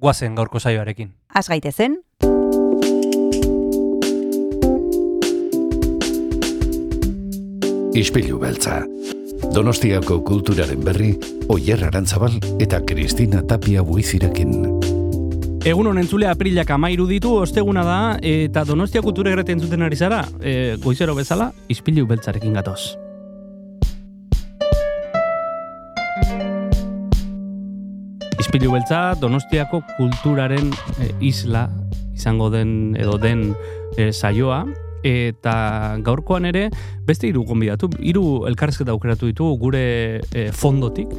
[0.00, 1.12] guazen gaurko saioarekin.
[1.34, 2.00] Az gaitezen,
[7.90, 8.84] Ispilu beltza.
[9.50, 11.10] Donostiako kulturaren berri,
[11.50, 14.54] Oyer Arantzabal eta Kristina Tapia buizirekin.
[15.66, 20.22] Egun honen zule aprilak amairu ditu, osteguna da, eta Donostia kultura erreten zuten ari zara,
[20.40, 23.09] e, goizero bezala, ispilu beltzarekin gatoz.
[28.40, 31.66] Ispilu beltza, Donostiako kulturaren e, isla
[32.16, 33.50] izango den edo den
[34.00, 34.62] e, saioa,
[35.04, 35.54] eta
[36.04, 36.70] gaurkoan ere
[37.10, 39.84] beste hiru gonbidatu, hiru elkarrizketa aukeratu ditugu gure
[40.30, 41.10] e, fondotik.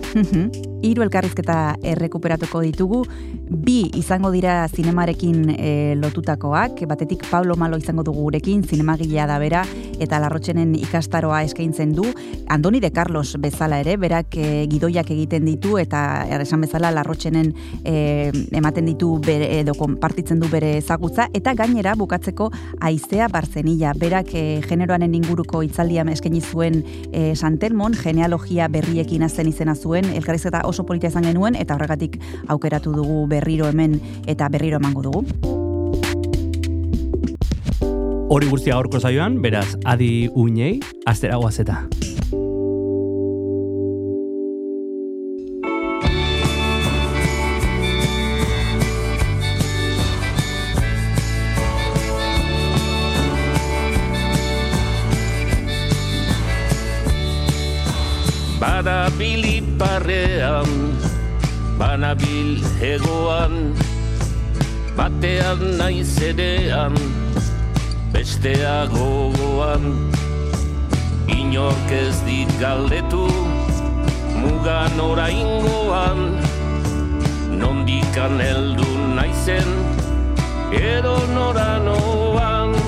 [0.81, 3.03] hiru elkarrizketa errekuperatuko ditugu,
[3.51, 9.61] bi izango dira zinemarekin e, lotutakoak, batetik Pablo Malo izango dugu gurekin, zinemagilea da bera,
[10.01, 12.07] eta larrotxenen ikastaroa eskaintzen du,
[12.51, 16.01] Andoni de Carlos bezala ere, berak e, gidoiak egiten ditu, eta
[16.41, 17.51] esan bezala larrotxenen
[17.85, 22.49] e, ematen ditu bere, edo konpartitzen du bere ezagutza, eta gainera bukatzeko
[22.81, 29.75] aizea barzenila, berak e, generoanen inguruko itzaldia eskaini zuen e, Santelmon, genealogia berriekin azten izena
[29.75, 35.01] zuen, elkarrizketa oso polita izan genuen, eta horregatik aukeratu dugu berriro hemen eta berriro emango
[35.01, 35.25] dugu.
[38.31, 41.81] Hori guztia gaurko saioan, beraz, adi uinei, astera guazeta.
[59.11, 60.71] Banabil iparrean,
[61.75, 63.75] banabil hegoan,
[64.95, 66.95] batean naiz edean,
[68.15, 70.07] bestea gogoan.
[71.27, 73.27] Inork ez dit galdetu,
[74.39, 76.39] mugan oraingoan,
[77.59, 79.67] nondikan heldu naizen,
[80.71, 82.79] edo noranoan,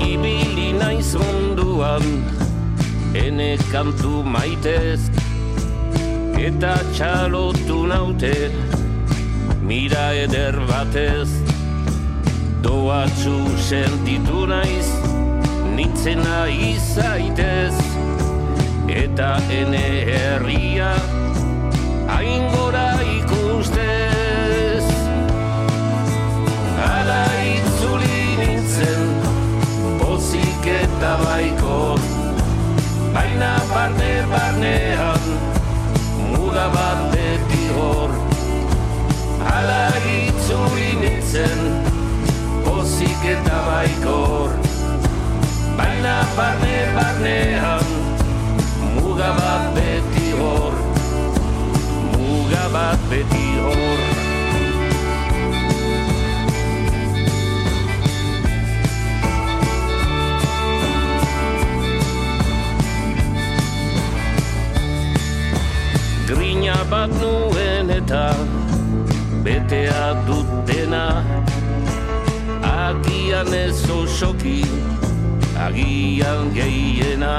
[0.00, 2.08] ibili naiz munduan,
[3.14, 5.00] ene kantu maitez
[6.38, 8.34] eta txalotu naute
[9.66, 11.28] mira eder batez.
[12.62, 14.88] Doatzu sentitu naiz
[15.74, 17.74] nintzena izaitez
[19.02, 20.92] eta ene herria
[22.18, 24.84] aingora ikustez.
[26.90, 29.02] Ala itzuli nintzen
[29.98, 31.59] pozik eta baikor
[33.14, 35.24] Baina barne barnean
[36.30, 38.12] Muga bat beti hor.
[39.46, 39.80] Hala
[40.12, 41.60] itzuli nintzen
[42.66, 44.54] Pozik eta baikor.
[45.80, 47.90] Baina barne barnean
[48.94, 50.78] Muga bat beti hor.
[52.14, 54.09] Muga bat beti hor
[66.30, 68.26] Grina bat nuen eta
[69.42, 71.24] betea dutena.
[72.62, 74.62] Agian ez osoki,
[75.58, 77.34] agian gehiena.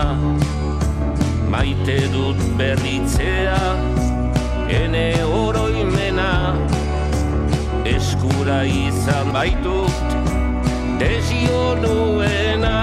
[1.54, 3.62] Maite dut berritzea,
[4.82, 5.08] ene
[5.40, 6.34] oroimena.
[7.94, 10.18] Eskura izan baitut,
[11.00, 12.76] desio nuena.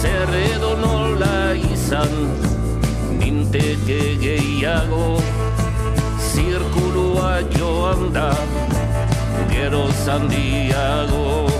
[0.00, 2.18] Zer edo nola izan,
[3.34, 5.18] ninteke gehiago
[6.30, 8.30] Zirkulua joan da
[9.50, 11.50] Gero zandiago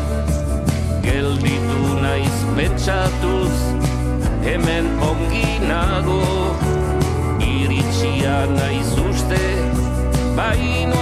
[1.02, 3.56] Gelditu naiz pentsatuz
[4.44, 6.20] Hemen ongi nago.
[7.40, 9.44] Iritsia naiz uste
[10.36, 11.00] Baino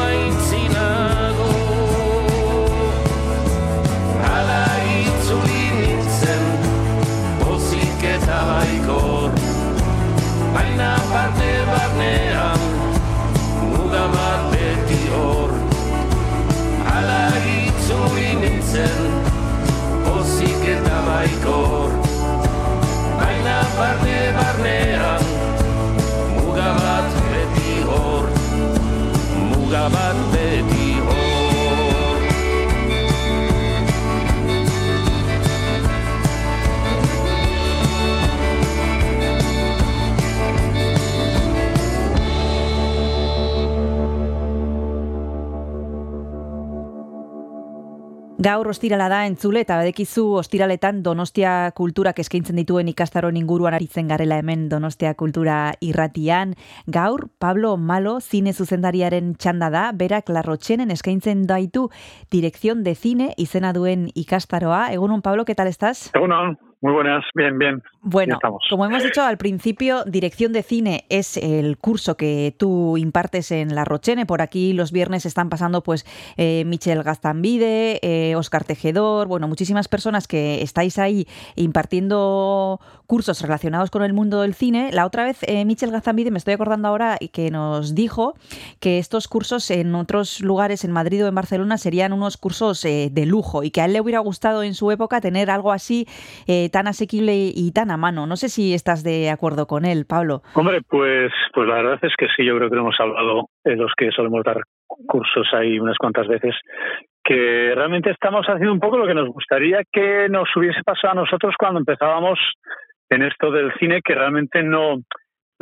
[11.92, 12.60] barnean
[13.70, 15.50] Muga bat beti hor.
[16.88, 19.00] Hala itzuli nintzen
[20.04, 21.92] Pozik eta baikor
[23.20, 25.24] Baina parte barnean
[26.36, 28.24] Muga bat beti hor.
[29.52, 30.31] Muga bat
[48.42, 54.40] Gaur ostirala da entzule eta badekizu ostiraletan Donostia kulturak eskaintzen dituen ikastaron inguruan aritzen garela
[54.40, 56.56] hemen Donostia kultura irratian.
[56.90, 61.86] Gaur Pablo Malo zine zuzendariaren txanda da, berak larrotxenen eskaintzen daitu
[62.34, 64.88] direkzion de zine izena duen ikastaroa.
[64.90, 66.08] Egunon Pablo, ¿qué tal estás?
[66.12, 67.81] Egunon, Muy buenas, bien, bien.
[68.00, 73.52] Bueno, como hemos dicho al principio, Dirección de Cine es el curso que tú impartes
[73.52, 74.26] en La Rochene.
[74.26, 76.05] Por aquí los viernes están pasando pues
[76.37, 82.81] eh, Michel Gastambide, eh, Oscar Tejedor, bueno, muchísimas personas que estáis ahí impartiendo
[83.12, 84.90] cursos relacionados con el mundo del cine.
[84.90, 88.35] La otra vez eh, Michel Gastambide, me estoy acordando ahora, que nos dijo
[88.81, 93.11] que estos cursos en otros lugares, en Madrid o en Barcelona, serían unos cursos eh,
[93.12, 96.08] de lujo y que a él le hubiera gustado en su época tener algo así
[96.46, 98.26] eh, tan asequible y tan a mano.
[98.26, 100.42] No sé si estás de acuerdo con él, Pablo.
[100.54, 103.92] Hombre, pues, pues la verdad es que sí, yo creo que hemos hablado de los
[103.96, 104.62] que solemos dar
[105.06, 106.54] cursos ahí unas cuantas veces,
[107.24, 111.22] que realmente estamos haciendo un poco lo que nos gustaría que nos hubiese pasado a
[111.22, 112.38] nosotros cuando empezábamos
[113.08, 114.96] en esto del cine, que realmente no,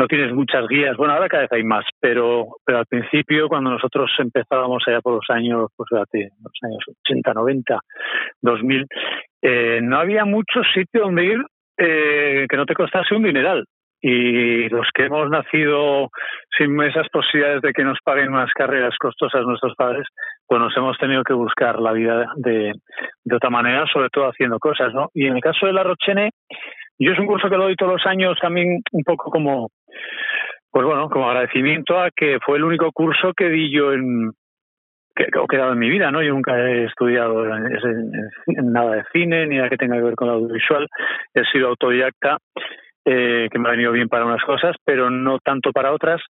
[0.00, 0.96] no tienes muchas guías.
[0.96, 5.14] Bueno, ahora cada vez hay más, pero, pero al principio, cuando nosotros empezábamos allá por
[5.14, 6.08] los años, pues los
[6.62, 7.80] años 80, 90,
[8.40, 8.86] 2000,
[9.42, 11.38] eh, no había mucho sitio donde ir
[11.78, 13.64] eh, que no te costase un dineral.
[14.02, 16.08] Y los que hemos nacido
[16.56, 20.06] sin esas posibilidades de que nos paguen unas carreras costosas nuestros padres,
[20.46, 22.72] pues nos hemos tenido que buscar la vida de,
[23.24, 25.08] de otra manera, sobre todo haciendo cosas, ¿no?
[25.12, 26.30] Y en el caso de la Rochene,
[26.98, 29.68] yo es un curso que lo doy todos los años también un poco como,
[30.70, 34.32] pues bueno, como agradecimiento a que fue el único curso que di yo en,
[35.26, 36.22] que, he dado en mi vida, ¿no?
[36.22, 37.44] Yo nunca he estudiado
[38.62, 40.86] nada de cine ni nada que tenga que ver con el audiovisual.
[41.34, 42.38] He sido autodidacta,
[43.04, 46.20] eh, que me ha venido bien para unas cosas, pero no tanto para otras.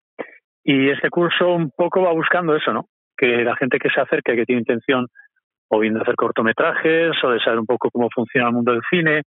[0.65, 2.87] Y este curso un poco va buscando eso, ¿no?
[3.17, 5.07] Que la gente que se acerque, que tiene intención
[5.69, 8.83] o bien de hacer cortometrajes o de saber un poco cómo funciona el mundo del
[8.91, 9.23] cine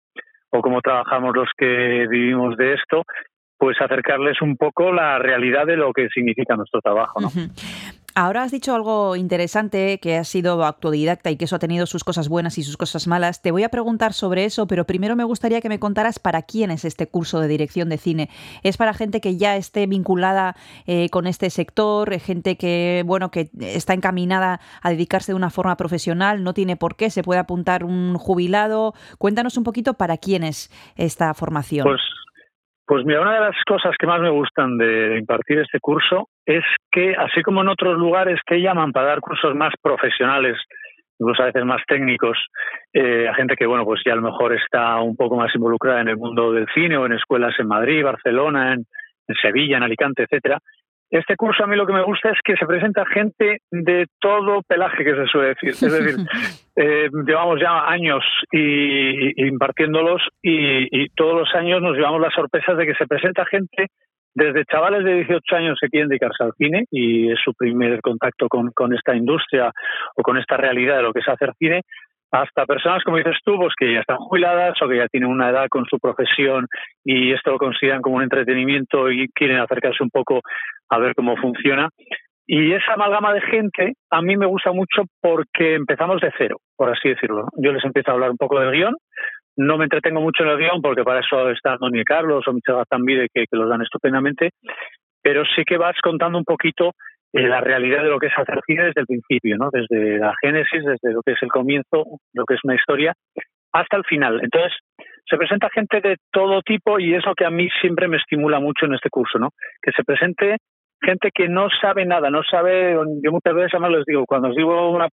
[0.51, 3.03] o cómo trabajamos los que vivimos de esto,
[3.57, 7.27] pues acercarles un poco la realidad de lo que significa nuestro trabajo, ¿no?
[7.27, 8.02] Uh.
[8.15, 12.03] Ahora has dicho algo interesante, que has sido autodidacta y que eso ha tenido sus
[12.03, 13.41] cosas buenas y sus cosas malas.
[13.41, 16.69] Te voy a preguntar sobre eso, pero primero me gustaría que me contaras para quién
[16.69, 18.29] es este curso de dirección de cine.
[18.61, 20.55] ¿Es para gente que ya esté vinculada
[20.85, 25.75] eh, con este sector, gente que, bueno, que está encaminada a dedicarse de una forma
[25.75, 28.93] profesional, no tiene por qué, se puede apuntar un jubilado?
[29.17, 31.85] Cuéntanos un poquito para quién es esta formación.
[31.85, 32.01] Pues
[32.85, 36.63] pues mira, una de las cosas que más me gustan de impartir este curso es
[36.91, 40.57] que, así como en otros lugares que llaman para dar cursos más profesionales,
[41.19, 42.37] incluso a veces más técnicos,
[42.93, 46.01] eh, a gente que, bueno, pues ya a lo mejor está un poco más involucrada
[46.01, 48.85] en el mundo del cine o en escuelas en Madrid, Barcelona, en,
[49.27, 50.59] en Sevilla, en Alicante, etcétera,
[51.13, 54.63] este curso a mí lo que me gusta es que se presenta gente de todo
[54.63, 55.69] pelaje, que se suele decir.
[55.69, 56.15] Es decir,
[56.75, 62.33] eh, llevamos ya años y, y impartiéndolos y, y, todos los años nos llevamos las
[62.33, 63.89] sorpresas de que se presenta gente
[64.35, 68.47] desde chavales de 18 años que quieren dedicarse al cine y es su primer contacto
[68.47, 69.71] con, con esta industria
[70.15, 71.81] o con esta realidad de lo que es hacer cine,
[72.33, 75.51] hasta personas, como dices tú, pues que ya están jubiladas o que ya tienen una
[75.51, 76.65] edad con su profesión
[77.05, 80.41] y esto lo consideran como un entretenimiento y quieren acercarse un poco
[80.89, 81.89] a ver cómo funciona.
[82.47, 86.89] Y esa amalgama de gente a mí me gusta mucho porque empezamos de cero, por
[86.89, 87.45] así decirlo.
[87.55, 88.95] Yo les empiezo a hablar un poco del guion,
[89.57, 92.75] no me entretengo mucho en el guion porque para eso está Doni Carlos o Michel
[92.75, 94.51] Gazambide que, que los dan estupendamente,
[95.21, 96.91] pero sí que vas contando un poquito
[97.33, 99.69] eh, la realidad de lo que es hacer cine desde el principio, ¿no?
[99.71, 103.13] Desde la génesis, desde lo que es el comienzo, lo que es una historia,
[103.71, 104.39] hasta el final.
[104.43, 104.73] Entonces,
[105.25, 108.59] se presenta gente de todo tipo y es lo que a mí siempre me estimula
[108.59, 109.49] mucho en este curso, ¿no?
[109.81, 110.57] Que se presente
[111.01, 114.55] gente que no sabe nada, no sabe, yo muchas veces además les digo, cuando os
[114.55, 115.07] digo una,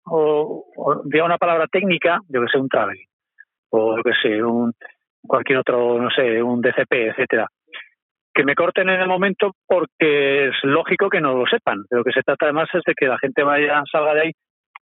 [1.05, 2.97] digo una palabra técnica, yo que sé, un travel,
[3.71, 4.73] o yo que sé, un,
[5.25, 7.47] cualquier otro, no sé, un DCP, etcétera
[8.33, 11.83] que me corten en el momento porque es lógico que no lo sepan.
[11.89, 14.31] De lo que se trata además es de que la gente vaya, salga de ahí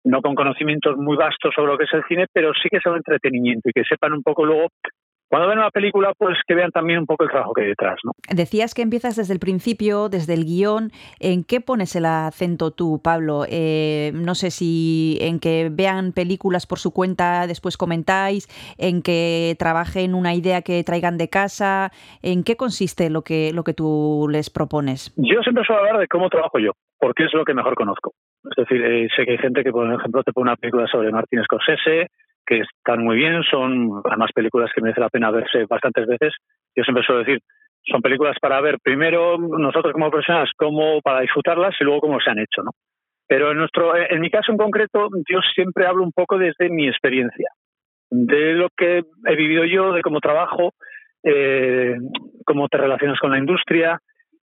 [0.04, 2.92] no con conocimientos muy vastos sobre lo que es el cine, pero sí que sea
[2.92, 4.68] un entretenimiento y que sepan un poco luego
[5.32, 7.98] cuando ven una película, pues que vean también un poco el trabajo que hay detrás,
[8.04, 8.12] ¿no?
[8.28, 10.90] Decías que empiezas desde el principio, desde el guion.
[11.20, 13.46] ¿En qué pones el acento tú, Pablo?
[13.48, 18.46] Eh, no sé si en que vean películas por su cuenta, después comentáis,
[18.76, 21.92] en que trabajen una idea que traigan de casa.
[22.20, 25.14] ¿En qué consiste lo que, lo que tú les propones?
[25.16, 28.12] Yo siempre suelo hablar de cómo trabajo yo, porque es lo que mejor conozco.
[28.44, 31.10] Es decir, eh, sé que hay gente que, por ejemplo, te pone una película sobre
[31.10, 32.08] Martin Scorsese,
[32.46, 36.34] que están muy bien, son además películas que merece la pena verse bastantes veces.
[36.74, 37.40] Yo siempre suelo decir,
[37.86, 42.30] son películas para ver primero nosotros como personas, como para disfrutarlas y luego cómo se
[42.30, 42.70] han hecho, ¿no?
[43.26, 46.86] Pero en, nuestro, en mi caso en concreto, yo siempre hablo un poco desde mi
[46.86, 47.48] experiencia,
[48.10, 50.74] de lo que he vivido yo, de cómo trabajo,
[51.24, 51.96] eh,
[52.44, 53.98] cómo te relacionas con la industria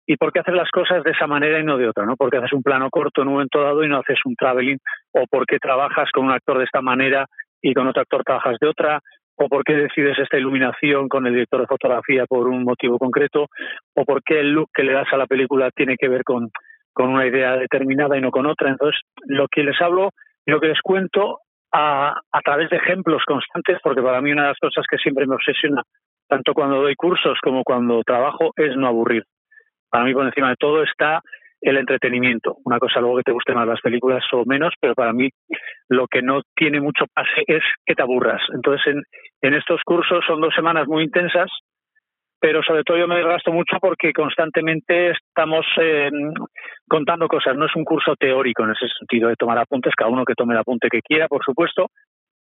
[0.07, 2.15] y por qué haces las cosas de esa manera y no de otra, ¿no?
[2.17, 4.79] Porque haces un plano corto en un momento dado y no haces un traveling,
[5.12, 7.26] o por qué trabajas con un actor de esta manera
[7.63, 9.01] y con otro actor trabajas de otra,
[9.37, 13.49] o por qué decides esta iluminación con el director de fotografía por un motivo concreto,
[13.95, 16.51] o por qué el look que le das a la película tiene que ver con,
[16.93, 18.71] con una idea determinada y no con otra.
[18.71, 20.11] Entonces, lo que les hablo,
[20.47, 21.41] lo que les cuento
[21.73, 25.27] a, a través de ejemplos constantes, porque para mí una de las cosas que siempre
[25.27, 25.83] me obsesiona,
[26.29, 29.25] tanto cuando doy cursos como cuando trabajo, es no aburrir.
[29.91, 31.21] Para mí, por encima de todo, está
[31.61, 32.57] el entretenimiento.
[32.65, 35.31] Una cosa luego que te gusten más las películas o menos, pero para mí
[35.89, 38.43] lo que no tiene mucho pase es que te aburras.
[38.55, 39.03] Entonces, en,
[39.43, 41.51] en estos cursos son dos semanas muy intensas,
[42.39, 46.11] pero sobre todo yo me desgasto mucho porque constantemente estamos eh,
[46.89, 47.57] contando cosas.
[47.57, 50.55] No es un curso teórico en ese sentido de tomar apuntes, cada uno que tome
[50.55, 51.87] el apunte que quiera, por supuesto,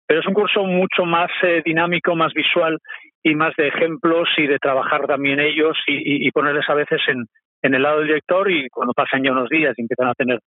[0.08, 2.78] pero es un curso mucho más eh, dinámico, más visual
[3.24, 7.26] y más de ejemplos y de trabajar también ellos y, y ponerles a veces en,
[7.64, 10.40] en el lado del director y cuando pasan ya unos días y empiezan a tener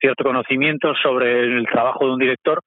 [0.00, 2.60] cierto conocimiento sobre el trabajo de un director,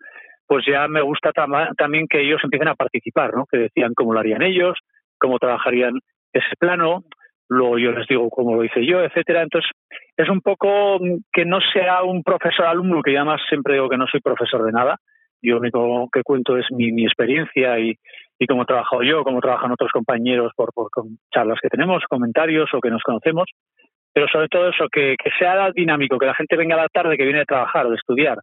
[0.46, 3.46] pues ya me gusta también que ellos empiecen a participar, ¿no?
[3.52, 4.78] Que decían cómo lo harían ellos,
[5.18, 6.00] cómo trabajarían
[6.32, 7.04] ese plano,
[7.50, 9.42] luego yo les digo cómo lo hice yo, etcétera.
[9.42, 9.70] Entonces,
[10.16, 11.00] es un poco
[11.32, 14.72] que no sea un profesor alumno, que además siempre digo que no soy profesor de
[14.72, 14.98] nada.
[15.48, 17.98] Yo único que cuento es mi, mi experiencia y,
[18.38, 20.90] y cómo he trabajado yo, cómo trabajan otros compañeros por, por
[21.34, 23.50] charlas que tenemos, comentarios o que nos conocemos.
[24.14, 27.18] Pero sobre todo eso, que, que sea dinámico, que la gente venga a la tarde,
[27.18, 28.40] que viene de trabajar o de estudiar,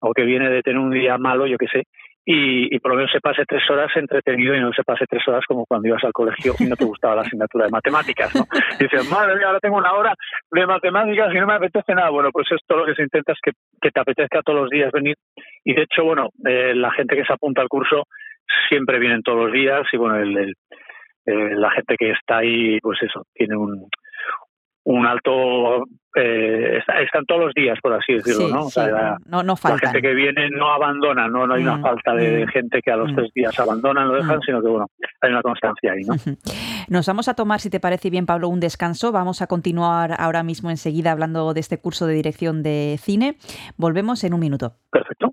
[0.00, 1.82] o que viene de tener un día malo, yo qué sé,
[2.24, 5.26] y, y, por lo menos se pase tres horas entretenido y no se pase tres
[5.26, 8.44] horas como cuando ibas al colegio y no te gustaba la asignatura de matemáticas, ¿no?
[8.78, 10.14] Dices, madre mía, ahora tengo una hora
[10.50, 12.10] de matemáticas y no me apetece nada.
[12.10, 13.50] Bueno, pues esto lo que se intenta es que,
[13.80, 15.16] que te apetezca todos los días venir.
[15.64, 18.04] Y de hecho, bueno, eh, la gente que se apunta al curso
[18.68, 20.54] siempre vienen todos los días y bueno, el, el,
[21.26, 23.88] eh, la gente que está ahí, pues eso, tiene un,
[24.84, 25.84] un alto
[26.14, 29.18] eh, está, están todos los días por así decirlo Sí, no o sea, sí, la,
[29.26, 29.78] no, no la faltan.
[29.92, 32.90] gente que viene no abandona no no hay una Mm, falta de mm, gente que
[32.90, 33.14] a los mm.
[33.16, 34.86] tres días abandonan lo dejan sino que bueno
[35.22, 36.14] hay una constancia ahí no.
[36.88, 39.12] Nos vamos a tomar, si te parece bien, Pablo, un descanso.
[39.12, 43.36] Vamos a continuar ahora mismo enseguida hablando de este curso de dirección de cine.
[43.76, 44.74] Volvemos en un minuto.
[44.90, 45.32] perfecto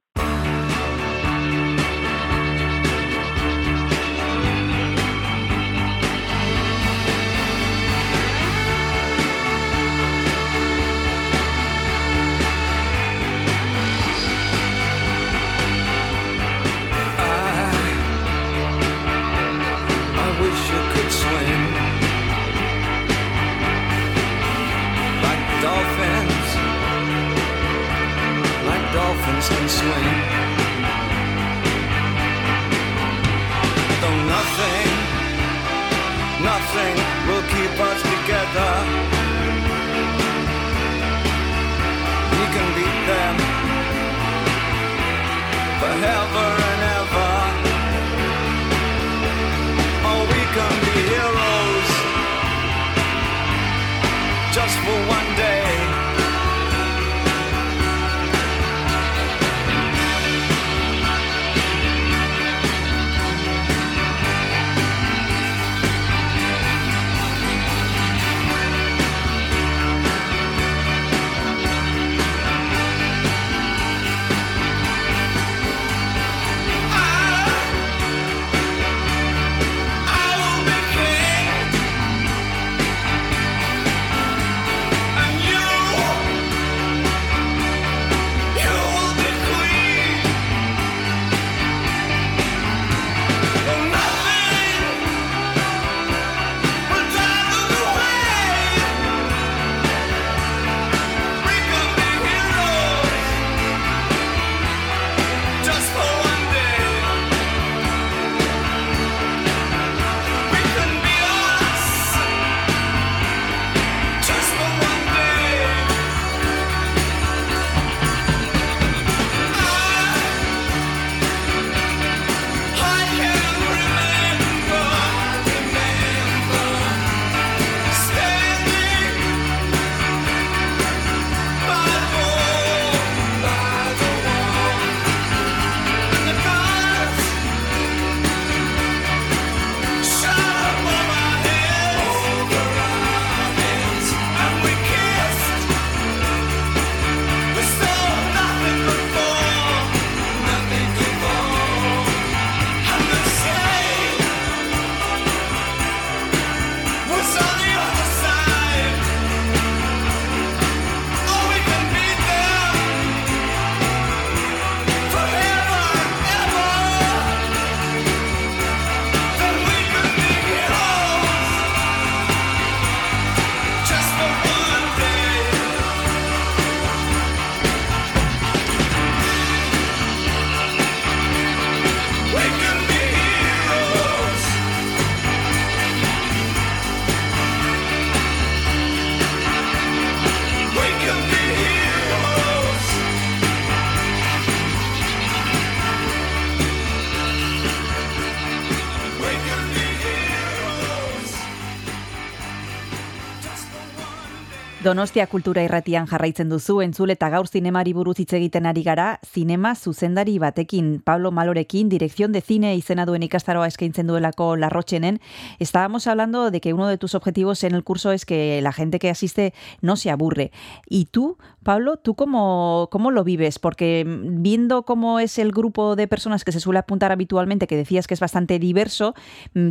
[204.99, 209.69] Donostia kultura irratian jarraitzen duzu, entzule eta gaur zinemari buruz hitz egiten ari gara, zinema
[209.73, 215.21] zuzendari batekin, Pablo Malorekin, dirección de cine izena duen ikastaroa eskaintzen duelako larrotxenen.
[215.57, 218.99] Estábamos hablando de que uno de tus objetivos en el curso es que la gente
[218.99, 220.51] que asiste no se aburre.
[220.89, 223.57] Y tú, Pablo, ¿tú cómo, cómo lo vives?
[223.57, 228.05] Porque viendo cómo es el grupo de personas que se suele apuntar habitualmente, que decías
[228.05, 229.15] que es bastante diverso,
[229.53, 229.69] mm,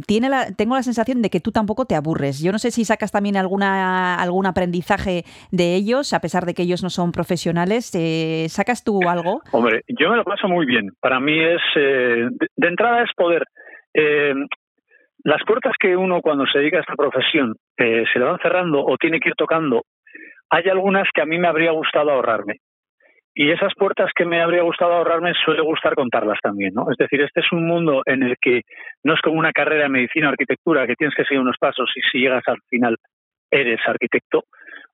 [0.57, 2.39] tengo la sensación de que tú tampoco te aburres.
[2.39, 5.18] Yo no sé si sacas también alguna, algún aprendizaje
[5.51, 7.95] de ellos, a pesar de que ellos no son profesionales.
[7.95, 9.41] Eh, ¿Sacas tú algo?
[9.53, 10.91] Hombre, yo me lo paso muy bien.
[11.01, 13.45] Para mí es, eh, de, entrada es poder...
[13.95, 14.35] Eh,
[15.25, 18.97] las puertas que uno cuando se dedica a esta profesión se le van cerrando o
[18.97, 19.83] tiene que ir tocando,
[20.49, 22.61] hay algunas que a mí me habría gustado ahorrarme.
[23.41, 26.91] Y esas puertas que me habría gustado ahorrarme suele gustar contarlas también, ¿no?
[26.91, 28.63] Es decir, este es un mundo en el que
[29.05, 31.89] no es como una carrera de medicina o arquitectura que tienes que seguir unos pasos
[31.95, 32.97] y si llegas al final
[33.49, 34.43] eres arquitecto,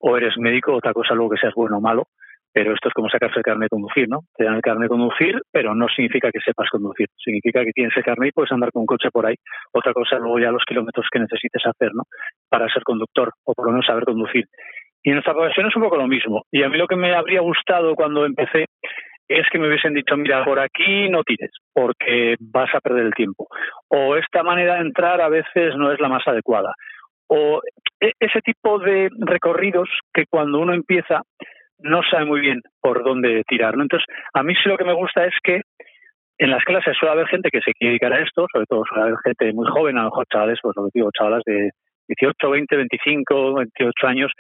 [0.07, 2.09] o eres médico, otra cosa luego que seas bueno o malo,
[2.53, 4.21] pero esto es como sacarse el carnet de conducir, ¿no?
[4.37, 7.97] Te dan el carnet de conducir, pero no significa que sepas conducir, significa que tienes
[7.97, 9.35] el carnet y puedes andar con un coche por ahí.
[9.73, 12.03] Otra cosa luego ya los kilómetros que necesites hacer, ¿no?
[12.51, 14.45] Para ser conductor o por lo menos saber conducir.
[15.03, 16.43] Y en nuestra profesión es un poco lo mismo.
[16.53, 18.67] Y a mí lo que me habría gustado cuando empecé
[19.27, 23.15] es que me hubiesen dicho, mira, por aquí no tires, porque vas a perder el
[23.15, 23.47] tiempo.
[23.89, 26.75] O esta manera de entrar a veces no es la más adecuada
[27.29, 27.61] o
[28.01, 31.23] e, ese tipo de recorridos que cuando uno empieza
[31.79, 33.75] no sabe muy bien por dónde tirar.
[33.75, 35.63] Entonces, a mí sí lo que me gusta es que
[36.39, 39.05] en las clases suele haber gente que se quiere dedicar a esto, sobre todo suele
[39.05, 41.71] haber gente muy joven, a lo mejor chavales, pues lo que digo, chavalas de
[42.09, 44.33] 18, 20, 25, 28 años,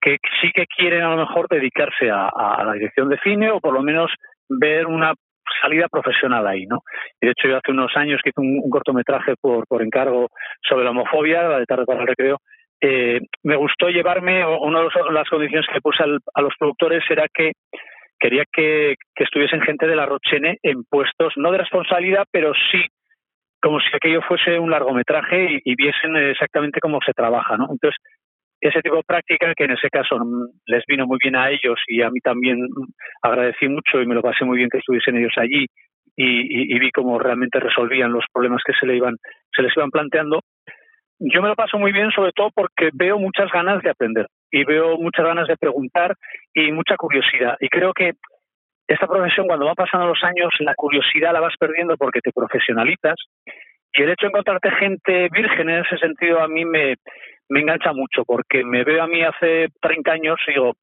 [0.00, 3.74] que sí que quieren a lo mejor dedicarse a la dirección de cine o por
[3.74, 4.10] lo menos
[4.48, 5.14] ver una
[5.60, 6.80] salida profesional ahí, ¿no?
[7.20, 10.28] Y de hecho yo hace unos años que hice un, cortometraje por, por encargo
[10.68, 12.38] sobre la homofobia, la de tarde para el recreo,
[12.80, 17.52] eh, me gustó llevarme, una de las condiciones que puse a los productores era que
[18.18, 22.86] quería que, estuviesen gente de la Rochene en puestos, no de responsabilidad, pero sí
[23.62, 27.68] como si aquello fuese un largometraje y, y viesen exactamente cómo se trabaja, ¿no?
[27.70, 27.98] Entonces,
[28.60, 30.16] ese tipo de práctica que en ese caso
[30.66, 32.58] les vino muy bien a ellos y a mí también
[33.22, 35.66] agradecí mucho y me lo pasé muy bien que estuviesen ellos allí
[36.16, 39.16] y, vi cómo realmente resolvían los problemas que se le iban
[39.54, 40.40] se les iban planteando.
[41.18, 44.64] Yo me lo paso muy bien sobre todo porque veo muchas ganas de aprender y
[44.64, 46.14] veo muchas ganas de preguntar
[46.54, 47.56] y mucha curiosidad.
[47.60, 48.12] Y creo que
[48.88, 53.16] esta profesión cuando van pasando los años la curiosidad la vas perdiendo porque te profesionalizas.
[53.92, 56.96] Y el hecho de encontrarte gente virgen en ese sentido a mí me,
[57.50, 60.74] me engancha mucho porque me veo a mí hace 30 años y digo,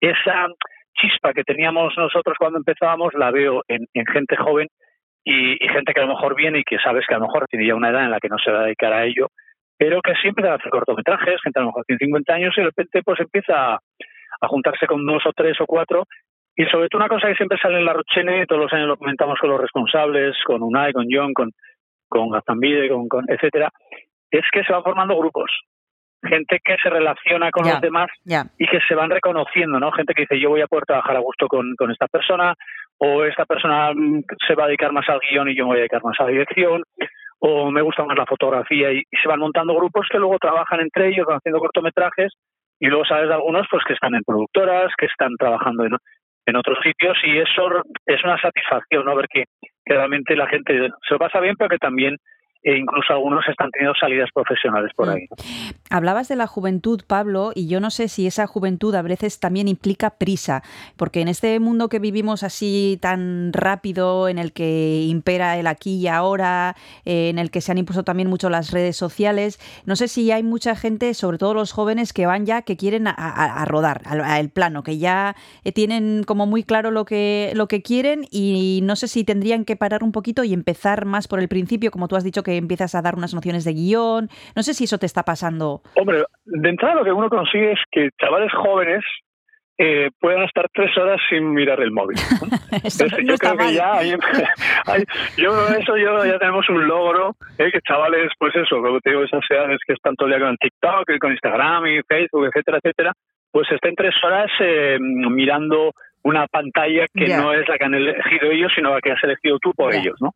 [0.00, 0.46] esa
[0.94, 4.68] chispa que teníamos nosotros cuando empezábamos la veo en, gente joven
[5.24, 7.66] y, gente que a lo mejor viene y que sabes que a lo mejor tiene
[7.66, 9.28] ya una edad en la que no se va a dedicar a ello,
[9.76, 13.02] pero que siempre hace cortometrajes, gente a lo mejor tiene 50 años y de repente
[13.02, 13.78] pues empieza a,
[14.48, 16.04] juntarse con dos o tres o cuatro.
[16.58, 18.96] Y sobre todo una cosa que siempre sale en la Rochene, todos los años lo
[18.96, 21.50] comentamos con los responsables, con Unai, con John, con,
[22.08, 23.68] con Gazambide, con etcétera,
[24.30, 25.50] es que se van formando grupos
[26.26, 28.08] gente que se relaciona con los demás
[28.58, 29.92] y que se van reconociendo, ¿no?
[29.92, 32.54] Gente que dice, yo voy a poder trabajar a gusto con, con esta persona,
[32.98, 35.76] o esta persona mm, se va a dedicar más al guion y yo me voy
[35.78, 36.82] a dedicar más a la dirección,
[37.38, 41.08] o me gusta más la fotografía, y, se van montando grupos que luego trabajan entre
[41.08, 42.32] ellos, van haciendo cortometrajes,
[42.80, 45.92] y luego sabes de algunos pues que están en productoras, que están trabajando en,
[46.46, 49.14] en otros sitios, y eso es una satisfacción, ¿no?
[49.16, 49.44] Ver que,
[49.84, 50.72] que realmente la gente
[51.06, 52.16] se lo pasa bien, pero que también
[52.66, 55.28] e incluso algunos están teniendo salidas profesionales por ahí.
[55.96, 59.66] Hablabas de la juventud, Pablo, y yo no sé si esa juventud a veces también
[59.66, 60.62] implica prisa,
[60.98, 65.94] porque en este mundo que vivimos así tan rápido, en el que impera el aquí
[65.94, 69.96] y ahora, eh, en el que se han impuesto también mucho las redes sociales, no
[69.96, 73.64] sé si hay mucha gente, sobre todo los jóvenes, que van ya, que quieren a,
[73.64, 78.26] rodar, al plano, que ya eh, tienen como muy claro lo que, lo que quieren
[78.30, 81.90] y no sé si tendrían que parar un poquito y empezar más por el principio,
[81.90, 84.28] como tú has dicho que empiezas a dar unas nociones de guion.
[84.54, 85.80] No sé si eso te está pasando.
[85.94, 89.04] Hombre, de entrada lo que uno consigue es que chavales jóvenes
[89.78, 92.16] eh, puedan estar tres horas sin mirar el móvil.
[93.26, 94.02] yo creo que ya
[95.36, 99.22] yo, eso yo ya tenemos un logro, eh, que chavales, pues eso, como te digo,
[99.22, 103.12] esas edades que están todo el día con TikTok, con Instagram y Facebook, etcétera, etcétera,
[103.50, 108.50] pues estén tres horas eh, mirando una pantalla que no es la que han elegido
[108.50, 110.32] ellos, sino la que has elegido tú por ellos, ¿no?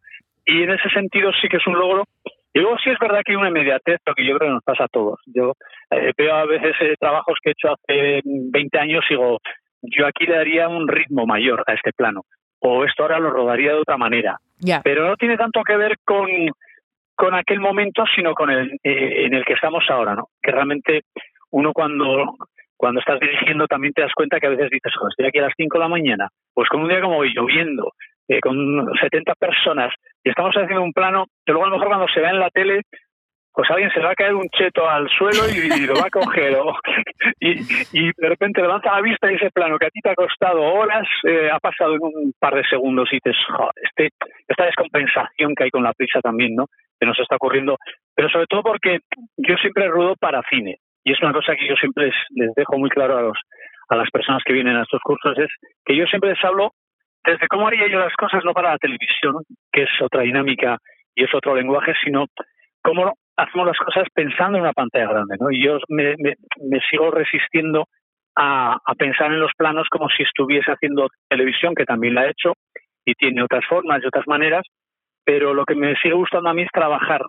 [0.46, 2.04] y en ese sentido sí que es un logro.
[2.54, 4.84] Luego sí es verdad que hay una inmediatez, lo que yo creo que nos pasa
[4.84, 5.20] a todos.
[5.26, 5.54] Yo
[5.90, 9.38] eh, veo a veces eh, trabajos que he hecho hace 20 años y digo,
[9.82, 12.22] yo aquí le daría un ritmo mayor a este plano,
[12.58, 14.38] o esto ahora lo rodaría de otra manera.
[14.82, 16.28] Pero no tiene tanto que ver con,
[17.14, 20.28] con aquel momento, sino con el eh, en el que estamos ahora, ¿no?
[20.42, 21.02] Que realmente
[21.50, 22.34] uno cuando
[22.76, 25.42] cuando estás dirigiendo también te das cuenta que a veces dices, joder, estoy aquí a
[25.42, 27.92] las 5 de la mañana, pues con un día como hoy, lloviendo,
[28.30, 28.54] eh, con
[29.00, 32.28] 70 personas, y estamos haciendo un plano que luego a lo mejor cuando se ve
[32.28, 32.82] en la tele,
[33.52, 36.10] pues alguien se le va a caer un cheto al suelo y, lo va a
[36.10, 36.76] coger, o-
[37.40, 37.54] y,
[38.16, 41.06] de repente levanta la vista y ese plano que a ti te ha costado horas,
[41.24, 43.36] eh, ha pasado en un par de segundos y dices,
[43.82, 44.10] este,
[44.46, 46.66] esta descompensación que hay con la prisa también, ¿no?
[47.00, 47.76] Que nos está ocurriendo,
[48.14, 48.98] pero sobre todo porque
[49.36, 52.78] yo siempre rudo para cine, y es una cosa que yo siempre les, les dejo
[52.78, 53.38] muy claro a los
[53.88, 55.48] a las personas que vienen a estos cursos es
[55.84, 56.70] que yo siempre les hablo
[57.24, 59.34] desde cómo haría yo las cosas no para la televisión,
[59.72, 60.78] que es otra dinámica
[61.14, 62.26] y es otro lenguaje, sino
[62.82, 65.50] cómo hacemos las cosas pensando en una pantalla grande, ¿no?
[65.50, 66.36] Y yo me, me-
[66.68, 67.86] me sigo resistiendo
[68.36, 72.30] a, a pensar en los planos como si estuviese haciendo televisión, que también la he
[72.30, 72.54] hecho
[73.04, 74.62] y tiene otras formas y otras maneras,
[75.24, 77.22] pero lo que me sigue gustando a mí es trabajar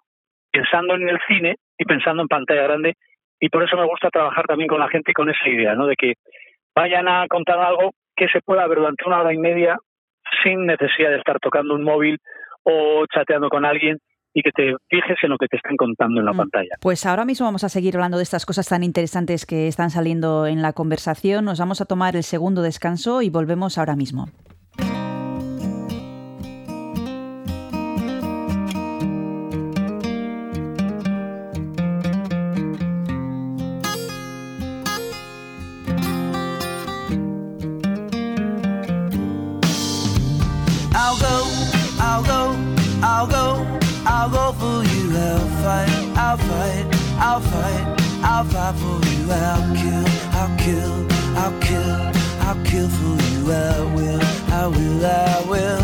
[0.52, 2.96] pensando en el cine y pensando en pantalla grande
[3.40, 5.88] y por eso me gusta trabajar también con la gente con esa idea, ¿no?
[5.88, 6.14] De que
[6.76, 7.92] vayan a contar algo
[8.22, 9.78] que se pueda ver durante una hora y media
[10.44, 12.20] sin necesidad de estar tocando un móvil
[12.64, 13.98] o chateando con alguien
[14.32, 16.38] y que te fijes en lo que te están contando en la Mm.
[16.38, 16.76] pantalla.
[16.80, 20.46] Pues ahora mismo vamos a seguir hablando de estas cosas tan interesantes que están saliendo
[20.46, 21.46] en la conversación.
[21.46, 24.28] Nos vamos a tomar el segundo descanso y volvemos ahora mismo.
[48.42, 49.30] I'll fight for you.
[49.30, 50.94] I'll kill, I'll kill,
[51.38, 51.92] I'll kill,
[52.42, 53.52] I'll kill for you.
[53.52, 55.84] I will, I will, I will.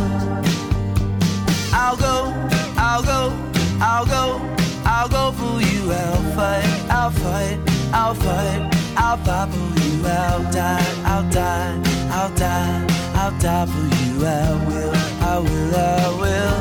[1.72, 2.34] I'll go,
[2.76, 3.32] I'll go,
[3.80, 4.42] I'll go,
[4.86, 5.92] I'll go for you.
[5.92, 7.60] I'll fight, I'll fight,
[7.94, 10.08] I'll fight, I'll fight for you.
[10.08, 14.26] I'll die, I'll die, I'll die, I'll die for you.
[14.26, 16.58] I will, I will, I will.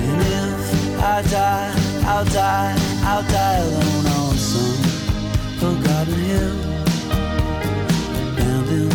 [0.00, 1.74] And if I die,
[2.06, 4.82] I'll die, I'll die alone on some
[5.60, 6.56] forgotten hill,
[8.32, 8.94] abandoned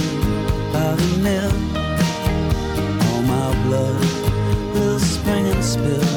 [0.73, 1.53] by the mill.
[3.05, 4.01] All my blood
[4.73, 6.09] will spring and spill.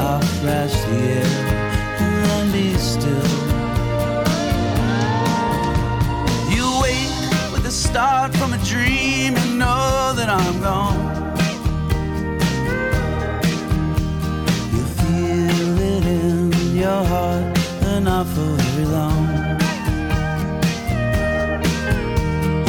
[0.00, 1.30] I'll thrash the air
[2.00, 3.32] and then be still.
[6.54, 11.07] You wake with the start from a dream and know that I'm gone.
[16.78, 17.58] Your heart,
[17.90, 19.26] and not for very long.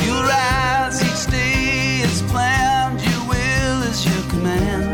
[0.04, 4.86] You rise each day as planned, your will is your command.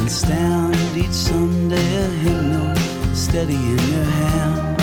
[0.00, 2.74] And stand each Sunday a hymnal
[3.14, 4.80] steady in your hand.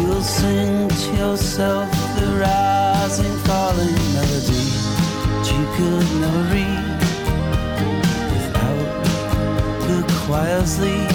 [0.00, 4.68] You'll sing to yourself the rising, falling melody
[5.32, 6.77] that you could never read
[10.28, 11.10] lead.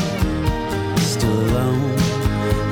[1.00, 2.00] Still alone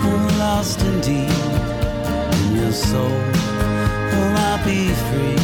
[0.03, 3.09] and lost indeed, In your soul
[4.11, 5.37] will not be free.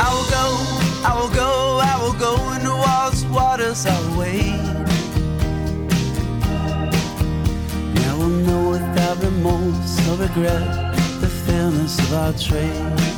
[0.00, 0.46] I will go,
[1.04, 3.84] I will go, I will go into all waters.
[3.86, 4.60] I will wait.
[7.90, 13.15] And I will know without remorse or regret the fairness of our trade.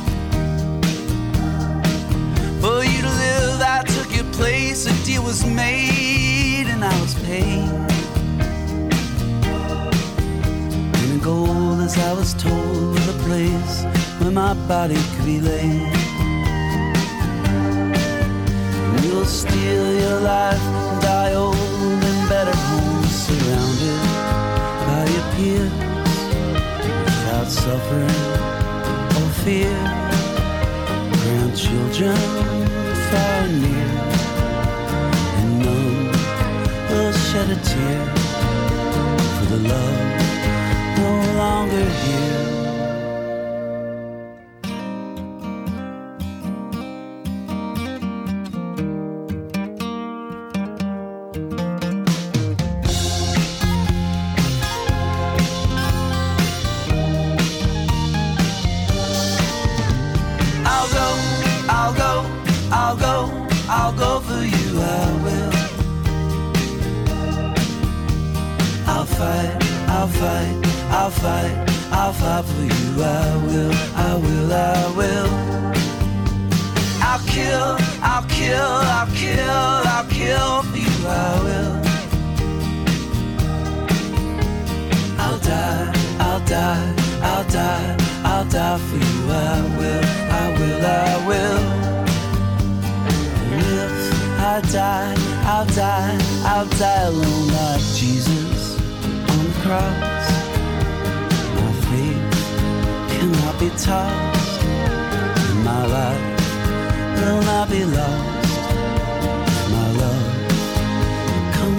[4.79, 5.01] Place.
[5.01, 7.69] A deal was made, and I was paid.
[10.99, 13.83] And the goal, as I was told, was a place
[14.19, 15.93] where my body could be laid.
[18.93, 24.01] And you'll steal your life and die old in better homes, surrounded
[24.87, 25.71] by your peers,
[27.05, 28.21] without suffering
[29.17, 29.77] or fear.
[31.21, 32.17] Grandchildren
[33.11, 33.78] far near,
[37.39, 38.05] shed a tear
[39.37, 42.48] for the love no longer here.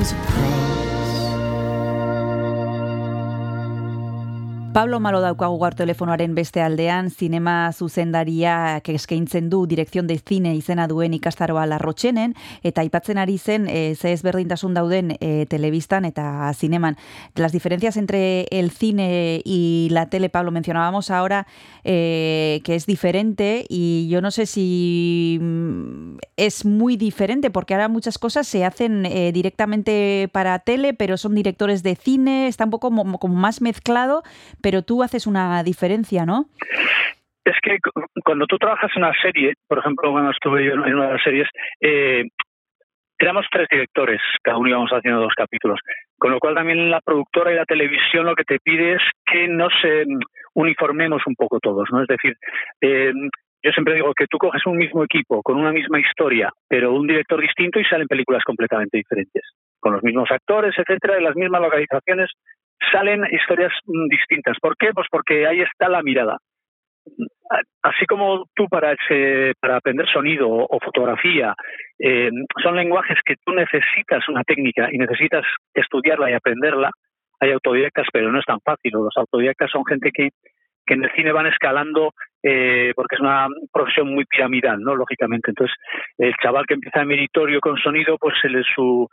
[0.01, 0.70] is a cross.
[4.73, 11.13] Pablo Malo daukagu telefonoaren beste aldean, zinema zuzendariak eskaintzen du direkzion de zine izena duen
[11.17, 16.97] ikastaroa larrotxenen, eta aipatzen ari zen e, ze ezberdintasun dauden e, telebistan eta zineman.
[17.35, 21.49] Las diferencias entre el cine y la tele, Pablo, mencionábamos ahora
[21.83, 27.89] eh, que es diferente y yo no sé si mm, es muy diferente porque ahora
[27.89, 29.03] muchas cosas se hacen
[29.33, 34.23] directamente para tele, pero son directores de cine, está un poco como más mezclado,
[34.63, 36.47] pero tú haces una diferencia, ¿no?
[37.45, 40.81] Es que cu- cuando tú trabajas en una serie, por ejemplo, cuando estuve yo en
[40.95, 41.49] una de las series,
[41.81, 42.25] eh,
[43.19, 45.81] éramos tres directores, cada uno íbamos haciendo dos capítulos.
[46.19, 49.49] Con lo cual también la productora y la televisión lo que te pide es que
[49.49, 50.05] nos eh,
[50.55, 52.03] uniformemos un poco todos, ¿no?
[52.03, 52.37] Es decir,
[52.83, 53.13] eh,
[53.63, 57.07] yo siempre digo que tú coges un mismo equipo con una misma historia, pero un
[57.07, 59.43] director distinto y salen películas completamente diferentes.
[59.81, 62.31] Con los mismos actores, etcétera, y las mismas localizaciones,
[62.93, 64.57] salen historias mm, distintas.
[64.61, 64.93] ¿Por qué?
[64.95, 66.39] Pues porque ahí está la mirada.
[67.83, 71.55] Así como tú para ese, para aprender sonido o fotografía
[71.99, 72.31] eh,
[72.63, 76.91] son lenguajes que tú necesitas una técnica y necesitas estudiarla y aprenderla,
[77.41, 78.93] hay autodidactas, pero no es tan fácil.
[78.93, 80.29] Los autodidactas son gente que,
[80.87, 82.13] que en el cine van escalando
[82.43, 84.95] eh, porque es una profesión muy piramidal, ¿no?
[84.95, 85.51] Lógicamente.
[85.51, 85.77] Entonces,
[86.19, 89.09] el chaval que empieza en meritorio con sonido, pues él, su,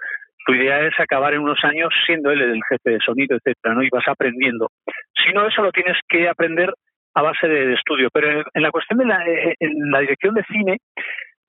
[0.47, 3.83] su idea es acabar en unos años siendo él el jefe de sonido, etcétera, ¿no?
[3.83, 4.69] Y vas aprendiendo.
[5.13, 6.73] Si no, eso lo tienes que aprender
[7.15, 8.09] a base de, de estudio.
[8.13, 10.77] Pero en, la cuestión de la, eh, en la dirección de cine,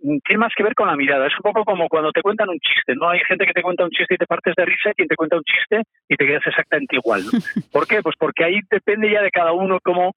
[0.00, 1.28] mm, tiene más que ver con la mirada.
[1.28, 3.08] Es un poco como cuando te cuentan un chiste, ¿no?
[3.08, 5.16] Hay gente que te cuenta un chiste y te partes de risa, y quien te
[5.16, 7.22] cuenta un chiste y te quedas exactamente igual.
[7.22, 7.30] ¿no?
[7.72, 8.02] ¿Por qué?
[8.02, 10.12] Pues porque ahí depende ya de cada uno cómo,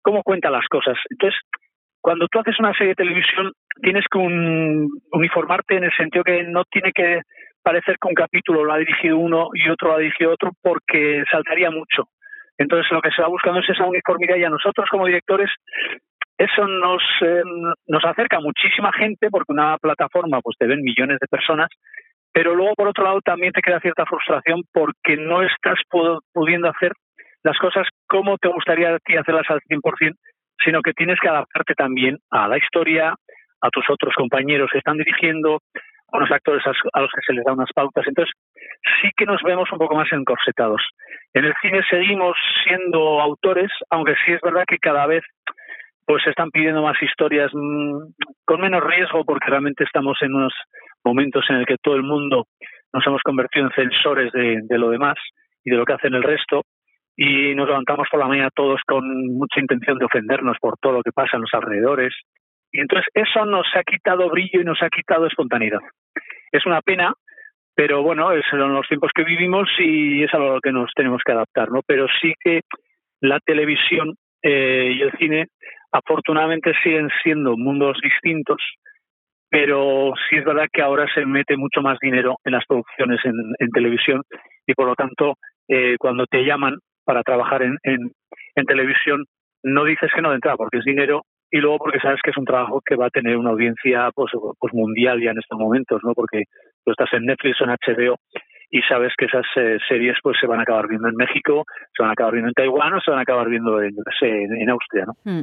[0.00, 0.96] cómo cuenta las cosas.
[1.10, 1.38] Entonces,
[2.00, 6.44] cuando tú haces una serie de televisión, tienes que un- uniformarte en el sentido que
[6.44, 7.20] no tiene que
[7.62, 11.24] parecer que un capítulo lo ha dirigido uno y otro lo ha dirigido otro porque
[11.30, 12.08] saltaría mucho.
[12.58, 15.50] Entonces, lo que se va buscando es esa uniformidad y a nosotros como directores
[16.38, 17.42] eso nos, eh,
[17.86, 21.68] nos acerca muchísima gente porque una plataforma pues te ven millones de personas,
[22.32, 26.68] pero luego por otro lado también te queda cierta frustración porque no estás pu- pudiendo
[26.68, 26.92] hacer
[27.44, 30.14] las cosas como te gustaría a ti hacerlas al 100%,
[30.64, 33.14] sino que tienes que adaptarte también a la historia,
[33.60, 35.60] a tus otros compañeros que están dirigiendo,
[36.12, 38.06] a unos actores a los que se les da unas pautas.
[38.06, 38.32] Entonces,
[39.00, 40.82] sí que nos vemos un poco más encorsetados.
[41.34, 45.22] En el cine seguimos siendo autores, aunque sí es verdad que cada vez
[46.04, 47.98] pues se están pidiendo más historias mm,
[48.44, 50.52] con menos riesgo porque realmente estamos en unos
[51.04, 52.46] momentos en el que todo el mundo
[52.92, 55.16] nos hemos convertido en censores de, de lo demás
[55.64, 56.62] y de lo que hacen el resto
[57.16, 61.02] y nos levantamos por la mañana todos con mucha intención de ofendernos por todo lo
[61.02, 62.12] que pasa en los alrededores
[62.72, 65.80] y entonces eso nos ha quitado brillo y nos ha quitado espontaneidad.
[66.52, 67.12] Es una pena,
[67.74, 71.22] pero bueno, es son los tiempos que vivimos y es a lo que nos tenemos
[71.24, 71.80] que adaptar, ¿no?
[71.86, 72.60] Pero sí que
[73.20, 75.46] la televisión eh, y el cine
[75.90, 78.58] afortunadamente siguen siendo mundos distintos,
[79.48, 83.34] pero sí es verdad que ahora se mete mucho más dinero en las producciones en,
[83.58, 84.22] en televisión
[84.66, 85.34] y por lo tanto
[85.68, 88.10] eh, cuando te llaman para trabajar en, en,
[88.54, 89.24] en televisión
[89.62, 92.38] no dices que no de entrada porque es dinero y luego porque sabes que es
[92.38, 96.00] un trabajo que va a tener una audiencia pues, pues mundial ya en estos momentos,
[96.02, 96.14] ¿no?
[96.14, 96.44] Porque
[96.82, 98.16] tú estás en Netflix o en HBO
[98.72, 102.02] y sabes que esas eh, series pues se van a acabar viendo en México, se
[102.02, 105.04] van a acabar viendo en Taiwán o se van a acabar viendo en, en, Austria,
[105.06, 105.12] ¿no?
[105.24, 105.42] Mm.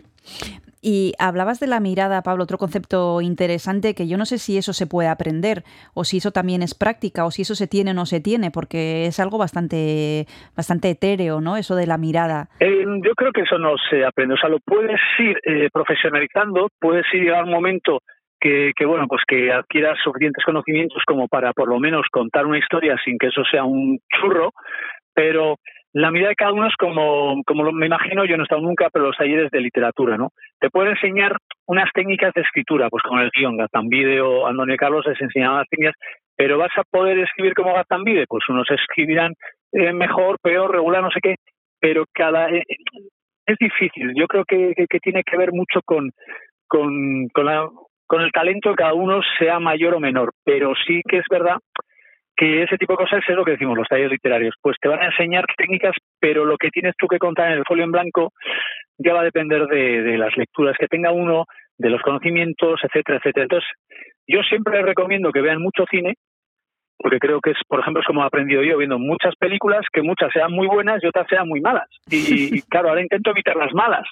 [0.81, 4.73] Y hablabas de la mirada, Pablo, otro concepto interesante que yo no sé si eso
[4.73, 5.61] se puede aprender
[5.93, 8.49] o si eso también es práctica o si eso se tiene o no se tiene,
[8.49, 11.55] porque es algo bastante, bastante etéreo, ¿no?
[11.55, 12.47] Eso de la mirada.
[12.59, 16.69] Eh, yo creo que eso no se aprende, o sea, lo puedes ir eh, profesionalizando,
[16.79, 18.01] puedes ir a un momento
[18.39, 22.57] que, que, bueno, pues que adquieras suficientes conocimientos como para por lo menos contar una
[22.57, 24.51] historia sin que eso sea un churro,
[25.13, 25.57] pero
[25.93, 28.89] la mirada de cada uno es como, como me imagino, yo no he estado nunca,
[28.91, 30.29] pero los talleres de literatura, ¿no?
[30.59, 35.05] Te pueden enseñar unas técnicas de escritura, pues como el guion, Gazambide o Antonio Carlos
[35.07, 35.95] les enseñaban las técnicas,
[36.35, 39.33] pero vas a poder escribir como Gazambide, pues unos escribirán
[39.71, 41.35] eh, mejor, peor, regular, no sé qué,
[41.79, 42.49] pero cada...
[42.49, 42.63] Eh,
[43.47, 46.11] es difícil, yo creo que, que, que tiene que ver mucho con,
[46.67, 47.67] con, con, la,
[48.09, 51.57] con el talento de cada uno, sea mayor o menor, pero sí que es verdad
[52.35, 54.55] que ese tipo de cosas es lo que decimos los talleres literarios.
[54.61, 57.65] Pues te van a enseñar técnicas, pero lo que tienes tú que contar en el
[57.65, 58.31] folio en blanco
[58.97, 61.45] ya va a depender de, de las lecturas que tenga uno,
[61.77, 63.43] de los conocimientos, etcétera, etcétera.
[63.43, 63.69] Entonces,
[64.27, 66.15] yo siempre les recomiendo que vean mucho cine,
[66.97, 70.01] porque creo que es, por ejemplo, es como he aprendido yo viendo muchas películas, que
[70.01, 71.87] muchas sean muy buenas y otras sean muy malas.
[72.09, 74.07] Y, y, claro, ahora intento evitar las malas,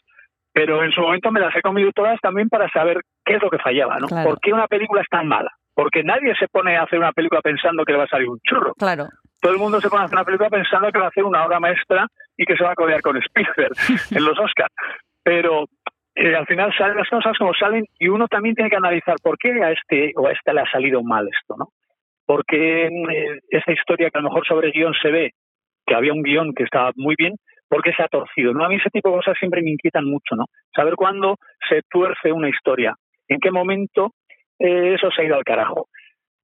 [0.57, 3.51] pero en su momento me las he comido todas también para saber qué es lo
[3.51, 4.07] que fallaba, ¿no?
[4.07, 4.29] Claro.
[4.29, 5.51] ¿Por qué una película es tan mala?
[5.75, 8.39] Porque nadie se pone a hacer una película pensando que le va a salir un
[8.39, 8.73] churro.
[8.73, 9.05] Claro.
[9.39, 11.45] Todo el mundo se pone a hacer una película pensando que va a hacer una
[11.45, 13.73] obra maestra y que se va a codear con Spielberg
[14.17, 14.73] en los Oscars.
[15.21, 15.65] Pero
[16.15, 19.37] eh, al final salen las cosas como salen y uno también tiene que analizar por
[19.37, 21.67] qué a este o a esta le ha salido mal esto, ¿no?
[22.25, 25.31] Porque eh, esta historia que a lo mejor sobre guion se ve
[25.85, 27.35] que había un guion que estaba muy bien,
[27.69, 28.53] ¿por qué se ha torcido?
[28.53, 28.65] ¿no?
[28.65, 30.45] A mí ese tipo de cosas siempre me inquietan mucho, ¿no?
[30.75, 31.37] Saber cuándo
[31.69, 32.95] se tuerce una historia,
[33.27, 34.13] en qué momento
[34.59, 35.87] eh, eso se ha ido al carajo.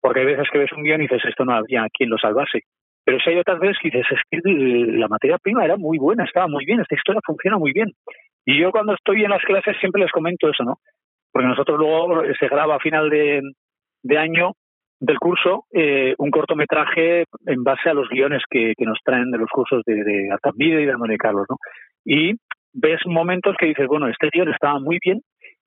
[0.01, 2.61] Porque hay veces que ves un guion y dices, esto no había quien lo salvase.
[3.05, 5.97] Pero si hay otras veces que dices, es que eh, la materia prima era muy
[5.97, 7.91] buena, estaba muy bien, esta historia funciona muy bien.
[8.45, 10.79] Y yo cuando estoy en las clases siempre les comento eso, ¿no?
[11.31, 14.53] Porque nosotros luego se graba a final de año
[15.03, 19.49] del curso eh, un cortometraje en base a los guiones que, nos traen de los
[19.49, 21.57] cursos de, de y de Antonio Carlos, ¿no?
[22.05, 22.35] Y
[22.71, 25.19] ves momentos que dices, bueno, este guion estaba muy bien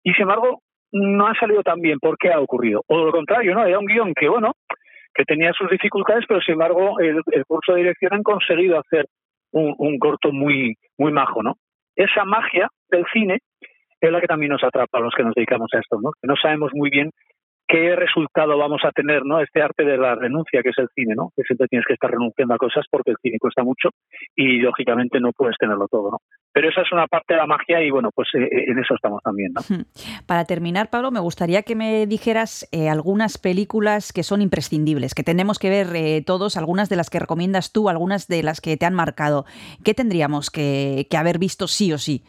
[0.03, 1.99] y sin embargo no ha salido tan bien.
[1.99, 2.83] ¿Por qué ha ocurrido?
[2.87, 3.67] O lo contrario, ¿no?
[3.67, 4.53] Era un guion que, bueno,
[5.15, 9.05] que tenía sus dificultades, pero sin embargo el, el curso de dirección han conseguido hacer
[9.53, 11.57] un, un corto muy, muy majo, ¿no?
[11.95, 13.41] Esa magia del cine
[14.01, 16.13] es la que también nos atrapa a los que nos dedicamos a esto, ¿no?
[16.23, 17.11] Que no sabemos muy bien
[17.67, 19.41] qué resultado vamos a tener, ¿no?
[19.41, 21.31] Este arte de la renuncia que es el cine, ¿no?
[21.37, 23.91] Que siempre tienes que estar renunciando a cosas porque el cine cuesta mucho
[24.35, 26.19] y lógicamente no puedes tenerlo todo, ¿no?
[26.53, 29.23] Pero esa es una parte de la magia y bueno, pues eh, en eso estamos
[29.23, 29.63] también, ¿no?
[30.27, 35.23] Para terminar, Pablo, me gustaría que me dijeras eh, algunas películas que son imprescindibles, que
[35.23, 38.77] tenemos que ver eh, todos, algunas de las que recomiendas tú, algunas de las que
[38.77, 39.45] te han marcado.
[39.85, 42.23] ¿Qué tendríamos que, que haber visto sí o sí?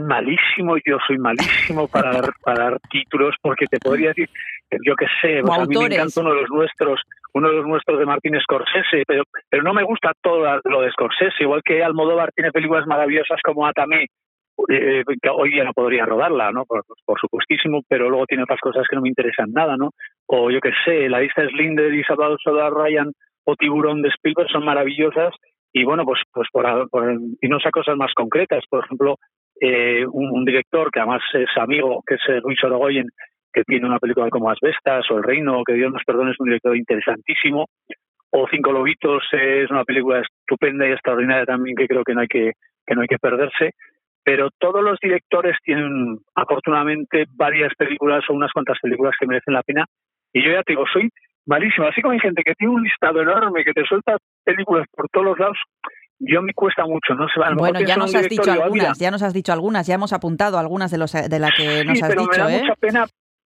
[0.00, 4.28] Malísimo, yo soy malísimo para dar, para dar títulos porque te podría decir
[4.84, 7.00] yo qué sé, pues a mí me encanta uno de los nuestros,
[7.34, 10.90] uno de los nuestros de Martín Scorsese, pero, pero no me gusta todo lo de
[10.90, 14.06] Scorsese, igual que Almodóvar tiene películas maravillosas como Atame,
[14.68, 16.64] eh, que hoy día no podría rodarla, ¿no?
[16.64, 19.90] Por, por, supuestísimo, pero luego tiene otras cosas que no me interesan nada, ¿no?
[20.26, 23.12] O yo qué sé, La lista Slinder y Salvador Soda Ryan
[23.44, 25.34] o Tiburón de Spielberg son maravillosas
[25.72, 27.04] y bueno, pues pues por, por
[27.40, 29.18] irnos a cosas más concretas, por ejemplo,
[29.60, 33.08] eh, un, director que además es amigo, que es Luis Orogoyen,
[33.52, 36.46] que tiene una película como Asbestas o El Reino, que Dios nos perdone, es un
[36.48, 37.66] director interesantísimo.
[38.30, 42.28] O Cinco Lobitos es una película estupenda y extraordinaria también que creo que no hay
[42.28, 42.52] que,
[42.86, 43.70] que, no hay que perderse.
[44.22, 49.62] Pero todos los directores tienen afortunadamente varias películas o unas cuantas películas que merecen la
[49.62, 49.84] pena.
[50.32, 51.08] Y yo ya te digo, soy
[51.46, 51.86] malísimo.
[51.86, 55.26] Así como hay gente que tiene un listado enorme, que te suelta películas por todos
[55.26, 55.58] los lados,
[56.18, 57.54] yo me cuesta mucho, no se va.
[57.54, 60.90] Bueno, ya nos has dicho algunas, ya nos has dicho algunas, ya hemos apuntado algunas
[60.90, 62.60] de los de las que nos has pero dicho, me da ¿eh?
[62.60, 63.06] mucha pena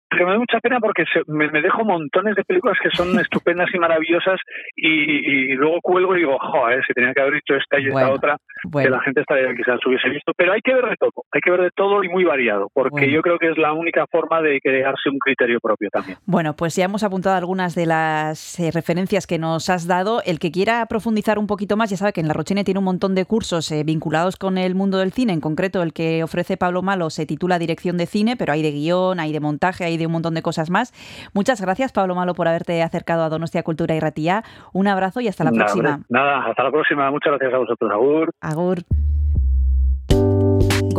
[0.09, 3.07] pero me da mucha pena porque se, me, me, dejo montones de películas que son
[3.19, 4.39] estupendas y maravillosas
[4.75, 7.99] y, y, luego cuelgo y digo, joder, si tenía que haber dicho esta y bueno,
[7.99, 8.87] esta otra, bueno.
[8.87, 10.33] que la gente estaría quizás hubiese visto.
[10.35, 13.01] Pero hay que ver de todo, hay que ver de todo y muy variado, porque
[13.01, 13.13] bueno.
[13.13, 16.17] yo creo que es la única forma de crearse un criterio propio también.
[16.25, 20.21] Bueno, pues ya hemos apuntado algunas de las eh, referencias que nos has dado.
[20.25, 22.85] El que quiera profundizar un poquito más, ya sabe que en La Rochene tiene un
[22.85, 26.57] montón de cursos eh, vinculados con el mundo del cine, en concreto el que ofrece
[26.57, 29.97] Pablo Malo se titula Dirección de Cine, pero hay de guion, hay de montaje, hay
[29.99, 30.93] de un montón de cosas más.
[31.33, 34.43] Muchas gracias, Pablo Malo, por haberte acercado a Donostia Cultura y Ratía.
[34.73, 35.89] Un abrazo y hasta la nada, próxima.
[35.95, 37.11] Hombre, nada, hasta la próxima.
[37.11, 37.91] Muchas gracias a vosotros.
[37.91, 38.31] Agur.
[38.41, 38.79] Agur.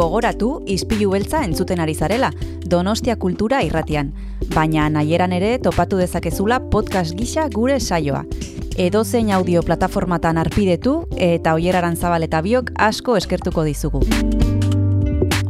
[0.00, 2.30] Gogoratu, izpilu beltza entzuten ari zarela,
[2.64, 4.14] Donostia Kultura irratian.
[4.54, 8.24] Baina nahieran ere topatu dezakezula podcast gisa gure saioa.
[8.80, 14.00] Edozein audio plataformatan arpidetu eta oieraran zabal eta biok asko eskertuko dizugu.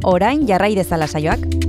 [0.02, 1.59] Orain jarrai dezala saioak.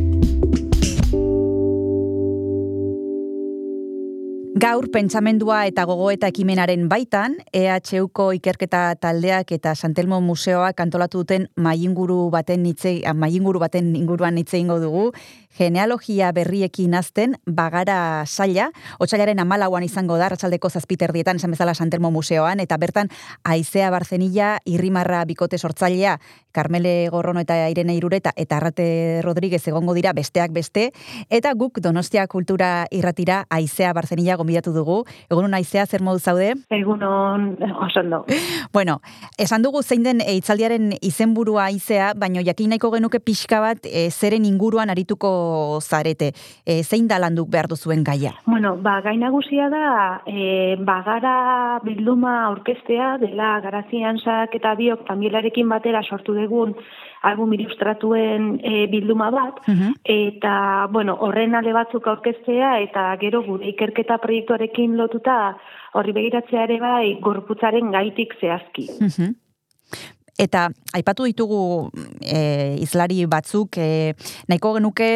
[4.51, 12.25] Gaur pentsamendua eta gogoeta ekimenaren baitan, EHUko ikerketa taldeak eta Santelmo Museoak antolatu duten mainguru
[12.33, 15.05] baten hitze, mainguru baten inguruan hitze eingo dugu,
[15.57, 22.59] genealogia berriekin azten bagara saila, otsailaren amalauan izango da, ratzaldeko zazpiterdietan, esan bezala Santelmo Museoan,
[22.59, 23.11] eta bertan
[23.43, 26.19] Aizea Barzenilla, Irrimarra Bikote Sortzailea,
[26.51, 30.91] Carmele Gorrono eta Irene Irureta, eta Arrate Rodríguez egongo dira besteak beste,
[31.29, 35.01] eta guk Donostia Kultura irratira Aizea Barzenilla gonbidatu dugu.
[35.29, 36.53] Egun naizea, zer modu zaude?
[36.69, 37.55] Egunon,
[37.87, 38.25] oso ondo.
[38.73, 38.99] Bueno,
[39.37, 44.45] esan dugu zein den hitzaldiaren izenburua aizea, baino jakin nahiko genuke pixka bat e, zeren
[44.45, 45.31] inguruan arituko
[45.81, 46.31] zarete.
[46.65, 48.33] E, zein da landuk behar duzuen gaia?
[48.45, 55.69] Bueno, ba, gai nagusia da, e, bagara bilduma orkestea, dela garazian sak eta biok tamielarekin
[55.69, 56.75] batera sortu dugun
[57.23, 59.93] album ilustratuen e, bilduma bat, Mhm.
[60.03, 65.57] eta, bueno, horren ale batzuk aurkeztea, eta gero gure ikerketa proiektuarekin lotuta
[65.93, 68.87] horri begiratzea ere bai gorputzaren gaitik zehazki.
[68.99, 69.35] Mhm.
[70.39, 71.89] Eta aipatu ditugu
[72.21, 74.13] e, izlari batzuk e,
[74.49, 75.11] nahiko genuke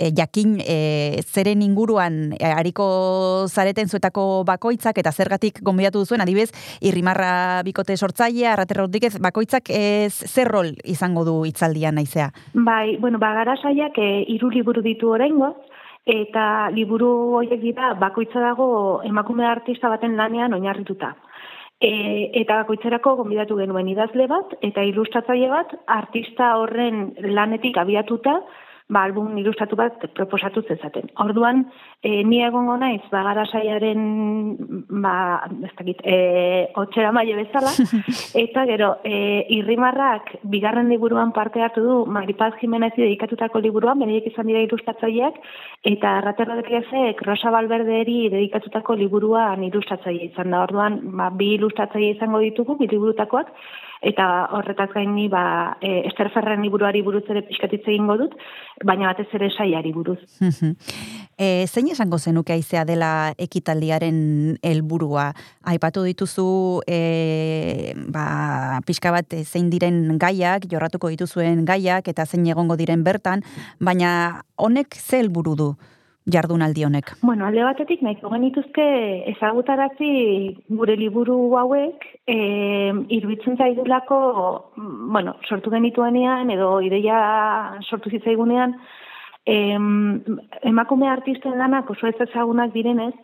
[0.00, 6.48] e, jakin e, zeren inguruan e, ariko zareten zuetako bakoitzak eta zergatik gonbidatu duzuen adibez
[6.80, 12.30] irrimarra bikote sortzailea Arrate Rodriguez bakoitzak e, zer rol izango du hitzaldian naizea.
[12.54, 15.56] Bai, bueno, bagara saiak e, hiru liburu ditu oraingoz,
[16.08, 21.14] eta liburu horiek dira bakoitza dago emakume artista baten lanean oinarrituta.
[21.80, 21.90] E,
[22.36, 27.06] eta bakoitzerako gonbidatu genuen idazle bat eta ilustratzaile bat artista horren
[27.38, 28.34] lanetik abiatuta
[28.90, 31.08] ba, album ilustratu bat proposatu zezaten.
[31.22, 31.64] Orduan,
[32.02, 34.02] e, ni egongo naiz, bagara saiaren,
[35.02, 35.14] ba,
[35.68, 36.16] ez dakit, e,
[36.82, 37.72] otxera maile bezala,
[38.44, 44.50] eta gero, e, irrimarrak bigarren liburuan parte hartu du, Maripaz Jimenez dedikatutako liburuan, benediek izan
[44.50, 45.38] dira ilustratzaileak,
[45.94, 50.64] eta Arrate Rodriguezek Rosa Balberderi dedikatutako liburuan ilustratzaile izan da.
[50.66, 53.54] Orduan, ba, bi ilustratzaile izango ditugu, bi liburutakoak,
[54.00, 58.36] eta horretaz gaini ba, e, Ester Ferren liburuari buruz ere pixkatitze egingo dut,
[58.84, 60.18] baina batez ere saiari buruz.
[61.40, 65.30] E, zein esango zenuke aizea dela ekitaldiaren helburua?
[65.72, 72.76] Aipatu dituzu e, ba, pixka bat zein diren gaiak, jorratuko dituzuen gaiak eta zein egongo
[72.76, 73.40] diren bertan,
[73.80, 75.70] baina honek ze helburu du
[76.26, 77.12] jardunaldi honek?
[77.22, 78.86] Bueno, alde batetik nahiko genituzke
[79.32, 80.10] ezagutarazi
[80.68, 82.36] gure liburu hauek, e,
[83.16, 84.20] iruditzen zaidulako,
[84.76, 88.76] mm, bueno, sortu genituanean edo ideia sortu zitzaigunean,
[89.46, 90.22] em,
[90.62, 93.14] emakume artisten lanak oso ez ezagunak direnez,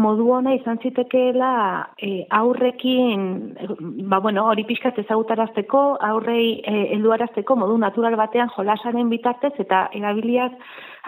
[0.00, 1.52] modu ona izan zitekeela
[2.00, 3.24] e, aurrekin,
[3.54, 3.68] e,
[4.10, 10.56] ba bueno, hori pixkat ezagutarazteko, aurrei e, helduarazteko modu natural batean jolasaren bitartez eta erabiliak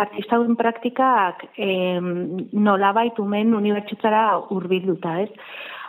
[0.05, 1.69] artistauen praktikak e,
[2.01, 5.31] nolabait umen unibertsitzara hurbilduta, ez?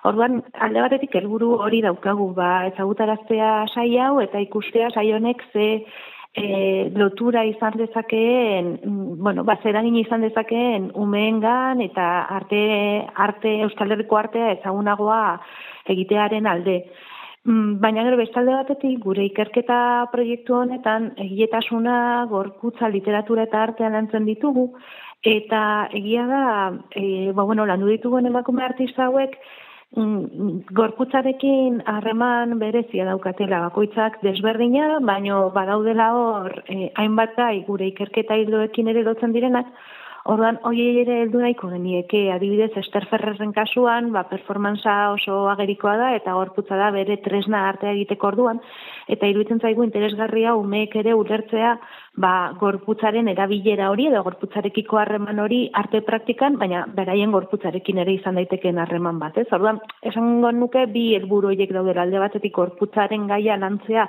[0.03, 5.67] Orduan, alde batetik helburu hori daukagu, ba, ezagutaraztea sai hau eta ikustea sai honek ze
[6.33, 13.91] e, lotura izan dezakeen, mm, bueno, ba, zeragin izan dezakeen umeengan eta arte, arte Euskal
[13.93, 15.39] Herriko artea ezagunagoa
[15.93, 16.83] egitearen alde.
[17.45, 24.25] Mm, Baina gero bestalde batetik gure ikerketa proiektu honetan egiletasuna, gorputza, literatura eta artean lantzen
[24.25, 24.71] ditugu
[25.23, 26.45] eta egia da,
[26.95, 29.37] e, ba, bueno, landu ditugun emakume artista hauek
[29.93, 38.89] gorputzarekin harreman berezia daukatela bakoitzak desberdina, baino badaudela hor eh, hainbat gai gure ikerketa hildoekin
[38.89, 39.67] ere lotzen direnak,
[40.23, 46.05] Orduan, hoiei ere heldu nahiko genieke, adibidez, Ester Ferrerren kasuan, ba, performantza oso agerikoa da,
[46.15, 48.61] eta gorputza da bere tresna artea egiteko orduan,
[49.11, 51.73] eta iruditzen zaigu interesgarria umeek ere ulertzea,
[52.23, 58.39] ba, gorputzaren erabilera hori, edo gorputzarekiko harreman hori arte praktikan, baina beraien gorputzarekin ere izan
[58.39, 59.49] daitekeen harreman bat, ez?
[59.51, 62.07] Orduan, esango nuke bi helburu horiek daudela.
[62.07, 64.07] Alde batetik gorputzaren gaia lantzea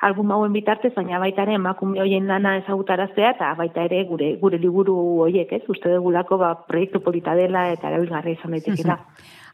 [0.00, 4.58] album hauen bitartez, baina baita ere emakume hoien lana ezagutaraztea eta baita ere gure gure
[4.58, 5.62] liburu hoiek, ez?
[5.68, 8.98] Uste dugulako ba proiektu polita dela eta erabilgarria izan daitekeela.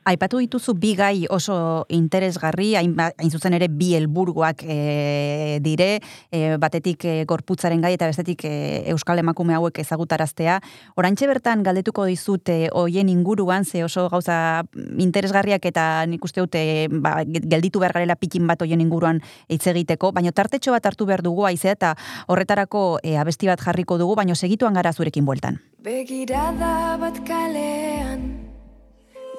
[0.09, 6.01] Aipatu dituzu bi gai oso interesgarri, hain, ba- hain zuzen ere bi helburuak e, dire,
[6.33, 8.55] e, batetik e, gorputzaren gai eta bestetik e,
[8.95, 10.57] euskal emakume hauek ezagutaraztea.
[10.97, 14.65] Oraintxe bertan galdetuko dizut hoien inguruan, ze oso gauza
[14.97, 19.21] interesgarriak eta nik uste dute ba, gelditu behar garela pikin bat hoien inguruan
[19.53, 21.95] hitz egiteko, baina tartetxo bat hartu behar dugu aizea eta
[22.27, 25.61] horretarako e, abesti bat jarriko dugu, baina segituan gara zurekin bueltan.
[25.85, 28.40] Begirada bat kalean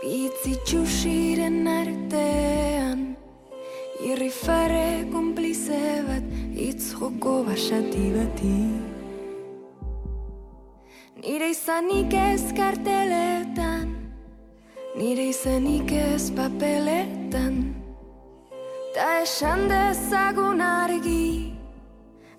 [0.01, 3.01] Bitzi txusiren artean
[4.01, 8.55] Irrifare konplize bat Itz joko basati bati.
[11.21, 13.91] Nire izanik ez karteletan
[14.97, 17.59] Nire izanik ez papeletan.
[18.95, 21.53] Ta esan dezagun argi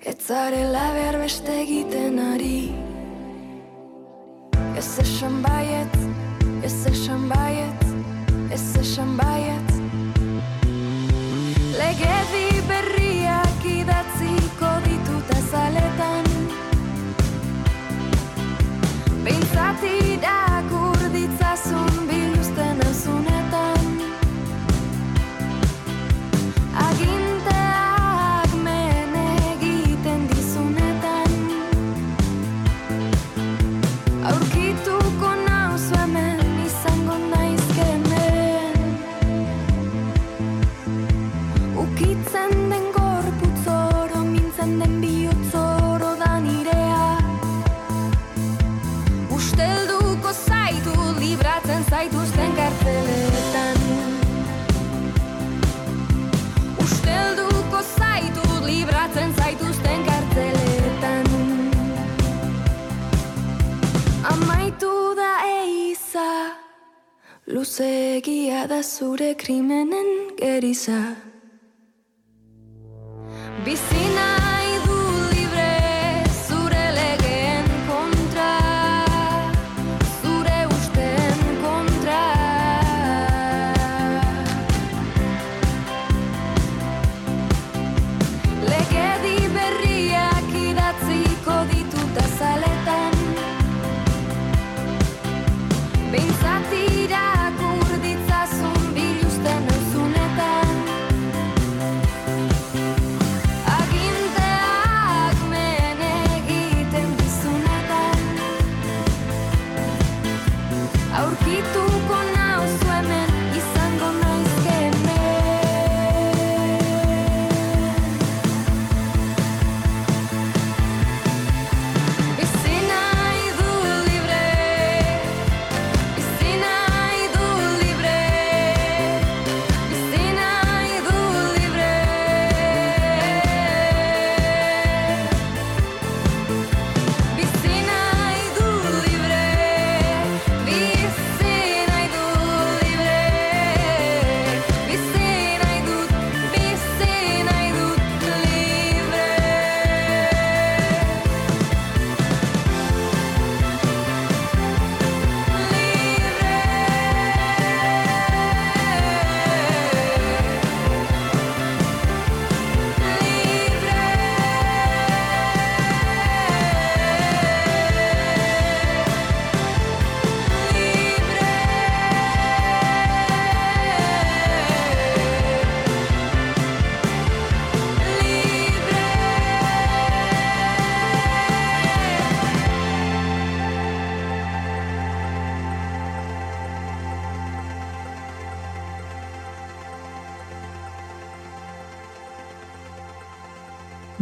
[0.02, 2.72] Ez zarela behar beste egiten ari.
[4.74, 5.94] Ez esan baiet,
[6.62, 7.82] Jesteś szambajec,
[8.50, 9.82] jesteś Like
[11.78, 12.51] Legedwi
[67.62, 71.14] Luzegia da zure krimenen geriza.
[73.64, 74.11] Bizi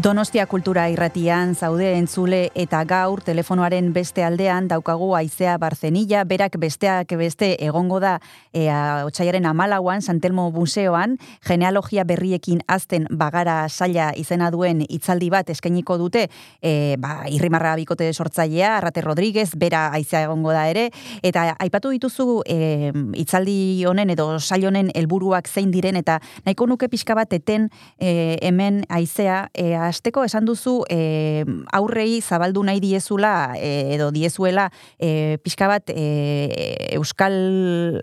[0.00, 7.10] Donostia kultura irratian zaude entzule eta gaur telefonoaren beste aldean daukagu aizea barzenilla, berak besteak
[7.20, 8.14] beste egongo da
[8.54, 8.62] e,
[9.04, 16.30] otxaiaren amalauan, Santelmo Museoan, genealogia berriekin azten bagara saia izena duen hitzaldi bat eskainiko dute,
[16.62, 20.86] e, ba, irrimarra bikote sortzailea, Arrate Rodríguez, bera aizea egongo da ere,
[21.20, 26.88] eta aipatu dituzu e, hitzaldi honen edo sail honen helburuak zein diren, eta nahiko nuke
[26.88, 31.44] pixka bat eten e, hemen aizea, e, asteko esan duzu e,
[31.76, 34.68] aurrei zabaldu nahi diezula e, edo diezuela
[34.98, 37.36] e, pixka bat e, euskal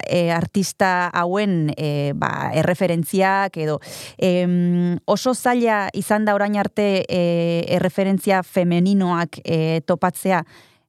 [0.06, 3.80] e, artista hauen e, ba, erreferentziak edo
[4.18, 7.22] em, oso zaila izan da orain arte e,
[7.80, 10.44] erreferentzia femeninoak e, topatzea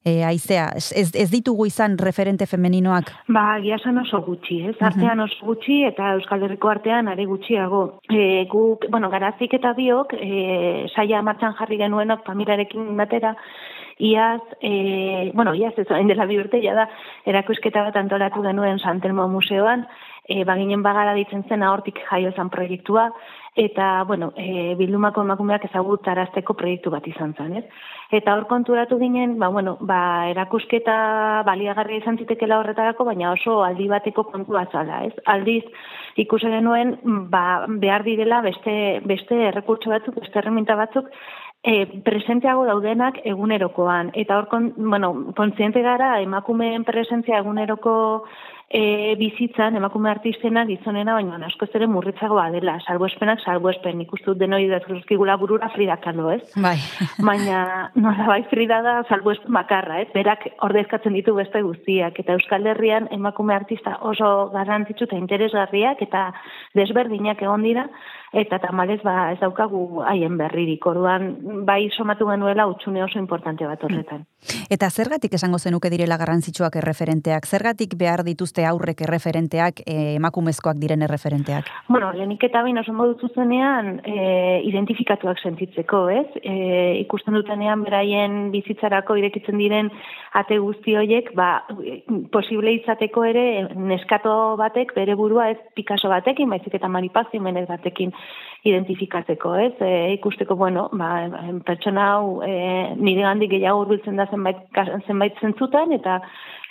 [0.09, 3.13] e, aizea, ez, ez ditugu izan referente femeninoak?
[3.35, 4.77] Ba, egia esan oso gutxi, ez?
[4.91, 7.83] Artean oso gutxi eta Euskal Herriko artean are gutxiago.
[8.09, 13.35] E, guk, bueno, garazik eta biok, e, saia martxan jarri genuenok familiarekin batera,
[13.99, 16.87] iaz, e, bueno, iaz ez orain dela bi urte da,
[17.27, 19.85] erakusketa bat antolatu genuen Santelmo Museoan,
[20.29, 23.11] e, baginen bagara ditzen zen hortik jaio zen proiektua,
[23.57, 27.65] eta, bueno, e, bildumako emakumeak ezagutarazteko proiektu bat izan zen, ez?
[28.15, 33.89] Eta hor konturatu ginen, ba, bueno, ba, erakusketa baliagarria izan zitekela horretarako, baina oso aldi
[33.89, 35.15] bateko kontua zala, ez?
[35.27, 35.65] Aldiz,
[36.17, 36.97] ikusi genuen,
[37.33, 41.11] ba, behar direla beste, beste errekurtso batzuk, beste erreminta batzuk,
[41.63, 44.13] e, presenteago daudenak egunerokoan.
[44.15, 48.25] Eta hor, kon, bueno, kontziente gara, emakumeen presentzia eguneroko
[48.71, 55.39] e, bizitzan, emakume artistena gizonena, baina askoz ere murritzagoa dela, salbuespenak salbuespen, ikustu denoi dazkigula
[55.41, 56.43] burura Frida Kahlo, ez?
[56.57, 56.77] Bai.
[57.31, 60.09] Baina nola bai Frida da salbuespen bakarra, ez?
[60.15, 66.29] Berak ordezkatzen ditu beste guztiak, eta Euskal Herrian emakume artista oso garrantzitsu eta interesgarriak eta
[66.77, 67.89] desberdinak egon dira,
[68.33, 70.85] eta tamalez ba ez daukagu haien berririk.
[70.87, 74.27] Orduan bai somatu genuela utxune oso importante bat horretan.
[74.71, 77.47] Eta zergatik esango zenuke direla garrantzitsuak erreferenteak?
[77.47, 81.71] Zergatik behar dituzte aurrek erreferenteak, e, emakumezkoak diren erreferenteak?
[81.89, 86.27] Bueno, lehenik eta bain oso modu zuzenean e, identifikatuak sentitzeko, ez?
[86.43, 86.55] E,
[87.01, 89.91] ikusten dutenean beraien bizitzarako irekitzen diren
[90.39, 91.65] ate guzti horiek, ba,
[92.33, 98.13] posible izateko ere neskato batek bere burua ez Picasso batekin, baizik eta Maripazio Menez batekin
[98.67, 99.73] identifikatzeko, ez?
[99.81, 101.11] E, ikusteko, bueno, ba,
[101.67, 102.53] pertsona hau e,
[102.99, 104.61] nire gandik gehiago urbiltzen da zenbait,
[105.07, 106.21] zenbait zentzutan, eta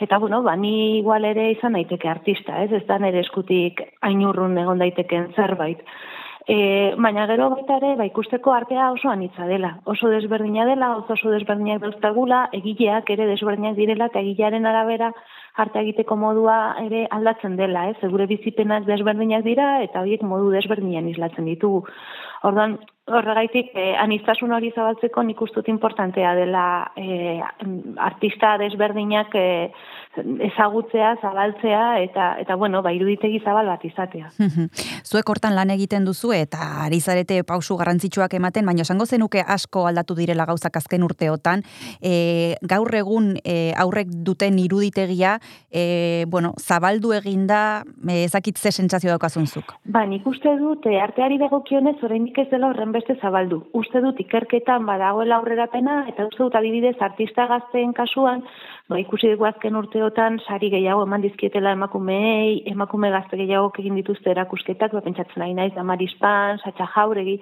[0.04, 2.72] eta bueno, ba, ni igual ere izan daiteke artista, ez?
[2.72, 5.82] Ez da nire eskutik ainurrun egon daiteken zerbait.
[6.48, 9.74] E, baina gero baita ere, ba, ikusteko artea oso anitza dela.
[9.84, 15.12] Oso desberdina dela, oso, oso desberdinak dauztagula, egileak ere desberdinak direla, eta egilearen arabera
[15.58, 17.98] arte egiteko modua ere aldatzen dela, ez?
[18.12, 21.84] Gure bizipenak desberdinak dira, eta horiek modu desberdinan islatzen ditugu.
[22.46, 22.78] Orduan,
[23.08, 26.66] horregaitik, eh, aniztasun hori zabaltzeko nik ustut importantea dela
[27.00, 27.40] eh,
[28.04, 29.72] artista desberdinak eh,
[30.48, 34.32] ezagutzea, zabaltzea, eta, eta bueno, ba, iruditegi zabal bat izatea.
[35.06, 39.86] Zuek hortan lan egiten duzu eta ari zarete pausu garrantzitsuak ematen, baina esango zenuke asko
[39.88, 41.64] aldatu direla gauzak azken urteotan.
[42.02, 45.38] E, gaur egun e, aurrek duten iruditegia,
[45.72, 49.74] e, bueno, zabaldu eginda, e, ezakit ze sentsazio daukazunzuk.
[49.86, 53.64] Ba, nik uste dut, e, arteari dagokionez oraindik ez dela horren beste zabaldu.
[53.74, 58.44] Uste dut ikerketan badagoela aurrerapena, eta uste dut adibidez artista gazteen kasuan,
[58.88, 64.32] ba, ikusi dugu azken urteotan sari gehiago eman dizkietela emakumeei, emakume gazte gehiago egin dituzte
[64.32, 67.42] erakusketak, ba, pentsatzen nahi naiz, Amaris Pan, Satxa Jauregi,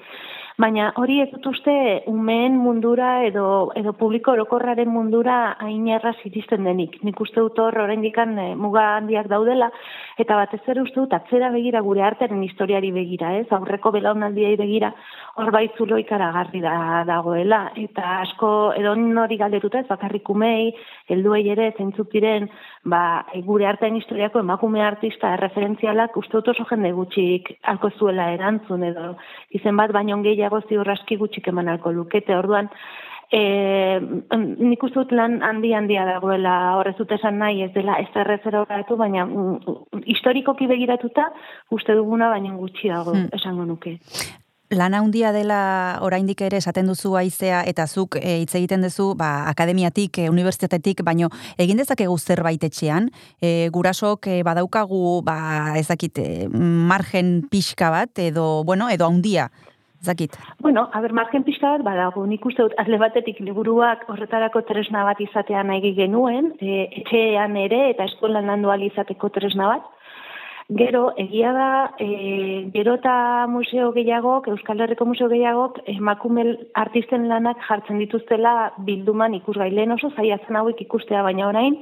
[0.62, 1.74] baina hori ez dut uste
[2.08, 6.98] umeen mundura edo, edo publiko orokorraren mundura hain erraz iristen denik.
[7.04, 9.72] Nik uste dut hor oraindik eh, muga handiak daudela,
[10.18, 13.48] eta batez ere uste dut atzera begira gure artearen historiari begira, ez?
[13.52, 14.94] Aurreko belaunaldiei begira
[15.36, 18.50] hor bai zulo ikaragarri da, dagoela, eta asko
[18.80, 18.94] edo
[19.24, 20.72] hori galdetuta ez bakarrik umei,
[21.12, 22.48] helduei ere zeintzuk diren,
[22.84, 28.84] ba, gure artean historiako emakume artista referentzialak uste dut oso jende gutxik alko zuela erantzun
[28.84, 29.16] edo.
[29.52, 32.70] Izen bat baino gehiago ziurraski gutxik eman alko lukete, orduan
[33.34, 34.00] E,
[34.38, 38.62] nik uste dut lan handi handia dagoela horrez dut esan nahi ez dela ez errezera
[38.62, 41.32] horretu, baina mm, historikoki begiratuta
[41.72, 43.34] uste duguna baina gutxi dago hmm.
[43.34, 43.98] esango nuke
[44.70, 49.48] lan handia dela oraindik ere esaten duzu aizea eta zuk e, hitz egiten duzu ba,
[49.52, 51.30] akademiatik, e, unibertsitatetik, baino
[51.62, 53.12] egin dezakegu zerbait etxean,
[53.42, 55.38] e, gurasok e, badaukagu ba,
[55.78, 59.52] ezakit, e, margen pixka bat edo, bueno, edo handia.
[60.06, 60.38] Zakit.
[60.62, 65.04] Bueno, a ber, margen pixka bat badago, nik uste dut, azle batetik liburuak horretarako tresna
[65.08, 69.92] bat izatea nahi genuen, e, etxean ere eta eskolan landu izateko tresna bat,
[70.66, 77.62] Gero, egia da, e, gero eta museo gehiagok, Euskal Herriko museo gehiagok, emakume artisten lanak
[77.68, 79.70] jartzen dituztela bilduman ikusgai.
[79.70, 81.78] Lehen oso zaiatzen hauek ikustea, baina orain,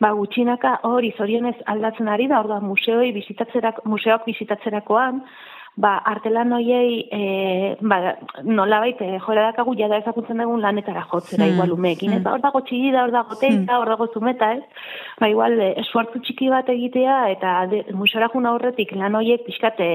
[0.00, 5.20] ba, gutxinaka hori zorionez aldatzen ari da, orduan museoi bizitatzerako, museoak bizitatzerakoan,
[5.76, 11.46] ba, artelan hoiei e, ba, nola baite, e, jora dakagu jada ezagutzen dugun lanetara jotzera
[11.46, 11.54] hmm.
[11.54, 12.28] igual umeekin, hmm.
[12.28, 13.78] hor dago txigida, hor dago teita, hmm.
[13.80, 14.64] hor dago zumeta, ez?
[15.20, 17.54] Ba, igual, e, esfuartu txiki bat egitea, eta
[17.96, 19.88] musora juna horretik lan hoiek pixkate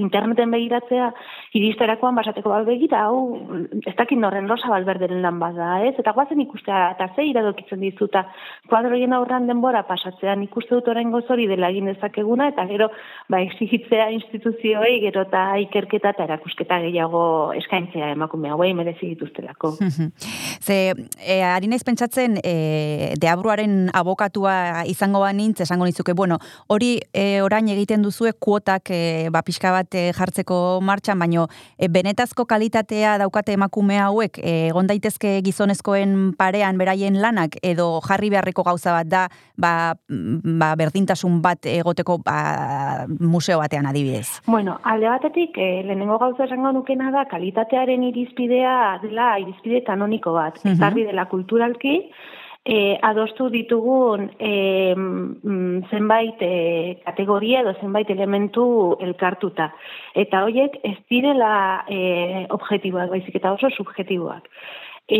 [0.00, 1.08] interneten begiratzea,
[1.56, 3.40] iristerakoan basateko bat begira, hau,
[3.80, 5.94] ez dakit norren rosa balberderen lan bat da, ez?
[6.00, 8.26] Eta guazen ikustea, eta ze iradokitzen dizuta,
[8.68, 12.90] kuadroien aurran denbora pasatzean ikuste dut orain gozori dela egin dezakeguna, eta gero,
[13.32, 19.74] ba, exigitzea instituzioei, gero eta ikerketa eta erakusketa gehiago eskaintzea emakume hauei merezi dituztelako.
[20.66, 26.38] Ze, e, ari naiz pentsatzen, e, deabruaren abokatua izango banintz, esango nizuke, bueno,
[26.68, 31.46] hori e, orain egiten duzue kuotak e, ba, pixka bat e, jartzeko martxan, baino
[31.78, 38.64] e, benetazko kalitatea daukate emakume hauek, egon daitezke gizonezkoen parean beraien lanak, edo jarri beharreko
[38.66, 39.24] gauza bat da,
[39.60, 44.40] ba, ba, berdintasun bat egoteko ba, museo batean adibidez.
[44.48, 50.32] Bueno, alde alde batetik, e, lehenengo gauza esango nukena da, kalitatearen irizpidea dela irizpide kanoniko
[50.32, 50.56] bat.
[50.64, 50.94] Uh -huh.
[50.94, 52.10] dela kulturalki,
[52.64, 54.94] e, adostu ditugun e,
[55.90, 59.72] zenbait e, kategoria edo zenbait elementu elkartuta.
[60.14, 64.48] Eta horiek ez direla e, objetiboak, baizik eta oso subjetiboak.
[65.04, 65.18] E,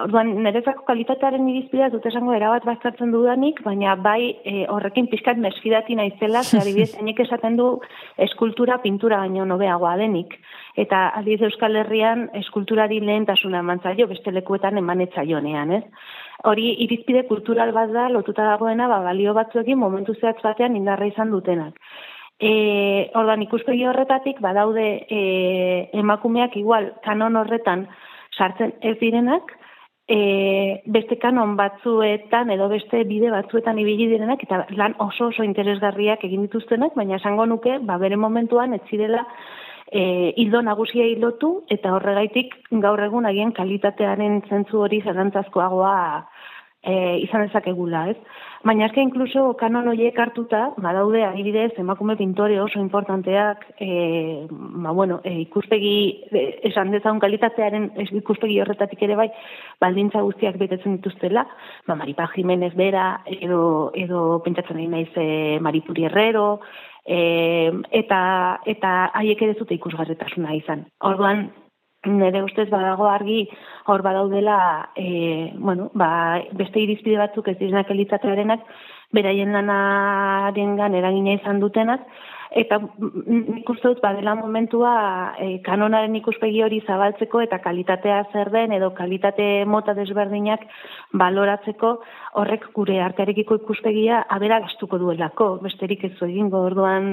[0.00, 5.94] orduan, nerezako kalitatearen irizpidea dut esango erabat baztertzen dudanik, baina bai e, horrekin pixkat mesfidati
[5.98, 6.94] naizela, zer adibidez,
[7.26, 7.66] esaten du
[8.16, 10.38] eskultura pintura baino nobeagoa denik.
[10.74, 13.60] Eta aldiz Euskal Herrian eskulturari lehentasuna
[13.98, 15.84] jo beste lekuetan emanetza jonean, ez?
[16.44, 21.30] Hori irizpide kultural bat da, lotuta dagoena, ba, balio batzuekin momentu zehatz batean indarra izan
[21.30, 21.74] dutenak.
[22.40, 27.86] E, ordan ikuspegi horretatik badaude e, emakumeak igual kanon horretan
[28.40, 29.52] sartzen ez direnak,
[30.10, 36.24] e, beste kanon batzuetan edo beste bide batzuetan ibili direnak eta lan oso oso interesgarriak
[36.26, 39.26] egin dituztenak, baina esango nuke, ba, bere momentuan ez zirela
[39.90, 45.96] e, hildo nagusia hilotu eta horregaitik gaur egun agien kalitatearen zentzu hori zelantzazkoagoa
[46.82, 46.94] e,
[47.26, 48.18] izan ezakegula, ez?
[48.60, 55.22] Baina eske inkluso kanon horiek hartuta, badaude adibidez emakume pintore oso importanteak, e, ba bueno,
[55.24, 55.94] e, ikuspegi
[56.28, 57.88] e, esan dezagun kalitatearen
[58.20, 59.30] ikuspegi horretatik ere bai,
[59.80, 61.46] baldintza guztiak betetzen dituztela,
[61.88, 63.62] ba Maripa Jimenez bera edo
[63.96, 66.60] edo pentsatzen nahi naiz e, Maripuri Herrero,
[67.10, 70.84] E, eta eta haiek ere zute ikusgarritasuna izan.
[71.00, 71.46] Orduan,
[72.06, 73.48] nire ustez badago argi
[73.86, 78.64] hor badaudela e, bueno, ba, beste irizpide batzuk ez direnak elitzatearenak
[79.12, 82.06] beraien lanaren eragina izan dutenak
[82.50, 84.92] eta nik uste dut badela momentua
[85.38, 90.64] e, kanonaren ikuspegi hori zabaltzeko eta kalitatea zer den edo kalitate mota desberdinak
[91.12, 91.92] baloratzeko
[92.42, 97.12] horrek gure artearekiko ikuspegia abera gastuko duelako, besterik ez egingo orduan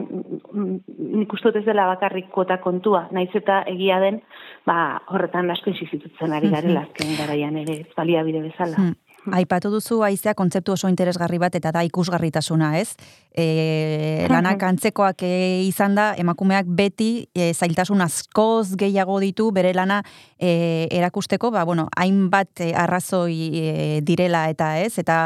[0.97, 4.21] nik uste dut ez dela bakarrik kuota kontua, naiz eta egia den
[4.65, 8.77] ba, horretan asko insistitutzen ari garela azken garaian ere baliabide bezala.
[8.77, 8.95] Hmm.
[9.35, 12.95] Aipatu duzu aizea kontzeptu oso interesgarri bat eta da ikusgarritasuna, ez?
[13.38, 20.01] E, lanak antzekoak e, izan da, emakumeak beti e, zailtasun askoz gehiago ditu bere lana
[20.39, 25.19] e, erakusteko, ba, bueno, hainbat e, arrazoi direla eta ez, eta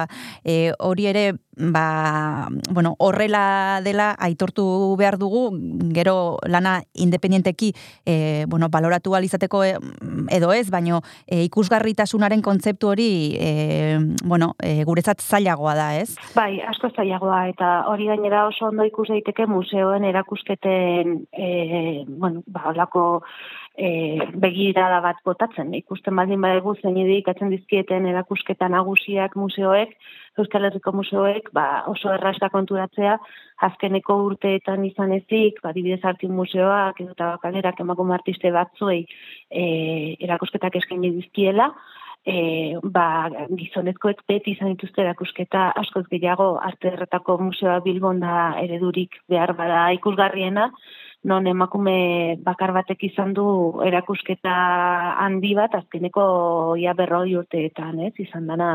[0.83, 1.25] hori ere
[1.57, 5.51] ba, bueno, horrela dela aitortu behar dugu,
[5.93, 7.73] gero lana independienteki
[8.05, 15.21] e, bueno, baloratu alizateko edo ez, baino e, ikusgarritasunaren kontzeptu hori e, bueno, e, guretzat
[15.21, 16.15] zailagoa da, ez?
[16.35, 21.49] Bai, asko zailagoa, eta hori gainera oso ondo ikus daiteke museoen erakusketen e,
[22.07, 23.03] bueno, ba, olako
[23.75, 25.73] e, begirada bat botatzen.
[25.81, 29.95] Ikusten baldin badegu zein edikatzen dizkieten erakusketa nagusiak museoek,
[30.39, 33.17] Euskal Herriko museoek, ba, oso erraska konturatzea,
[33.67, 39.01] azkeneko urteetan izan ezik, ba, dibidez artin museoak, edo tabakalerak emakume artiste batzuei
[39.49, 39.65] e,
[40.23, 41.71] erakusketak eskaini dizkiela,
[42.25, 49.55] e, ba, gizonezkoek beti izan dituzte erakusketa askoz gehiago arte erretako museoa bilbonda eredurik behar
[49.57, 50.69] bada ikusgarriena,
[51.23, 53.45] non emakume bakar batek izan du
[53.85, 54.53] erakusketa
[55.21, 56.23] handi bat azkeneko
[56.81, 58.13] ia berroi urteetan, ez?
[58.17, 58.71] Izan dana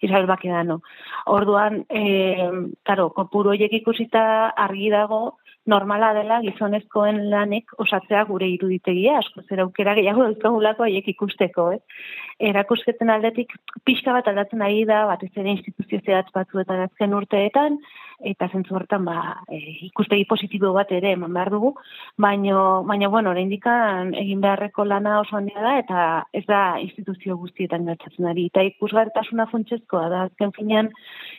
[0.00, 0.78] Israel Bakedano.
[1.26, 2.50] Orduan, eh,
[2.84, 4.22] claro, kopuru hoiek ikusita
[4.54, 5.38] argi dago
[5.68, 12.04] normala dela gizonezkoen lanek osatzea gure iruditegia, asko zer aukera gehiago dauzkagulako haiek ikusteko, eh?
[12.50, 13.52] Erakusketen aldetik
[13.84, 17.80] pixka bat aldatzen ari da, batez ere instituzio zehatz batzuetan azken urteetan,
[18.20, 19.16] eta zentzu hortan ba,
[19.48, 21.74] e, ikuspegi positibo bat ere eman behar dugu,
[22.16, 27.86] baino, baina bueno, oraindikan egin beharreko lana oso handia da, eta ez da instituzio guztietan
[27.86, 28.48] gertatzen ari.
[28.52, 30.90] Eta ikusgartasuna funtsezkoa da, azken finean,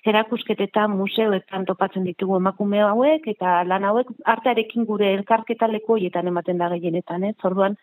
[0.07, 6.71] erakusketetan museoetan topatzen ditugu emakume hauek, eta lan hauek artearekin gure elkarketa lekoietan ematen da
[6.71, 7.35] gehienetan, ez?
[7.43, 7.75] Orduan,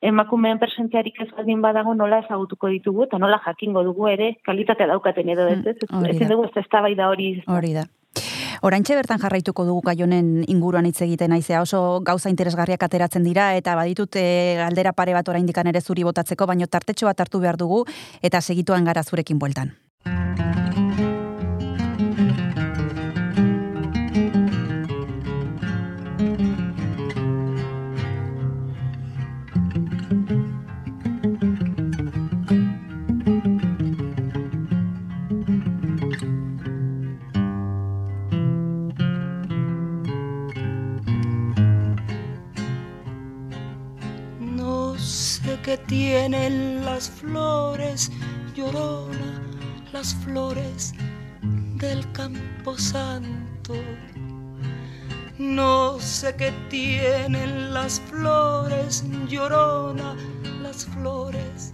[0.00, 5.28] emakumeen presentziarik ez baldin badago nola ezagutuko ditugu eta nola jakingo dugu ere kalitatea daukaten
[5.28, 7.34] edo ez, ez, ez, ez, dugu ez eztabaida hori.
[7.46, 7.84] Hori da.
[8.60, 13.74] Oraintxe bertan jarraituko dugu gaionen inguruan hitz egiten naizea oso gauza interesgarriak ateratzen dira eta
[13.78, 14.24] baditut e,
[14.60, 17.84] galdera pare bat oraindik ere zuri botatzeko baino tartetxo bat hartu behar dugu
[18.20, 19.72] eta segituan gara zurekin bueltan.
[45.70, 48.10] Que tienen las flores,
[48.56, 49.40] llorona,
[49.92, 50.92] las flores
[51.76, 53.74] del campo santo.
[55.38, 60.16] No sé qué tienen las flores, llorona,
[60.60, 61.72] las flores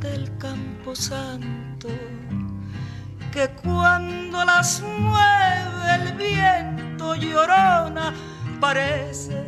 [0.00, 1.90] del campo santo.
[3.32, 8.12] Que cuando las mueve el viento llorona,
[8.60, 9.46] parece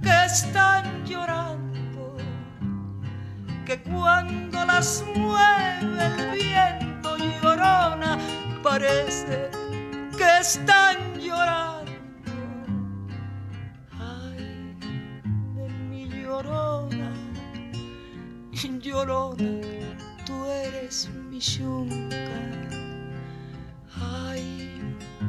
[0.00, 1.71] que están llorando
[3.64, 8.18] que cuando las mueve el viento llorona,
[8.62, 9.50] parece
[10.16, 11.92] que están llorando.
[13.98, 14.76] Ay,
[15.54, 17.12] de mi llorona,
[18.80, 19.60] llorona,
[20.26, 22.16] tú eres mi yunca.
[24.00, 24.80] Ay,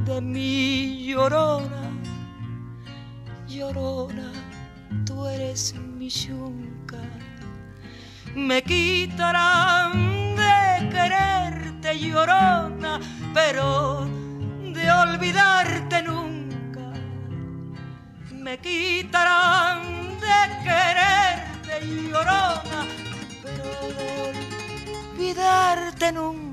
[0.05, 1.84] de mi llorona,
[3.47, 4.31] llorona,
[5.05, 6.97] tú eres mi yunca
[8.36, 12.99] me quitarán de quererte llorona,
[13.34, 14.05] pero
[14.73, 16.91] de olvidarte nunca.
[18.31, 19.81] Me quitarán
[20.19, 22.86] de quererte llorona,
[23.43, 23.63] pero
[23.97, 24.09] de
[25.09, 26.53] olvidarte nunca.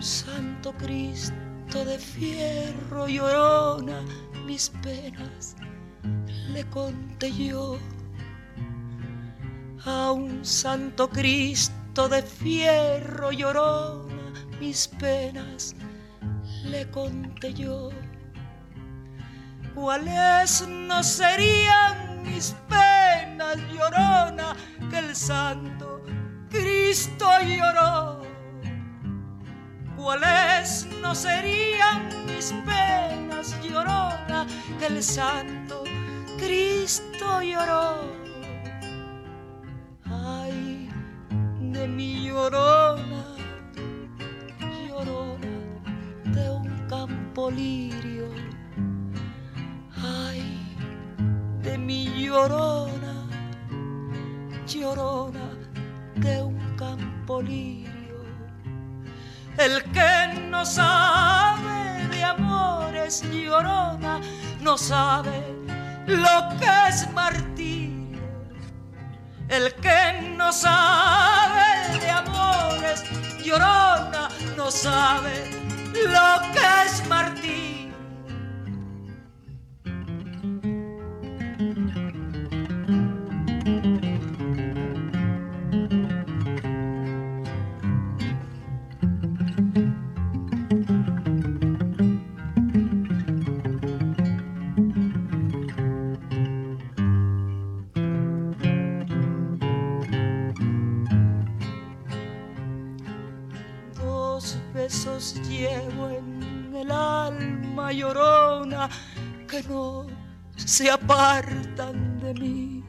[0.00, 4.02] Santo Cristo de fierro llorona
[4.46, 5.56] mis penas
[6.54, 7.76] le conté yo.
[9.84, 15.74] A un Santo Cristo de fierro llorona mis penas
[16.64, 17.90] le conté yo.
[19.74, 24.56] Cuáles no serían mis penas llorona
[24.90, 26.02] que el Santo
[26.48, 28.29] Cristo lloró
[30.00, 34.46] cuáles no serían mis penas llorona
[34.78, 35.84] que el Santo
[36.38, 38.00] Cristo lloró.
[40.06, 40.88] Ay,
[41.60, 43.24] de mi llorona,
[44.88, 45.54] llorona
[46.24, 48.28] de un campo lirio.
[50.02, 50.42] Ay,
[51.62, 53.28] de mi llorona,
[54.66, 55.46] llorona
[56.16, 57.89] de un campo lirio.
[59.60, 64.18] El que no sabe de amores llorona,
[64.58, 65.54] no sabe
[66.06, 68.22] lo que es martirio.
[69.50, 73.04] El que no sabe de amores
[73.44, 75.50] llorona, no sabe
[75.92, 77.79] lo que es martirio.
[110.80, 112.82] Se apartan de mí.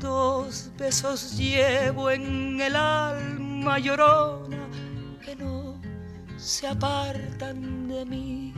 [0.00, 4.62] Dos besos llevo en el alma llorona
[5.22, 5.78] que no
[6.38, 8.54] se apartan de mí.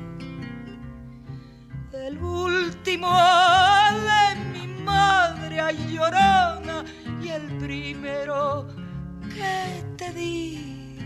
[1.92, 3.10] El último
[4.08, 5.58] de mi madre
[5.90, 6.84] llorona
[7.20, 8.68] y el primero
[9.34, 10.98] que te di.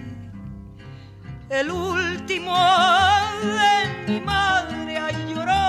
[1.48, 2.54] El último
[3.58, 5.65] de mi madre ay, llorona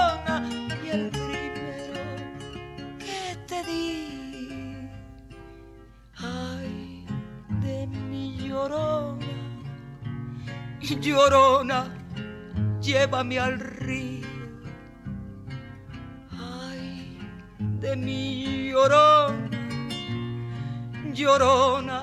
[8.57, 9.19] llorona,
[10.79, 11.79] llorona,
[12.81, 14.27] llévame al río.
[16.31, 17.19] Ay,
[17.59, 19.49] de mi llorona,
[21.13, 21.99] llorona,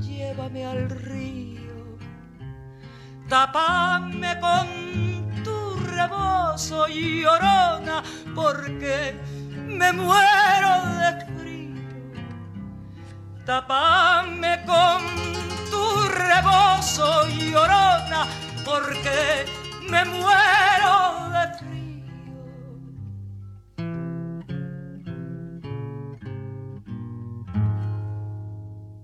[0.00, 1.98] llévame al río.
[3.28, 4.66] Tapame con
[5.42, 5.58] tu
[5.96, 8.02] rebozo, llorona,
[8.36, 9.14] porque
[9.66, 11.51] me muero de frío.
[13.44, 15.02] Tapame con
[15.68, 18.28] tu rebozo, llorona,
[18.64, 19.44] porque
[19.90, 21.58] me muero de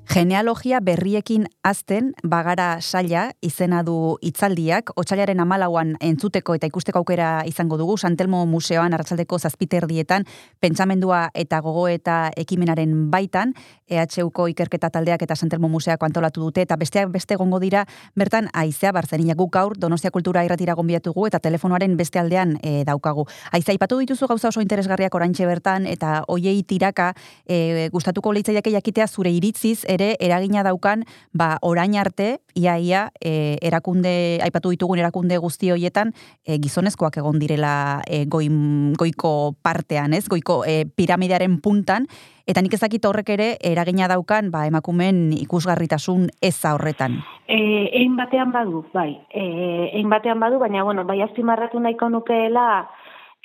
[0.09, 7.77] Genealogia berriekin azten bagara saila izena du hitzaldiak, otsailaren amalauan entzuteko eta ikusteko aukera izango
[7.77, 10.25] dugu, Santelmo Museoan arratsaldeko zazpiterdietan,
[10.65, 13.53] pentsamendua eta gogo eta ekimenaren baitan,
[13.89, 17.85] EHUko ikerketa taldeak eta Santelmo Museako antolatu dute, eta besteak beste gongo dira,
[18.17, 23.27] bertan aizea barzeniak guk gaur, Donostia Kultura irratira gonbiatugu, eta telefonoaren beste aldean e, daukagu.
[23.53, 27.13] Aizea, ipatu dituzu gauza oso interesgarriak oraintxe bertan, eta hoiei tiraka,
[27.45, 33.59] e, gustatuko leitzaiak jakitea zure iritziz, ere eragina daukan ba orain arte ia ia e,
[33.61, 36.15] erakunde aipatu ditugun erakunde guzti hoietan
[36.47, 40.29] e, gizonezkoak egon direla e, goin, goiko partean, ez?
[40.31, 42.07] Goiko e, piramidearen puntan
[42.49, 47.21] eta nik ezakit horrek ere eragina daukan ba emakumeen ikusgarritasun eza horretan.
[47.49, 49.21] Eh, batean badu, bai.
[49.31, 52.89] Eh, batean badu, baina bueno, bai azpimarratu nahiko nukeela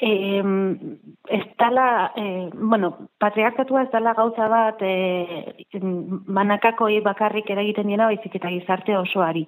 [0.09, 0.43] eh,
[1.29, 5.45] ez dala, eh, bueno, patriarkatua ez dala gauza bat eh,
[6.39, 9.47] banakakoi bakarrik eragiten diena, baizik eta gizarte osoari.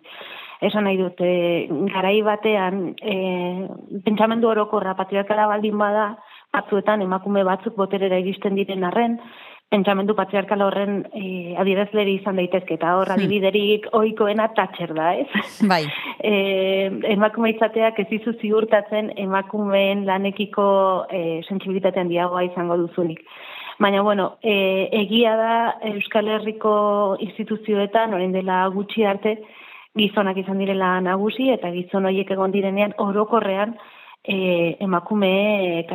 [0.62, 3.68] Esan nahi dut, eh, garai batean, eh,
[4.06, 6.16] pentsamendu orokorra patriarkala baldin bada,
[6.54, 9.20] batzuetan emakume batzuk boterera iristen diren arren,
[9.76, 15.28] pentsamendu patriarkal horren e, adierazleri izan daitezke, eta hor adibiderik ohikoena tatxer da, ez?
[15.72, 15.84] Bai.
[16.32, 16.36] e,
[17.16, 20.68] emakume izateak ez dizu ziurtatzen emakumeen lanekiko
[21.10, 23.22] e, sensibilitatean diagoa izango duzunik.
[23.82, 25.56] Baina, bueno, e, egia da
[25.90, 26.76] Euskal Herriko
[27.26, 29.36] instituzioetan, orain dela gutxi arte,
[30.00, 33.76] gizonak izan direla nagusi, eta gizon horiek egon direnean orokorrean,
[34.24, 35.34] e, emakume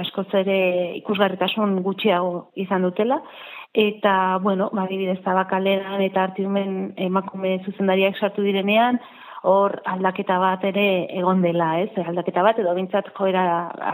[0.03, 0.59] askoz ere
[1.01, 3.21] ikusgarritasun gutxiago izan dutela,
[3.75, 8.99] eta, bueno, ba, adibidez, tabakaleran eta artiumen emakume zuzendariak sartu direnean,
[9.43, 11.91] hor aldaketa bat ere egon dela, ez?
[11.97, 13.45] Aldaketa bat edo bintzat joera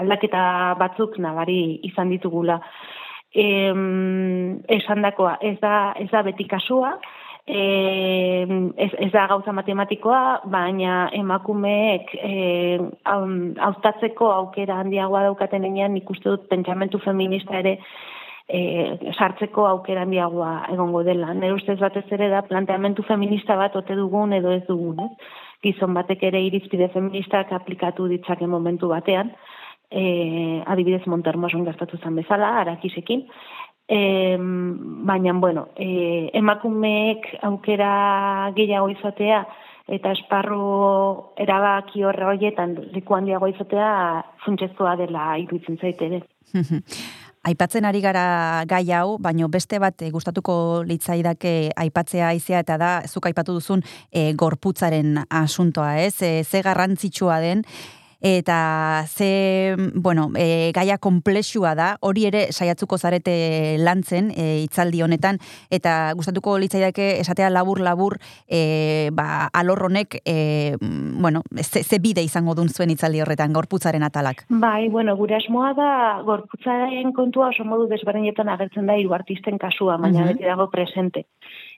[0.01, 2.61] aldaketa batzuk nabari izan ditugula.
[3.37, 6.97] Em, esan dakoa, ez da, ez da beti kasua,
[7.47, 7.63] e,
[8.77, 12.35] ez, ez da gauza matematikoa, baina emakumeek e,
[13.05, 17.79] hauztatzeko aukera handiagoa daukaten enean, nik dut pentsamentu feminista ere
[18.49, 21.33] e, sartzeko aukera handiagoa egongo dela.
[21.35, 25.13] Nire ustez batez ere da planteamentu feminista bat ote dugun edo ez dugun, ez?
[25.65, 29.33] Gizon batek ere irizpide feministak aplikatu ditzake momentu batean,
[29.91, 33.25] e, adibidez Montermoson gastatu zen bezala, arakisekin,
[33.89, 34.01] e,
[34.39, 39.47] baina, bueno, e, emakumeek aukera gehiago izatea,
[39.87, 43.91] eta esparru erabaki horre horietan leku handiago izatea
[44.45, 46.23] funtsezkoa dela iruditzen zaite ere.
[47.47, 52.89] Aipatzen ari gara gai hau, baino beste bat e, gustatuko litzaidake aipatzea aizea eta da
[53.07, 56.17] zuk aipatu duzun e, gorputzaren asuntoa, ez?
[56.27, 57.63] E, ze garrantzitsua den
[58.27, 65.39] eta ze, bueno, e, gaia komplexua da, hori ere saiatzuko zarete lantzen e, itzaldi honetan,
[65.71, 68.17] eta gustatuko litzaidake esatea labur-labur
[68.49, 74.43] e, ba, alorronek, e, bueno, ze, ze bide izango dun zuen itzaldi horretan, gorputzaren atalak?
[74.49, 75.93] Bai, bueno, gure asmoa da
[76.27, 81.29] gorputzaren kontua oso modu desberdinetan agertzen da hiru artisten kasua, baina uh beti dago presente.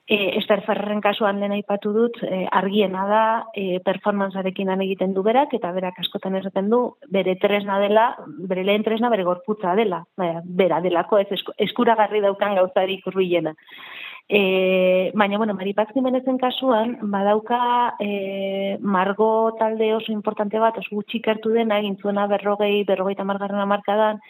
[0.09, 5.21] E, Ester Ferrerren kasuan lehen aipatu dut, e, argiena da, e, performanzarekin han egiten du
[5.27, 6.79] berak, eta berak askotan esaten du,
[7.13, 8.07] bere tresna dela,
[8.49, 13.53] bere lehen tresna bere gorputza dela, Baina, bera delako, ez eskuragarri daukan gauzarik urbilena.
[14.29, 17.61] E, baina, bueno, Maripaz Jimenezen kasuan, badauka
[18.01, 23.61] e, margo talde oso importante bat, oso gutxi kertu dena, egin zuena berrogei, berrogei tamargarren
[23.61, 24.25] amarkadan,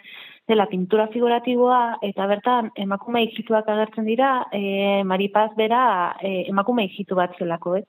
[0.49, 5.82] dela pintura figuratiboa eta bertan emakume ikituak agertzen dira e, Maripaz bera
[6.22, 7.84] e, emakume ikitu bat zelako, ez?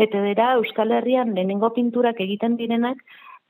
[0.00, 3.04] Eta dira Euskal Herrian lehenengo pinturak egiten direnak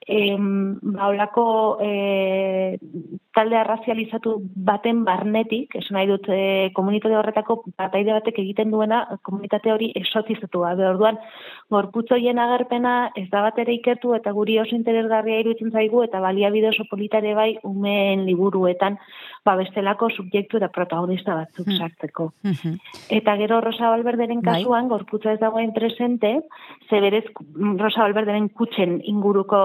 [0.07, 1.47] em, baulako
[1.83, 2.79] e,
[3.39, 4.35] talde arrazializatu
[4.69, 6.41] baten barnetik, esan nahi dut e,
[6.75, 10.87] komunitate horretako bataide batek egiten duena komunitate hori esotizatu gabe.
[10.89, 11.21] Orduan,
[11.71, 16.73] gorputzoien agerpena ez da bat ere ikertu eta guri oso interesgarria iruditzen zaigu eta baliabide
[16.73, 18.99] oso politare bai umeen liburuetan
[19.47, 21.79] ba bestelako subjektu eta protagonista batzuk hmm.
[21.79, 22.29] sartzeko.
[23.21, 24.59] Eta gero Rosa Valberderen bai.
[24.59, 26.35] kasuan, gorputza ez dagoen presente,
[26.91, 27.25] zeberez
[27.55, 29.63] Rosa Valberderen kutsen inguruko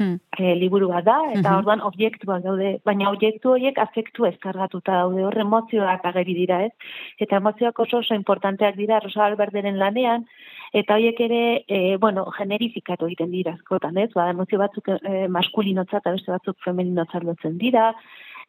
[0.00, 0.16] hmm.
[0.38, 1.58] e, liburu bat da, eta hmm.
[1.60, 6.72] orduan objektuak daude, baina objektu horiek afektu ezkargatuta daude, hor emozioak ageri dira, ez?
[7.20, 10.26] Eta emozioak oso oso importanteak dira Rosa Valberderen lanean,
[10.74, 14.10] eta horiek ere, e, bueno, generifikatu egiten dira askotan, ez?
[14.14, 17.92] Ba, emozio batzuk e, maskulinotza eta beste batzuk femeninotza lotzen dira,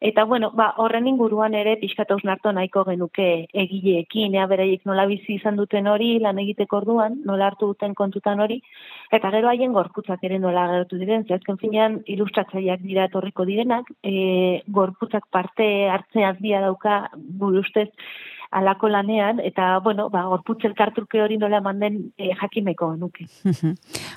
[0.00, 5.34] Eta bueno, ba, horren inguruan ere pixkat narto nahiko genuke egileekin, ea beraiek nola bizi
[5.36, 8.60] izan duten hori, lan egiteko orduan, nola hartu duten kontutan hori,
[9.10, 14.62] eta gero haien gorputzak ere nola gertu diren, zehazken finean ilustratzaileak dira etorriko direnak, e,
[14.68, 17.88] gorputzak parte hartzeaz dia dauka buru ustez,
[18.50, 23.26] alako lanean, eta, bueno, ba, gorputzel kartruke hori nola manden e, jakimeko nuke.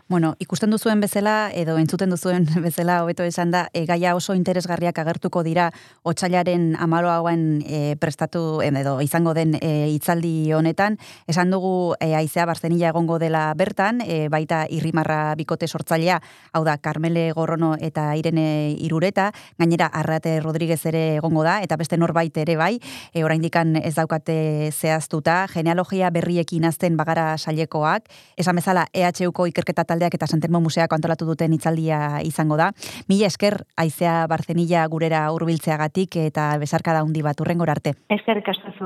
[0.09, 4.99] bueno, ikusten duzuen bezala, edo entzuten duzuen bezala, hobeto esan da, e, gaia oso interesgarriak
[4.99, 5.69] agertuko dira,
[6.03, 12.45] otxailaren amalo hauen e, prestatu, edo izango den e, itzaldi honetan, esan dugu e, aizea
[12.45, 16.21] barzenila egongo dela bertan, e, baita irrimarra bikote sortzailea,
[16.53, 21.97] hau da, Carmele Gorrono eta Irene Irureta, gainera Arrate Rodríguez ere egongo da, eta beste
[21.97, 22.75] norbait ere bai,
[23.13, 29.85] e, oraindikan ez daukat bat zehaztuta, genealogia berriekin azten bagara sailekoak, esan bezala EHUko ikerketa
[29.85, 32.71] taldeak eta Santelmo Museako antolatu duten itzaldia izango da.
[33.07, 37.95] Mila esker, aizea barzenila gurera urbiltzeagatik eta bezarka da hundi bat, urrengor arte.
[38.09, 38.85] Esker kastazu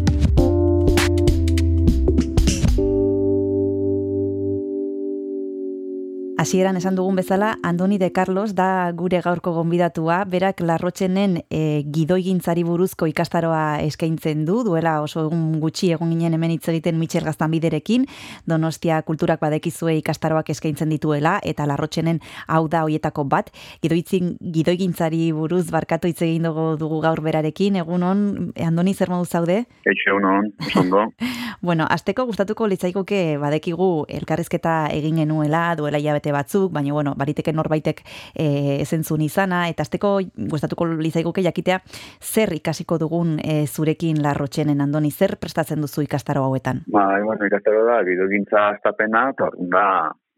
[6.41, 12.63] Hasieran esan dugun bezala, Andoni de Carlos da gure gaurko gonbidatua, berak larrotxenen e, gidoigintzari
[12.65, 17.53] buruzko ikastaroa eskaintzen du, duela oso egun gutxi egun ginen hemen hitz egiten Michel Gaztan
[17.53, 18.07] biderekin,
[18.49, 23.53] Donostia kulturak badekizue ikastaroak eskaintzen dituela, eta larrotxenen hau da hoietako bat,
[23.85, 28.25] gidoitzin, gidoigintzari buruz barkatu hitz egin dugu, dugu gaur berarekin, egun hon,
[28.65, 29.59] Andoni zer modu zaude?
[29.85, 31.05] Eixo, egun zondo.
[31.69, 37.53] bueno, azteko gustatuko litzaikoke badekigu elkarrizketa egin genuela, duela hilabete hilabete batzuk, baina bueno, bariteke
[37.53, 38.01] norbaitek
[38.35, 40.19] e, ezentzun izana, eta azteko
[40.51, 41.79] gustatuko lizaiguke jakitea
[42.21, 46.83] zer ikasiko dugun e, zurekin larrotxenen andoni, zer prestatzen duzu ikastaro hauetan?
[46.91, 49.85] Ba, bueno, ikastaro da, gidogintza astapena, eta da,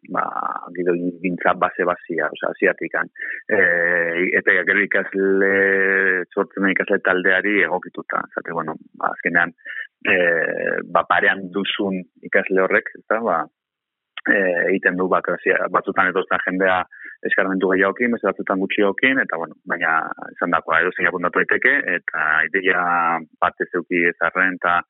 [0.10, 0.26] ba,
[0.76, 3.10] gidogintza base-bazia, oza, asiatikan.
[3.48, 3.60] E,
[4.40, 5.54] eta gero ikasle,
[6.34, 8.24] sortzen ikasle taldeari egokituta.
[8.36, 8.76] Zate, bueno,
[9.14, 9.54] azkenean,
[10.04, 10.16] e,
[10.92, 13.44] ba, parean duzun ikasle horrek, ez da, ba,
[14.30, 15.28] e, egiten du bat,
[15.72, 16.82] batzutan etortzen jendea
[17.28, 19.96] eskarmentu gehiagokin, beste batzutan gutxiokin, eta bueno, baina
[20.34, 22.84] esan dakoa, edo zein apuntatu daiteke, eta ideia
[23.40, 24.82] parte zeuki ezarren, eta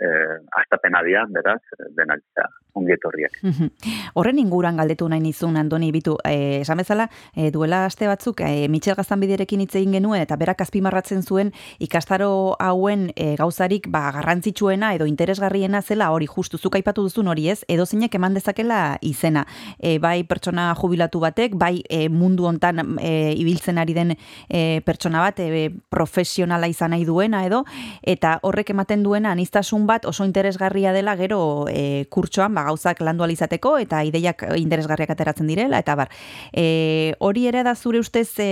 [0.00, 1.60] eh, astapena dira, beraz,
[1.96, 3.38] denak dira ongi etorriak.
[3.42, 3.70] Mhm.
[4.14, 8.68] Horren inguran galdetu nahi nizun, Andoni, bitu, eh, esan bezala, eh, duela aste batzuk, eh,
[8.68, 14.94] Mitxel Gaztanbiderekin hitz egin genuen, eta berak azpimarratzen zuen ikastaro hauen eh, gauzarik ba, garrantzitsuena
[14.94, 19.46] edo interesgarriena zela hori justu zuk aipatu duzun hori ez, edo zeinek eman dezakela izena.
[19.78, 24.14] E, bai pertsona jubilatu batek, bai e, mundu hontan e, ibiltzen ari den
[24.48, 27.64] e, pertsona bat, e, profesionala izan nahi duena edo,
[28.02, 33.26] eta horrek ematen duena aniztasun bat oso interesgarria dela gero e, kurtsoan ba, gauzak landu
[33.26, 36.12] alizateko eta ideiak interesgarriak ateratzen direla, eta bar.
[36.54, 38.50] E, hori ere da zure ustez e,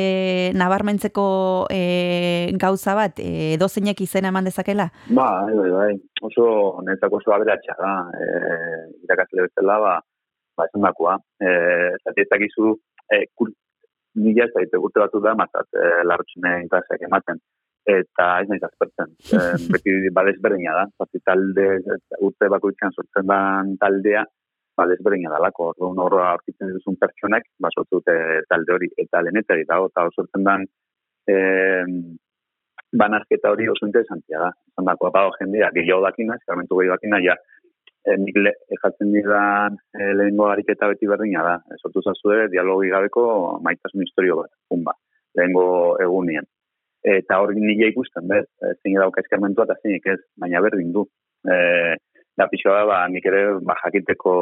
[0.58, 1.26] nabarmentzeko
[1.70, 1.82] e,
[2.58, 4.90] gauza bat, e, edo zeinek izena eman dezakela?
[5.08, 5.92] Bai, bai, bai.
[6.28, 6.48] Oso,
[6.86, 7.94] netzako oso aberatxa da.
[8.18, 8.26] E,
[9.06, 9.94] irakasle bezala, ba,
[10.58, 11.16] ba, esan dakoa.
[11.38, 11.54] E,
[12.02, 12.74] zati ez dakizu,
[13.12, 13.54] e, kur,
[14.18, 17.40] mila ez urte batu da, mazat, e, intaseak ematen.
[17.88, 19.14] Eta ez nahi azpertzen.
[19.38, 20.84] E, beti badez berdina da.
[21.00, 21.68] Zati talde,
[22.26, 24.24] urte bakoitzan sortzen dan taldea,
[24.76, 25.70] badez berdina dalako.
[25.72, 28.16] Orduan horra aurkitzen duzun pertsonek, ba, sortu dute
[28.50, 28.90] talde hori.
[29.04, 30.66] Eta lehenetari dago, eta sortzen dan,
[31.28, 31.36] e,
[33.02, 34.50] banazketa hori oso interesantia da.
[34.72, 37.38] Esan dako, apago jendea, gehiago dakina, eskarmentu gehiago dakina, ja,
[38.04, 41.56] e, nik le, ejatzen didan e, lehengo ariketa beti berdina da.
[41.72, 43.24] E, sortu zazue, dialogi gabeko
[43.64, 44.96] maitasun historio bat, pumba,
[45.40, 45.66] lehengo
[46.04, 46.48] egunien.
[47.06, 48.44] Eta hori nila ikusten, bez,
[48.82, 51.04] zein dauka eskarmentua eta zeinik ez, baina berdin du.
[51.46, 51.54] E,
[52.38, 54.32] da pixoa da, ba, nik ere ba, jakiteko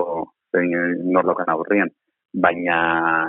[0.55, 0.73] zein
[1.13, 1.93] norlokan aurrian.
[2.33, 2.79] Baina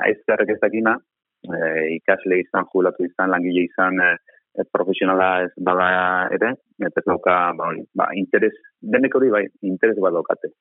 [0.08, 0.96] ez zerrek ez dakina,
[1.44, 1.60] e,
[1.98, 4.16] ikasle izan, jubilatu izan, langile izan, e,
[4.56, 5.90] e, profesionala ez bada
[6.36, 6.54] ere,
[6.88, 10.54] eta dauka, ba, hori, ba, interes, denek hori bai, interes bat daukate,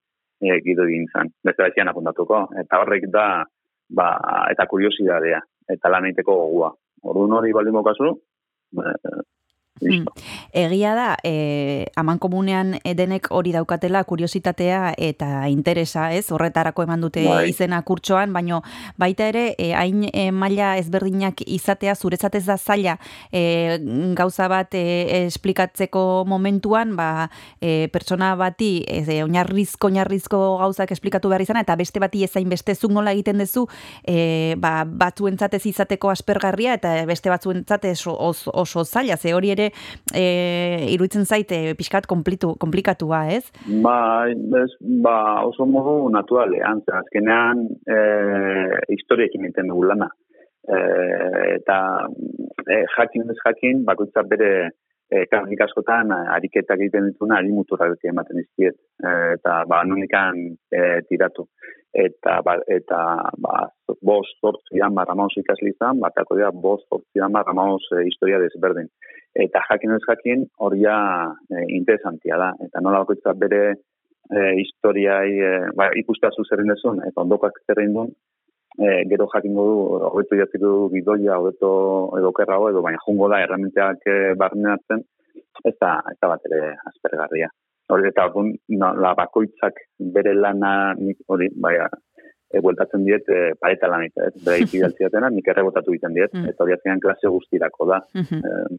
[0.42, 3.26] e, gido egin zan, beste baizian apuntatuko, eta horrek da,
[3.98, 4.08] ba,
[4.50, 5.42] eta kuriosidadea,
[5.74, 6.72] eta lan egiteko gogua.
[7.06, 8.14] Orduan hori baldin mokazu,
[8.76, 9.35] 嗯
[9.76, 10.06] Hmm.
[10.56, 16.30] Egia da, e, aman komunean denek hori daukatela kuriositatea eta interesa, ez?
[16.32, 17.50] Horretarako eman dute Bai.
[17.50, 18.62] izena kurtsoan, baino
[18.96, 22.94] baita ere, e, hain e, maila ezberdinak izatea, zuretzat ez da zaila
[23.28, 23.76] e,
[24.16, 27.28] gauza bat e, esplikatzeko momentuan, ba,
[27.60, 32.48] e, pertsona bati ez, e, oinarrizko, oinarrizko gauzak esplikatu behar izana, eta beste bati ezain
[32.48, 33.66] beste zuk nola egiten duzu,
[34.08, 38.16] e, ba, batzuentzat ez izateko aspergarria, eta beste batzuentzat oso,
[38.56, 39.65] oso zaila, ze hori ere
[40.14, 40.24] e,
[40.94, 43.44] iruditzen zaite pixkat komplitu, komplikatua, ez?
[43.84, 43.98] Ba,
[44.30, 44.70] ez,
[45.04, 45.16] ba,
[45.48, 48.00] oso modu naturalean, azkenean e,
[48.96, 50.10] historiekin egiten dugu lana.
[50.66, 50.80] E,
[51.56, 51.78] eta
[52.66, 54.52] e, jakin ez jakin, bakoitza bere
[55.10, 58.78] e, karnik askotan ariketak egiten dituna ari muturra beti ematen izkiet.
[59.02, 61.46] E, eta ba, nonikan e, tiratu.
[61.96, 63.00] Eta, ba, eta
[63.40, 63.66] ba,
[64.04, 68.90] bost, zortzi hamar amaus ikasli izan, batako dira bost, zortzi hamar amaus e, historia desberdin.
[69.44, 70.96] Eta jakin ez jakin, hori ja
[71.50, 72.52] e, interesantia da.
[72.64, 78.14] Eta nola bakoitza bere e, historiai e, ba, ikustea zuzerren dezun, eta ondokak zerrein duen,
[78.78, 79.76] e, gero jakingo du,
[80.08, 81.70] hobeto jatzitu du gidoia, hobeto
[82.18, 85.04] edo kerrago, edo baina jungo da erramenteak e, barneatzen,
[85.64, 87.52] ez da, ez da bat ere aspergarria.
[87.92, 88.50] Hori eta orduan,
[88.80, 89.78] no, la bakoitzak
[90.16, 91.86] bere lana, nik hori, baina,
[92.50, 96.50] e, bueltatzen diet, e, pareta lan ez, bera ipidaltziatena, nik errebotatu egiten diet, Mm.
[96.50, 98.00] eta hori azkenean klase guztirako da.
[98.14, 98.42] Mhm.
[98.42, 98.78] Eh,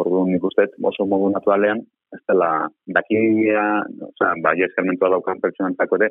[0.00, 1.82] Orduan nik uste oso modu naturalean,
[2.14, 2.50] ez dela,
[2.96, 3.64] dakia,
[4.08, 6.10] oza, ba, eskarmentua daukan pertsonantzako ere,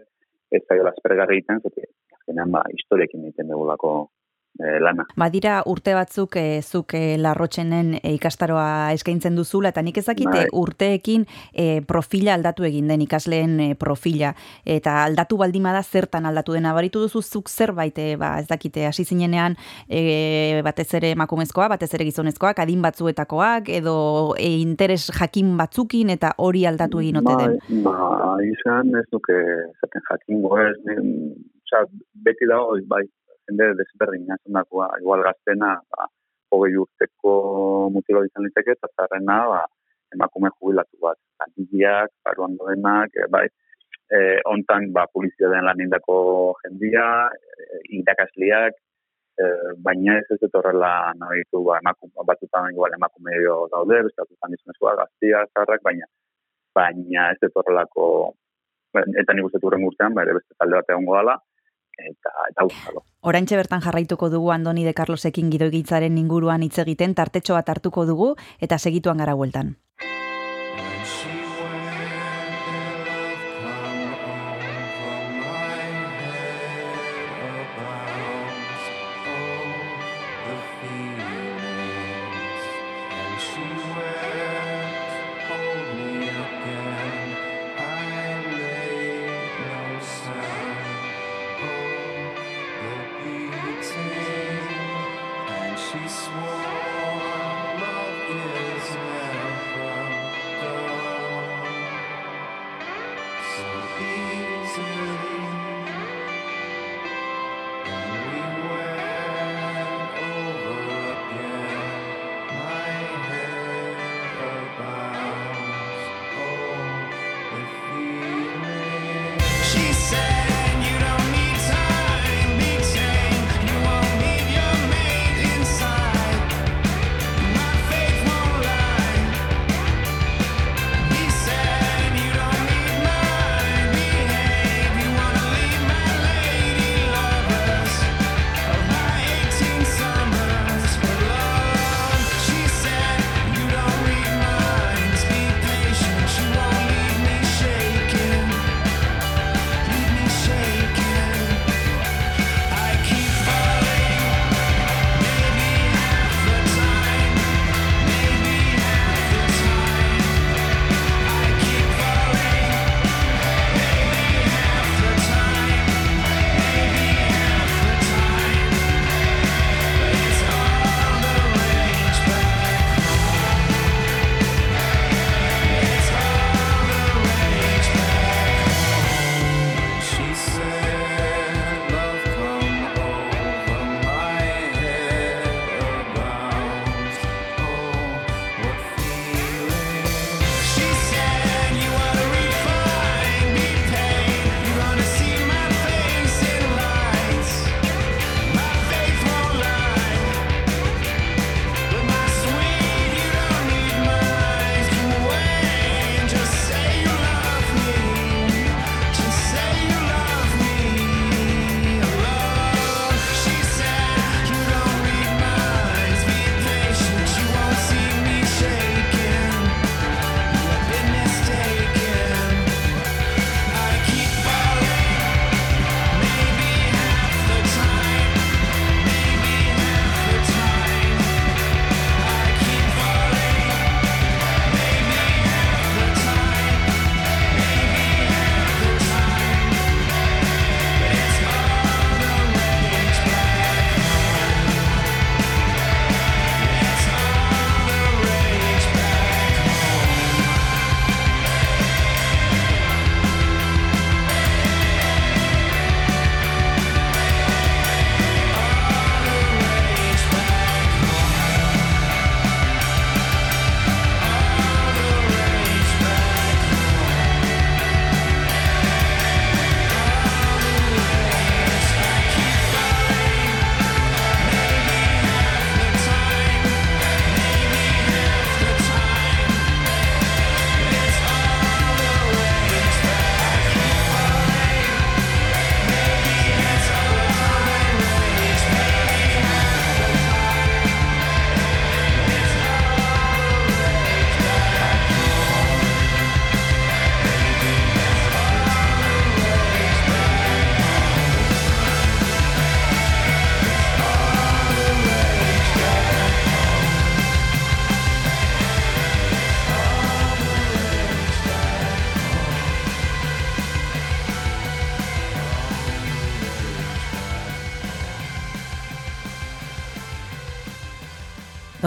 [0.51, 0.93] ez da jola
[1.29, 4.09] egiten, zete, azkenean, ba, historiekin egiten dugulako
[4.59, 5.05] eh, lana.
[5.19, 10.45] Badira urte batzuk e, zuk e, larrotxenen e, ikastaroa eskaintzen duzula, eta nik ezakite Bai.
[10.61, 14.33] urteekin e, profila aldatu egin den ikasleen e, profila.
[14.65, 16.73] Eta aldatu baldima da zertan aldatu dena.
[16.77, 19.57] Baritu duzu zuk zerbait, e, ba, ez dakite, hasi zinenean
[19.87, 23.95] e, batez ere emakumezkoa, batez ere gizonezkoak, adin batzuetakoak, edo
[24.37, 27.83] e, interes jakin batzukin, eta hori aldatu egin ote den.
[27.85, 29.37] Ba, ba, izan ez duke
[29.79, 30.75] zaten jakingo ez,
[32.25, 33.03] beti dago, bai,
[33.49, 36.07] jende desberdina zendakoa, igual gaztena, ba,
[36.53, 37.33] hogei urteko
[37.93, 39.63] mutilo izan liteke, eta zarrena, ba,
[40.13, 43.45] emakume jubilatu bat, langileak, baruan doenak, e, bai,
[44.13, 44.19] e,
[44.53, 46.19] ontan ba, publizitatean lan indako
[46.63, 48.79] jendia, e, irakasliak,
[49.41, 49.49] e,
[49.85, 53.37] baina ez ez dut horrela nahitu ba, emakum, batzutan igual emakume
[53.73, 56.09] daude, beste batzutan izanezkoa, gaztia, zarrak, baina
[56.75, 58.05] baina ez dut horrelako
[59.21, 61.37] eta nik uste urtean, ba, ere beste talde bat egongo dala,
[62.11, 63.03] eta, eta auskalo.
[63.21, 68.33] Oraintxe bertan jarraituko dugu Andoni de Carlosekin gidoigitzaren inguruan hitz egiten tartetxo bat hartuko dugu
[68.59, 69.75] eta segituan gara bueltan.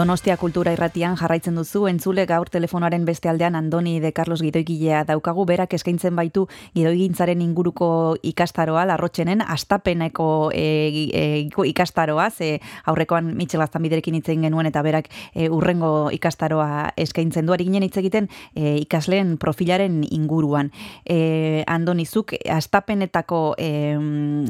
[0.03, 5.45] Donostia Kultura Irratian jarraitzen duzu entzule gaur telefonoaren beste aldean Andoni de Carlos Gidoigilea daukagu
[5.47, 6.41] berak eskaintzen baitu
[6.75, 7.87] gidoigintzaren inguruko
[8.19, 10.65] ikastaroa larrotxenen astapeneko e,
[11.07, 11.21] e,
[11.69, 17.55] ikastaroa ze aurrekoan Michel Aztanbiderekin hitz egin genuen eta berak e, urrengo ikastaroa eskaintzen du.
[17.55, 20.73] Ari ginen hitz egiten e, ikasleen profilaren inguruan.
[21.07, 23.71] E, Andoni zuk astapenetako e,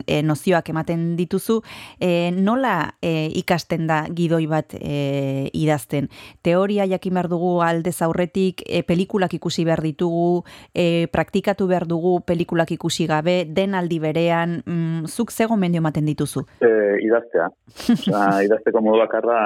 [0.08, 1.62] e, nozioak ematen dituzu
[2.00, 6.10] e, nola e, ikasten da gidoi bat e, idazten.
[6.42, 10.44] Teoria jakin behar dugu aldez aurretik, e, pelikulak ikusi behar ditugu,
[10.74, 16.06] e, praktikatu behar dugu pelikulak ikusi gabe, den aldi berean, mm, zuk zego mendio ematen
[16.06, 16.46] dituzu?
[16.62, 16.72] E,
[17.06, 17.50] idaztea.
[17.96, 19.40] Osa, idazteko modu bakarra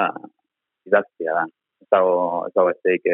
[0.87, 1.45] idaztea da.
[1.81, 2.15] Ez dago,
[2.47, 3.05] ez dago ez daik,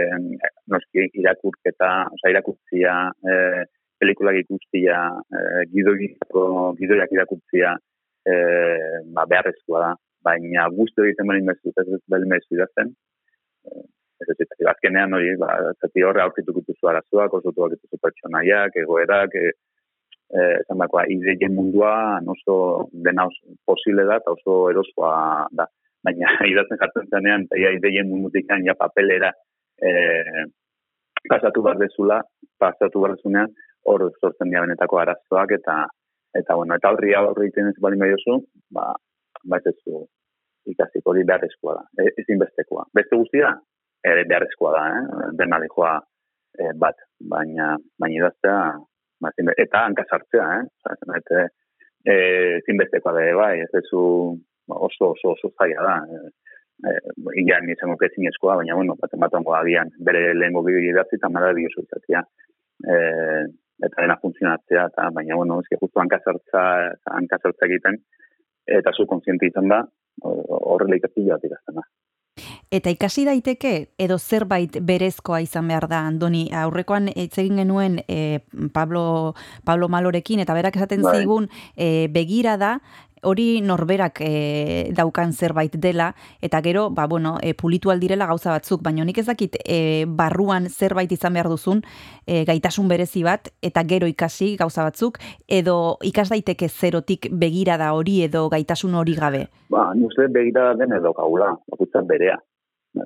[0.71, 3.65] noski irakurketa, osa, irakurtzia, e,
[4.01, 7.75] pelikulak ikustia, e, gidoiak irakurtzia,
[8.25, 8.33] e,
[9.13, 9.93] ba, beharrezkoa da
[10.23, 12.93] baina guzti egiten bali mezu, ez ez bali mezu idazten.
[13.67, 13.83] Eh,
[14.23, 15.51] ez ez ez azkenean hori, ba,
[15.81, 19.51] zati horre aurkitu dituzu arazoak, oso tuak dituzu pertsonaiak, egoerak, e,
[20.31, 21.93] e, esan dakoa, ideien mundua,
[22.35, 22.57] oso
[23.07, 25.67] dena oso posible da, eta oso erosoa da.
[26.03, 29.31] Baina idazten jartzen zenean, eta ideien mundutik ja papelera
[29.81, 29.91] e,
[31.29, 32.21] pasatu bat dezula,
[32.59, 33.51] pasatu bat dezunean,
[33.87, 35.83] hor sortzen dira benetako arazoak, eta
[36.33, 38.39] eta bueno, eta horri aurri egiten ez bali mediozu,
[38.73, 38.87] ba,
[39.49, 40.05] baitezu
[40.71, 42.85] ikasiko hori beharrezkoa da, e, ezin bestekoa.
[42.95, 43.51] Beste guztia,
[44.07, 45.31] ere beharrezkoa da, eh?
[45.39, 45.97] dena lehua
[46.59, 46.99] e, bat,
[47.33, 48.61] baina baina idaztea,
[49.21, 49.33] ba,
[49.65, 50.93] eta hanka sartzea, eh?
[51.19, 51.43] Eta,
[52.05, 52.15] e,
[52.61, 54.03] ezin bestekoa da, bai, ez ezu
[54.69, 56.31] ba, oso, oso, oso zaila da, e,
[56.89, 56.95] e,
[57.43, 61.53] Igan izango kezin eskoa, baina, bueno, bat ongo agian, bere lehenko bideo idatzi, eta mara
[61.55, 62.23] bideo izatea.
[62.83, 62.97] E,
[63.83, 66.63] eta dena funtzionatzea, eta, baina, bueno, ez justu hankazartza,
[67.19, 67.99] hankazartza egiten,
[68.67, 69.83] eta zu konsiente izan da,
[70.23, 71.85] horrela ikasi bat ikasten da.
[72.73, 78.39] Eta ikasi daiteke edo zerbait berezkoa izan behar da Andoni aurrekoan hitz egin genuen e,
[78.73, 79.35] Pablo
[79.65, 81.19] Pablo Malorekin eta berak esaten bai.
[81.19, 81.45] zigun
[81.77, 82.79] e, begira da
[83.23, 88.83] hori norberak e, daukan zerbait dela, eta gero, ba, bueno, e, pulitu aldirela gauza batzuk,
[88.83, 91.83] baina nik ezakit e, barruan zerbait izan behar duzun,
[92.27, 97.93] e, gaitasun berezi bat, eta gero ikasi gauza batzuk, edo ikas daiteke zerotik begira da
[97.93, 99.45] hori edo gaitasun hori gabe?
[99.73, 102.37] Ba, uste begira den edo gaula, bakutzen berea.
[102.93, 103.03] E,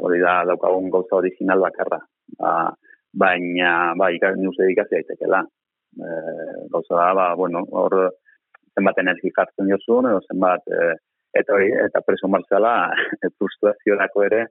[0.00, 2.00] hori da daukagun gauza original bakarra.
[2.38, 2.52] Ba,
[3.12, 5.42] baina, ba, ikas, uste ikasi daitekela.
[5.98, 6.10] E,
[6.72, 7.96] gauza da, ba, bueno, hor,
[8.80, 10.96] zenbat energi jartzen jozun, edo zenbat, e,
[11.36, 12.74] eta hori, eta preso martzala,
[13.38, 14.44] frustraziorako ere,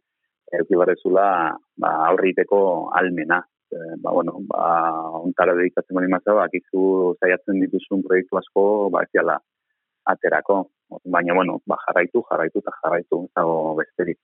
[0.60, 1.30] euki barrezula,
[1.82, 2.60] ba, aurriteko
[3.00, 3.42] almena.
[3.70, 4.66] E, ba, bueno, ba,
[5.22, 9.26] ontara dedikatzen bali mazza, ba, akizu zaiatzen dituzun proiektu asko, ba, ez
[10.10, 10.64] aterako.
[11.06, 14.18] Baina, bueno, ba, jarraitu, jarraitu eta jarraitu, ez dago besterik.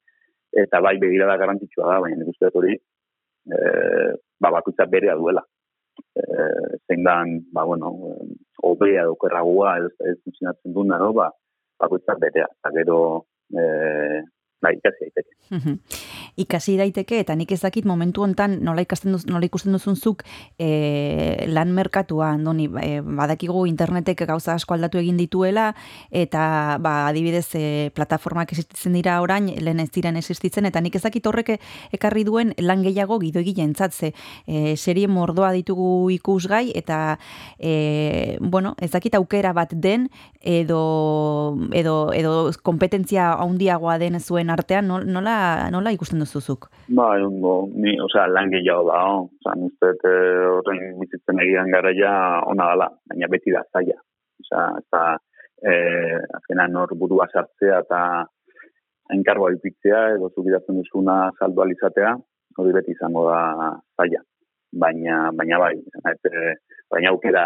[0.55, 3.59] Eta bai, begira da garantitxua da, baina nik uste hori, e,
[4.39, 5.43] ba, bakutza berea duela
[6.15, 7.91] eh, zein dan, ba, bueno,
[8.63, 11.11] obea dokerragua ez, ez duna, no?
[11.13, 11.29] ba,
[11.79, 12.99] bakoitzak betea, eta gero,
[13.55, 14.21] eh,
[14.65, 15.31] ba, ikasi daiteke.
[16.41, 20.23] ikasi daiteke, eta nik ez dakit momentu hontan nola, ikasten duz, nola ikusten duzunzuk
[20.59, 25.69] e, lan merkatua, andoni, e, badakigu internetek gauza asko aldatu egin dituela,
[26.11, 27.65] eta ba, adibidez e,
[27.95, 31.55] plataformak existitzen dira orain, lehen ez diren existitzen, eta nik ez dakit horrek
[31.95, 34.11] ekarri duen lan gehiago gido egilen entzatze.
[34.47, 37.19] E, serie mordoa ditugu ikusgai, eta
[37.59, 40.09] e, bueno, ez dakit aukera bat den,
[40.41, 42.35] edo, edo, edo
[42.65, 45.35] kompetentzia handiagoa den zuen artean, nola,
[45.73, 46.67] nola ikusten duzuzuk?
[46.97, 49.23] Ba, ondo, ni, osea, lan gehiago da, o.
[49.39, 50.11] Osea, nizte,
[50.51, 52.13] horrein bizitzen egian gara ja
[52.51, 53.97] ona dala, baina beti da zaila.
[54.43, 55.03] Osea, eta,
[55.71, 57.99] eh, azkenan hor burua sartzea eta
[59.15, 62.15] enkargoa ipitzea, edo zubidatzen duzuna saldu alizatea,
[62.57, 64.23] hori beti izango da zaila.
[64.85, 66.31] Baina, baina bai, eta,
[66.91, 67.45] baina aukera,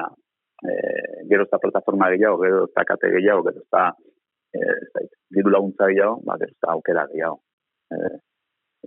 [0.66, 3.90] eh, gero eta plataforma gehiago, gero eta kate gehiago, gero eta
[4.54, 7.40] eh, diru laguntza gehiago, ba, gero eta aukera gehiago.
[7.94, 8.16] Eh,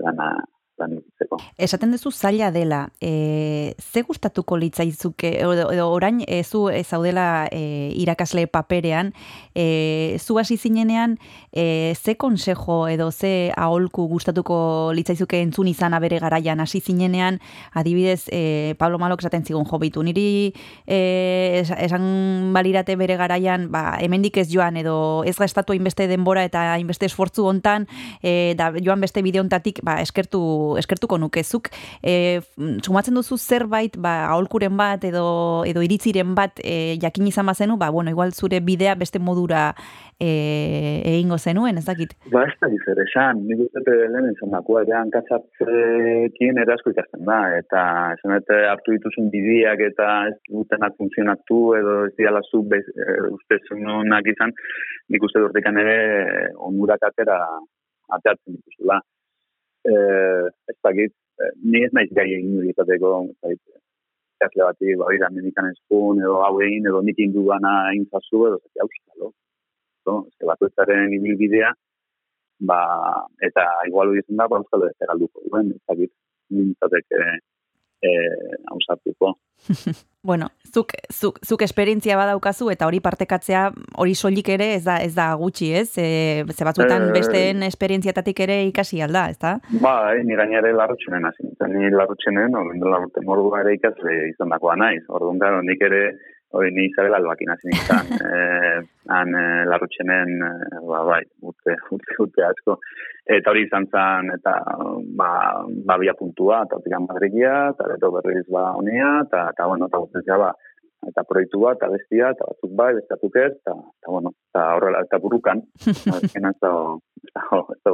[0.05, 0.29] lana
[0.79, 1.03] lan
[1.57, 7.49] Esaten duzu zaila dela, e, ze gustatuko litzaizuke, edo, edo orain e, zu e, zaudela
[7.53, 9.13] e, irakasle paperean,
[9.55, 11.19] e, zu hasi zinenean,
[11.53, 16.61] e, ze konsejo edo ze aholku gustatuko litzaizuke entzun izan bere garaian?
[16.61, 17.41] Hasi zinenean,
[17.73, 20.53] adibidez, e, Pablo Malok esaten zigun jobitu, niri
[20.87, 26.73] e, esan balirate bere garaian, ba, hemendik ez joan, edo ez gastatu hainbeste denbora eta
[26.75, 27.89] hainbeste esfortzu hontan,
[28.23, 30.43] e, da joan beste bideontatik, ba, eskertu
[30.81, 31.71] eskertuko nukezuk.
[32.03, 32.41] E,
[32.83, 35.25] sumatzen duzu zerbait, ba, aholkuren bat edo,
[35.69, 39.73] edo iritziren bat e, jakin izan bazenu, ba, bueno, igual zure bidea beste modura
[40.23, 40.31] e,
[41.13, 42.15] egingo zenuen, ez dakit.
[42.33, 47.25] Ba, ez da zer esan, nik uste lehen izan dakoa, ere hankatzatzekin ere asko ikasten
[47.29, 47.83] da, eta
[48.17, 52.83] esan dut hartu dituzun bidiak eta ez dutenak funtzionatu edo ez diala zu e,
[53.33, 54.55] uste zununak izan,
[55.13, 55.99] nik uste dut ere
[56.71, 57.39] onurak atera
[58.17, 59.01] ateatzen dituzula.
[59.83, 59.95] E,
[60.71, 61.13] ez dakit,
[61.65, 63.63] ni ez naiz gai egin hori izateko, ez dakit,
[64.43, 67.73] ikasle bati, ba, ira, medikan ezkun, edo hau egin, edo nik indu gana
[68.51, 69.33] edo zati auskalo.
[70.07, 70.15] No?
[70.31, 71.73] Ez bakoitzaren ibilbidea,
[72.71, 72.81] ba,
[73.49, 76.13] eta igual hori izan da, ba, euskalo ez galduko duen, ez dakit,
[76.53, 77.39] nintzateke e,
[78.71, 79.37] hausartuko.
[80.25, 83.63] Bueno, zuk, zuk, zuk esperientzia badaukazu eta hori partekatzea
[83.99, 85.89] hori soilik ere ez da ez da gutxi, ez?
[85.99, 89.57] E, ze batzuetan Eh, besteen esperientziatatik ere ikasi alda, ez da?
[89.83, 91.43] Ba, eh, ni gainare larrutxenen hasi
[91.75, 95.03] ni larrutxenen, orain dela urte mordua ere ikasle izan dakoa naiz.
[95.09, 96.15] Orduan, nik ere,
[96.53, 102.19] hori ni Isabel Albakin hasi nintzen, eh, han eh, larrutxenen, eh, ba, bai, urte, urte,
[102.25, 102.79] urte asko.
[103.37, 104.55] Eta hori izan zen, eta,
[105.19, 105.31] ba,
[105.89, 110.03] ba bia puntua, eta hortik Madridia, eta beto berriz ba honea, eta, eta bueno, eta
[110.05, 110.53] guztetzea, ba,
[111.09, 115.03] eta proiektu bat, eta bestia, eta batzuk bai, bestatuk ez, eta, eta bueno, eta horrela,
[115.07, 115.63] eta burukan,
[116.17, 116.73] azkena ez da,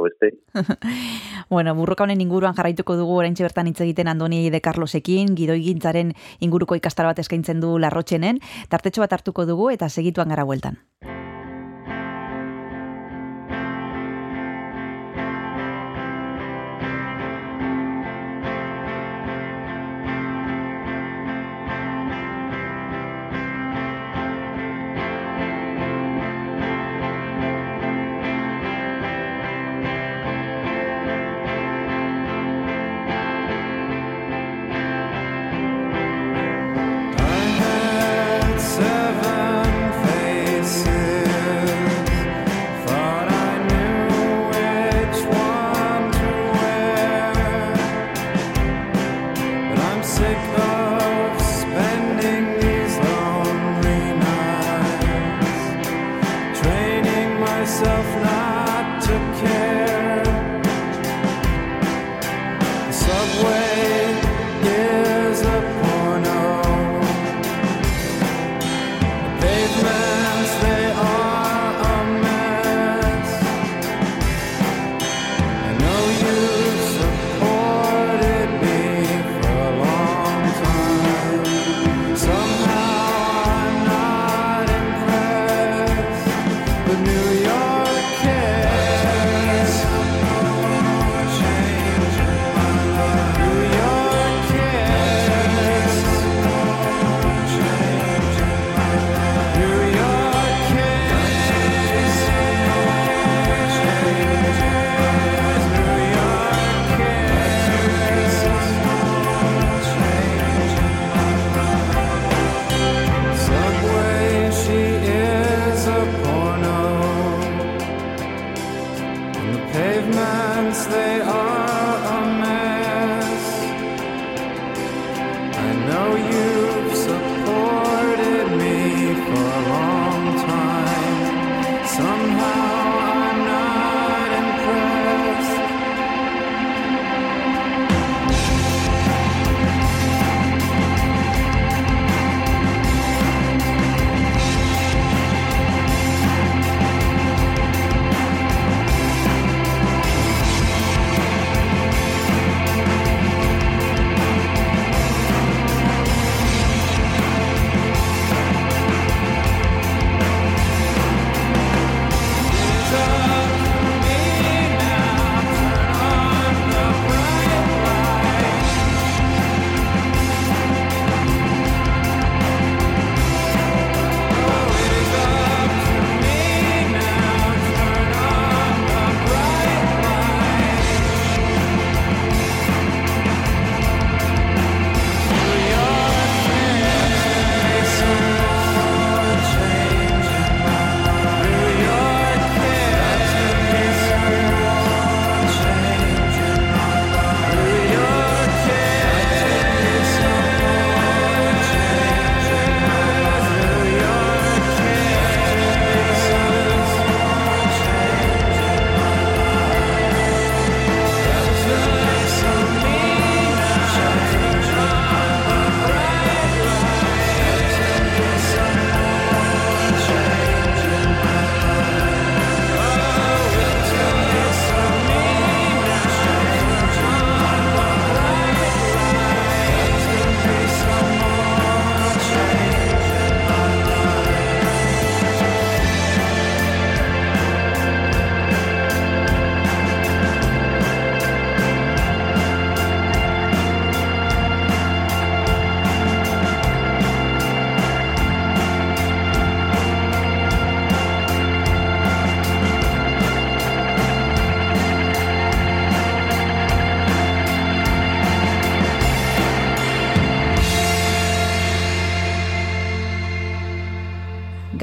[0.05, 0.33] beste.
[1.49, 6.11] Bueno, burroka honen inguruan jarraituko dugu oraintxe bertan hitz egiten Andoni de Carlosekin, gidoigintzaren
[6.45, 8.37] inguruko ikastaro bat eskaintzen du larrotxenen,
[8.69, 10.77] tartetxo bat hartuko dugu eta segituan gara bueltan.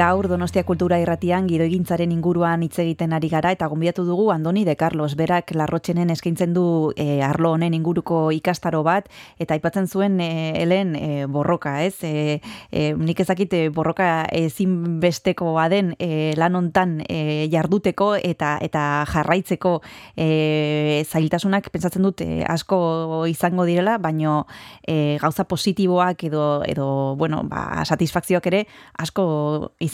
[0.06, 4.76] Gaur Donostia Kultura Irratian gidoigintzaren inguruan hitz egiten ari gara eta gonbidatu dugu Andoni de
[4.78, 9.08] Carlos berak larrotxenen eskaintzen du e, arlo honen inguruko ikastaro bat
[9.42, 10.28] eta aipatzen zuen e,
[10.60, 11.96] helen e, borroka, ez?
[12.06, 12.38] E,
[12.70, 19.74] e, nik ezakit e, borroka ezinbestekoa den e, lan hontan e, jarduteko eta eta jarraitzeko
[20.14, 24.44] e, zailtasunak pentsatzen dut e, asko izango direla, baino
[24.86, 26.88] e, gauza positiboak edo edo
[27.18, 28.64] bueno, ba, satisfakzioak ere
[29.02, 29.26] asko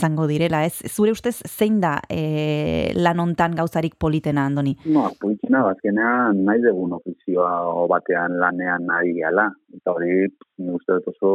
[0.02, 0.82] izango direla, ez?
[0.90, 4.74] Zure ustez zein da e, lan hontan gauzarik politena, Andoni?
[4.90, 9.46] No, politena, bazkenean nahi dugun ofizioa batean lanean nahi gala.
[9.76, 10.26] Eta hori,
[10.58, 11.32] ni uste dut oso,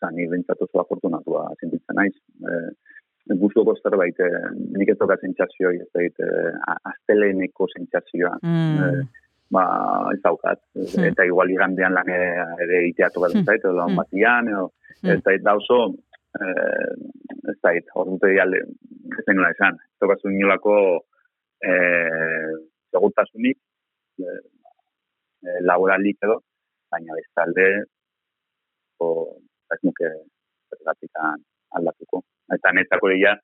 [0.00, 2.14] zan, ni bentsat oso afortunatua sentitzen naiz.
[2.44, 2.60] E,
[3.40, 4.26] Guztoko zerbait, e,
[4.76, 6.50] nik ez tokatzen txazioi, ez dait, e,
[6.90, 8.34] azteleneko zentzazioa.
[8.44, 8.82] Mm.
[8.84, 9.22] E,
[9.54, 9.62] ba,
[10.12, 10.60] ez daukat.
[10.76, 11.06] Hmm.
[11.08, 12.28] Eta igual igandean lan ere,
[12.66, 13.48] ere itea tokatzen Hmm.
[13.48, 13.96] zait, edo lan Hmm.
[14.02, 14.66] batian, edo,
[15.00, 15.22] Hmm.
[15.24, 15.94] dait, da oso,
[16.40, 16.92] eh,
[17.50, 18.62] ez dait, hor dute dialde,
[19.18, 20.76] ez nola esan, ez tokazu inolako
[21.64, 22.52] eh,
[22.94, 23.58] segurtasunik,
[24.22, 24.42] eh,
[25.46, 26.40] eh, laboralik edo,
[26.92, 27.68] baina bestalde,
[29.02, 29.08] o,
[29.74, 30.10] ez nuke
[30.70, 31.42] zergatikan
[31.78, 32.22] aldatuko.
[32.54, 33.34] Eta netzako dira,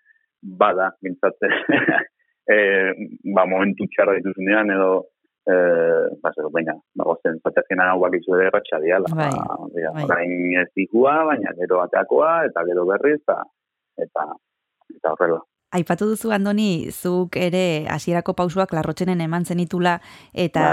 [0.63, 1.41] bada, bintzat,
[2.55, 2.93] eh,
[3.35, 4.93] ba, momentu txarra dituzunean, edo,
[5.49, 9.13] eh, ba, baina, ba, gozen, zatezkena hau bakizu ere ratxa diala.
[9.15, 10.05] Bai, ba, bai.
[10.05, 10.35] orain
[10.65, 13.41] ez dihua, baina gero ateakoa, eta gero berriz, eta,
[14.09, 14.27] eta,
[14.97, 15.41] eta horrela.
[15.71, 20.01] Aipatu duzu Andoni, zuk ere hasierako pausuak larrotxenen eman zenitula
[20.35, 20.65] eta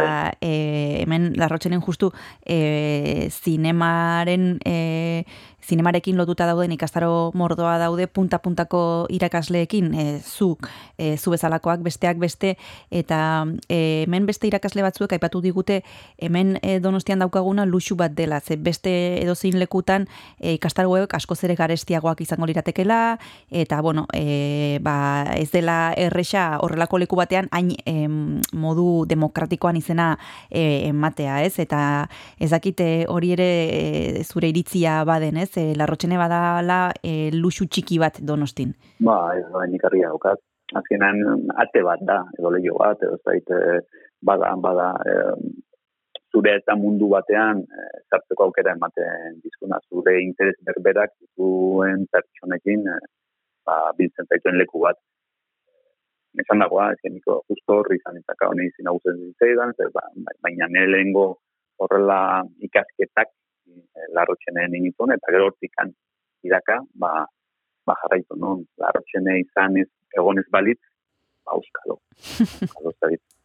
[0.41, 2.09] e, hemen larrotxenen justu
[2.41, 5.21] e, zinemaren e,
[5.67, 8.81] zinemarekin lotuta dauden ikastaro mordoa daude punta-puntako
[9.11, 12.55] irakasleekin, e, zuk, e, zu bezalakoak besteak beste,
[12.91, 13.19] eta
[13.67, 15.81] e, hemen beste irakasle batzuek aipatu digute
[16.23, 20.07] hemen e, donostian daukaguna luxu bat dela, ze beste edozein lekutan
[20.39, 23.17] e, ikastaroek askoz ere garestiagoak izango liratekela,
[23.51, 30.13] eta bueno, e, ba, ez dela erresa horrelako leku batean hain em, modu demokratikoan izena
[30.49, 31.57] ematea, ez?
[31.59, 32.07] Eta
[32.39, 35.56] ez dakite hori ere e, zure iritzia baden, ez?
[35.57, 38.75] E, larrotxene badala e, luxu txiki bat donostin.
[39.07, 40.43] Ba, ez da, nik argia daukat.
[40.77, 41.23] Azkenan,
[41.63, 43.79] ate bat da, edo lehio bat, edo ez dait, eh,
[44.29, 45.35] bada, bada, eh,
[46.35, 52.99] zure eta mundu batean, eh, sartzeko aukera ematen dizkuna, zure interes berberak zuen pertsonekin, eh,
[53.65, 54.99] ba, biltzen zaituen leku bat.
[56.43, 60.03] Esan dagoa, ez niko justo horri izan izaka honi izin aguzen zitzaidan, ba,
[60.45, 61.25] baina nire lehengo
[61.81, 62.19] horrela
[62.67, 63.31] ikasketak
[63.79, 65.93] eh, larrotxenen initun, eta gero hortikan
[66.47, 67.11] iraka, ba,
[67.87, 70.81] ba jarraitu non, larrotxene izan ez, egon ez balitz,
[71.45, 71.57] ba.
[71.57, 72.01] Euskalo,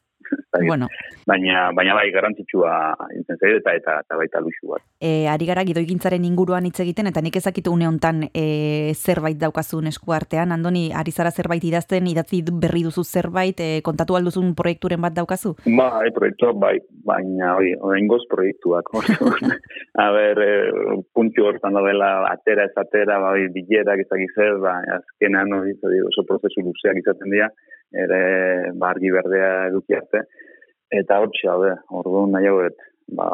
[0.66, 0.88] Bueno,
[1.26, 2.72] baina, baina bai garrantzitsua
[3.16, 4.82] intzen zaitu eta, eta, eta baita luxu bat.
[5.00, 9.88] e, ari gara gidoigintzaren inguruan hitz egiten, eta nik ezakit une hontan e, zerbait daukazun
[9.90, 15.00] esku artean, Andoni, ari zara zerbait idazten, idatzi berri duzu zerbait, e, kontatu alduzun proiekturen
[15.02, 15.54] bat daukazu?
[15.66, 16.76] Bai, proiektua bai,
[17.08, 18.92] baina hori, oraingoz proiektuak.
[20.02, 25.52] A ber, eh, puntu hortan daudela atera ez atera, bai, bilerak ezak zer, ba, azkenan
[25.58, 25.76] hori
[26.08, 27.50] oso prozesu luzeak izaten dira,
[27.92, 30.24] ere ba, argi berdea eduki arte.
[30.92, 32.76] Eta hor daude, orduan nahi hauet,
[33.16, 33.28] ba,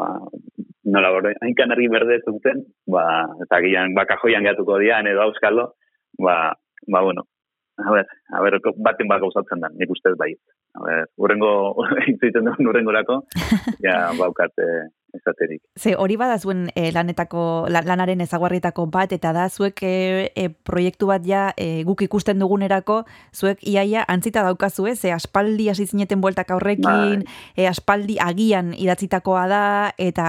[0.93, 3.03] nola hori, hainkan argi berde ez duten, ba,
[3.45, 5.73] eta gian, ba, kajoian gehatuko dian edo auskalo,
[6.19, 6.37] ba,
[6.87, 7.25] ba, bueno,
[7.79, 10.33] a ber, a ber, baten bat gauzatzen da, nik ustez bai.
[10.77, 11.51] A ber, urrengo,
[12.07, 13.23] intzitzen duen urrengorako,
[13.85, 15.61] ja, baukat eh, esaterik.
[15.79, 20.49] Ze hori bada zuen e, lanetako, la- lanaren ezaguarrietako bat, eta da zuek e, e,
[20.49, 22.99] proiektu bat ja e, guk ikusten dugunerako,
[23.33, 24.99] zuek iaia antzita daukazu, ez?
[25.01, 27.25] Ze aspaldi hasi zineten bueltak aurrekin,
[27.55, 29.63] e, aspaldi agian idatzitakoa da,
[29.97, 30.27] eta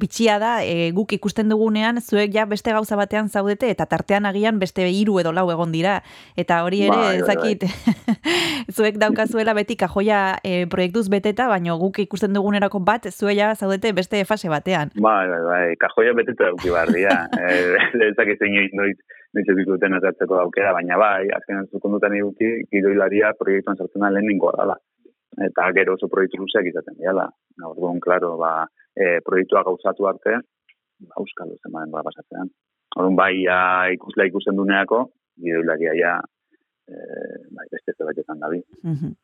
[0.00, 4.58] bitxia da, e, guk ikusten dugunean, zuek ja beste gauza batean zaudete, eta tartean agian
[4.58, 5.98] beste hiru edo lau egon dira.
[6.36, 8.14] Eta hori ere, Bai, bai, ezakit,
[8.76, 13.92] zuek daukazuela beti kajoia e, proiektuz beteta, baino guk ikusten dugunerako bat, zuek ja zaudete
[13.96, 14.92] beste fase batean.
[14.96, 17.18] Bai, bai, bai, kajoia beteta eduki behar dira.
[17.40, 18.96] eh, ez dakit zein noiz,
[19.34, 24.52] noiz, ez duten ezartzeko aukera, baina bai, azkenan zukondutan eduki, gidoilaria proiektuan sartzen da lehenengo
[24.56, 24.78] dala.
[25.44, 27.26] Eta gero oso proiektu luzeak izaten dira.
[27.66, 30.38] Orduan, klaro, ba, e, proiektua gauzatu arte,
[31.02, 32.52] ba, euskalo zemanen ba, pasatzean.
[32.94, 33.58] Orduan, bai, ja,
[33.94, 35.08] ikuslea ikusten duneako,
[35.42, 36.14] gidoilaria ja,
[36.86, 36.94] e,
[37.50, 38.62] bai, beste zerbaitetan dabi.
[38.82, 39.14] Mhm.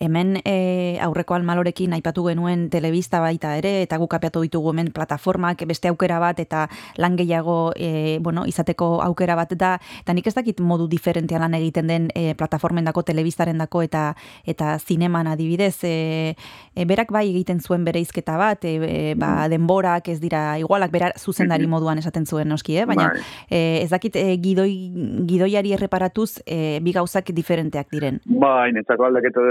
[0.00, 5.62] Hemen e, aurreko almalorekin aipatu genuen telebista baita ere, eta guk apiatu ditugu hemen plataformak,
[5.68, 6.66] beste aukera bat, eta
[6.98, 11.54] lan gehiago e, bueno, izateko aukera bat da, eta nik ez dakit modu diferentean lan
[11.54, 14.14] egiten den e, plataformen dako, telebistaren dako, eta,
[14.44, 16.34] eta zineman adibidez, e,
[16.74, 21.12] e, berak bai egiten zuen bere izketa bat, e, ba, denborak ez dira igualak, bera
[21.18, 22.86] zuzendari moduan esaten zuen noski, eh?
[22.88, 23.22] baina Bai.
[23.48, 24.90] e, ez dakit e, gidoi,
[25.28, 28.20] gidoiari erreparatuz e, gauzak diferenteak diren.
[28.24, 29.44] Bai, netzako aldaketa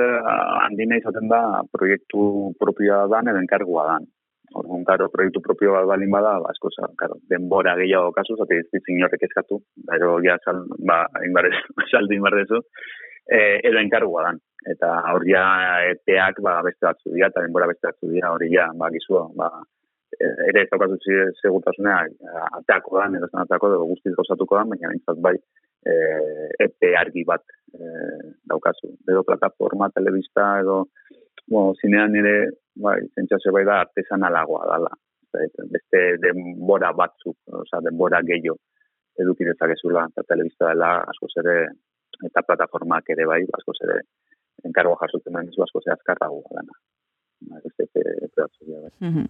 [0.64, 1.44] handina izaten da
[1.76, 4.12] proiektu propioa dan edo enkargua dan.
[4.54, 8.68] Orduan, karo, proiektu propio bat balin bada, ba, asko, karo, denbora gehiago kasu, zate ez
[8.70, 9.58] ditzen inorrek eskatu,
[9.88, 10.60] pero ja, sal,
[10.90, 11.56] ba, inbarez,
[11.92, 12.60] saldu inbarrezu,
[13.26, 13.40] e,
[13.70, 14.42] edo enkargua dan.
[14.70, 15.44] Eta hor ja
[15.90, 19.50] epeak ba, beste batzu dira, eta denbora beste batzu dira, hori ja, ba, gizua, ba,
[20.14, 21.00] e, ere ez daukazu
[21.42, 21.98] segurtasunea
[22.62, 25.34] ateako dan, edo zen ateako, edo guztiz gozatuko dan, baina bintzat bai,
[25.86, 25.96] e,
[26.66, 27.44] epe argi bat
[27.74, 27.88] e,
[28.50, 28.92] daukazu.
[29.10, 30.84] Edo plataforma, telebista, edo
[31.48, 32.36] bueno, zinean ere,
[32.76, 34.94] bai, zentzazio bai da artesanalagoa dala.
[35.34, 38.60] Zait, Beste denbora batzuk, osea, denbora gehiago
[39.22, 41.58] eduki dezakezula, eta telebista dela askoz ere,
[42.26, 44.00] eta plataformak ere bai, askoz ere,
[44.66, 46.80] enkargo jasotzen den zu askoz ere azkarrago dana.
[47.50, 49.28] Ba, Beste epe,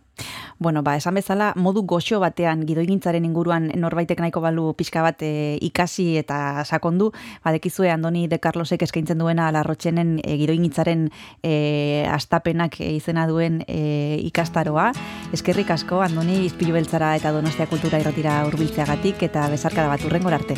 [0.64, 5.60] Bueno, ba, esan bezala, modu goxo batean gidoigintzaren inguruan norbaitek nahiko balu pixka bat e,
[5.68, 7.10] ikasi eta sakondu,
[7.44, 11.10] badekizue Andoni de Carlosek eskaintzen duena larrotxenen e, gidoigintzaren
[11.44, 14.94] e, astapenak e, izena duen e, ikastaroa.
[15.36, 20.56] Eskerrik asko, Andoni, izpilu beltzara eta donostia kultura irratira hurbiltzeagatik eta bezarkada bat urrengo arte.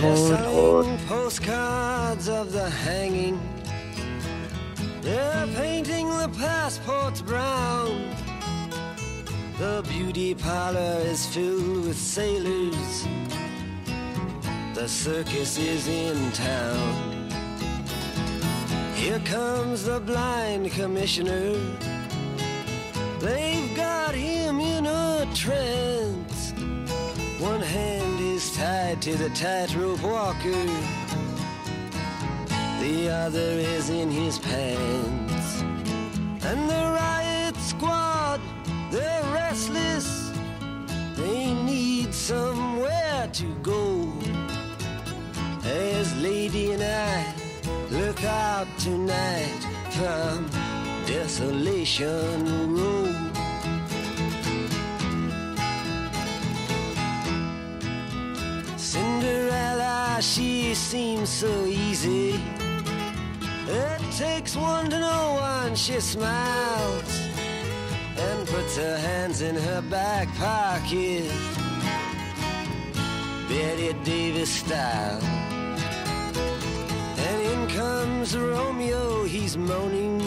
[0.00, 0.32] Agur.
[0.48, 0.88] Agur.
[5.08, 8.14] They're painting the passports brown.
[9.58, 13.06] The beauty parlor is filled with sailors.
[14.74, 17.30] The circus is in town.
[18.96, 21.54] Here comes the blind commissioner.
[23.18, 26.52] They've got him in a trance.
[27.40, 31.07] One hand is tied to the tightrope walker.
[32.80, 35.62] The other is in his pants.
[36.44, 38.40] And the riot squad,
[38.92, 40.30] they're restless.
[41.16, 44.12] They need somewhere to go.
[45.64, 47.34] As Lady and I
[47.90, 49.60] look out tonight
[49.90, 50.48] from
[51.04, 53.16] Desolation Road.
[58.76, 62.40] Cinderella, she seems so easy.
[63.70, 67.28] It takes one to know one, she smiles
[68.16, 71.30] and puts her hands in her back pocket.
[73.46, 75.22] Betty Davis style.
[77.26, 80.20] And in comes Romeo, he's moaning.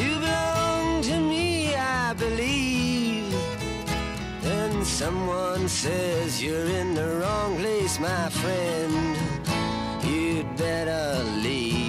[0.00, 3.34] You belong to me, I believe.
[4.40, 9.16] Then someone says you're in the wrong place, my friend.
[10.04, 11.79] You'd better leave.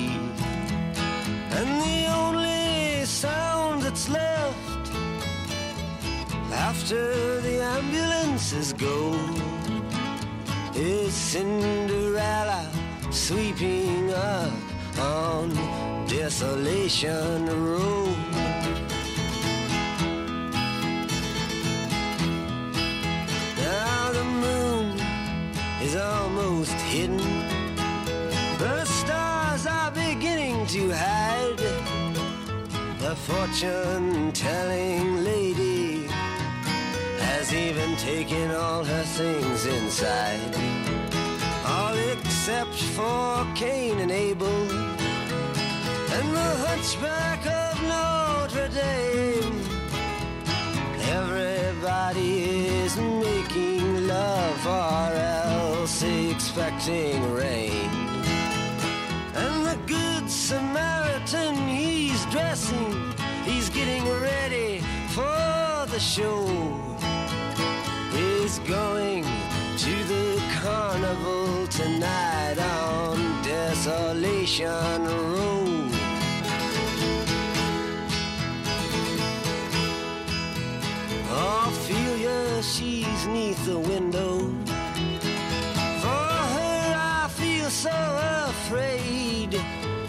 [1.62, 4.90] And the only sound that's left
[6.52, 9.14] after the ambulances go
[10.74, 12.68] is Cinderella
[13.12, 14.52] sweeping up
[14.98, 15.50] on
[16.08, 18.18] Desolation Road.
[23.58, 25.00] Now the moon
[25.84, 27.20] is almost hidden.
[28.58, 29.41] The beginning
[30.72, 31.58] to hide.
[33.00, 36.08] The fortune telling lady
[37.20, 40.56] has even taken all her things inside.
[41.66, 44.62] All except for Cain and Abel
[46.16, 49.60] and the hunchback of Notre Dame.
[51.20, 52.46] Everybody
[52.80, 58.01] is making love or else expecting rain.
[66.02, 66.48] Show.
[68.12, 75.92] He's going to the carnival tonight on Desolation Road.
[81.30, 84.40] Ophelia, she's neath the window.
[86.02, 86.26] For
[86.56, 87.98] her, I feel so
[88.50, 89.54] afraid.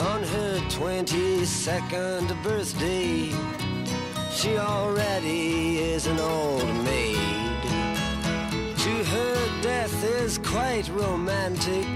[0.00, 3.30] On her 22nd birthday,
[4.42, 7.62] she already is an old maid.
[8.84, 11.86] To her, death is quite romantic.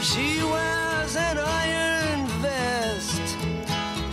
[0.00, 3.34] She wears an iron vest.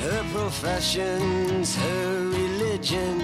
[0.01, 3.19] Her profession's her religion.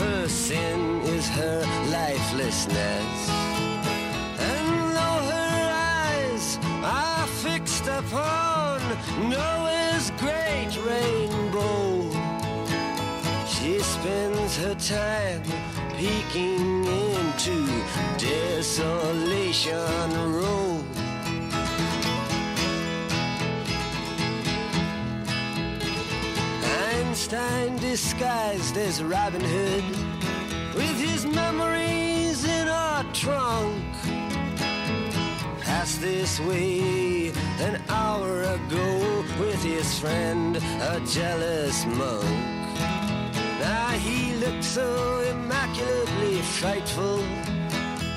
[0.00, 1.60] Her sin is her
[1.90, 3.30] lifelessness.
[4.50, 5.60] And though her
[6.00, 8.80] eyes are fixed upon
[9.28, 9.81] Noah's
[14.62, 15.42] her time
[15.96, 17.66] peeking into
[18.16, 19.74] Desolation
[20.32, 20.84] Row.
[26.94, 29.84] Einstein disguised as Robin Hood
[30.76, 33.82] with his memories in a trunk.
[35.60, 42.61] Passed this way an hour ago with his friend, a jealous monk.
[43.62, 47.22] Now he looked so immaculately frightful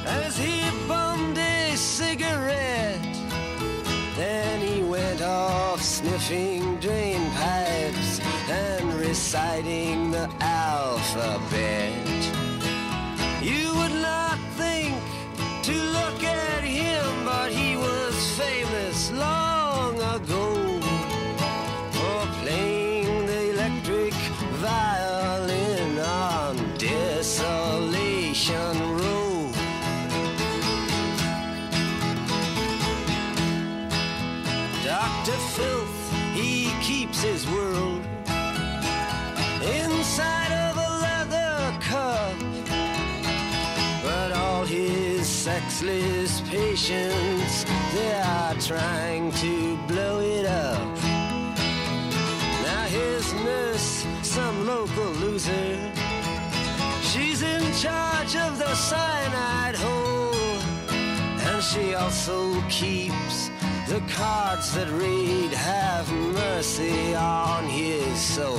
[0.07, 2.99] as he bummed a cigarette.
[4.15, 8.19] Then he went off sniffing drain pipes
[8.49, 11.93] and reciting the alphabet.
[13.39, 14.95] You would not think
[15.61, 19.54] to look at him, but he was famous long
[45.81, 50.95] his sexless patients, they are trying to blow it up.
[52.63, 55.91] Now his nurse, some local loser,
[57.01, 60.33] she's in charge of the cyanide hole.
[61.47, 63.49] And she also keeps
[63.87, 68.57] the cards that read, Have mercy on his soul.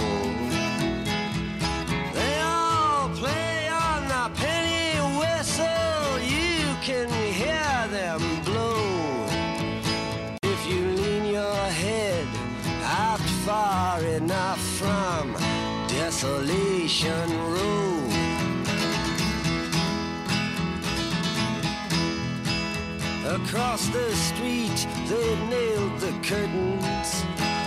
[2.12, 4.30] They all play on the
[13.86, 15.32] far enough from
[15.86, 18.10] Desolation Road.
[23.38, 27.10] Across the street, they've nailed the curtains.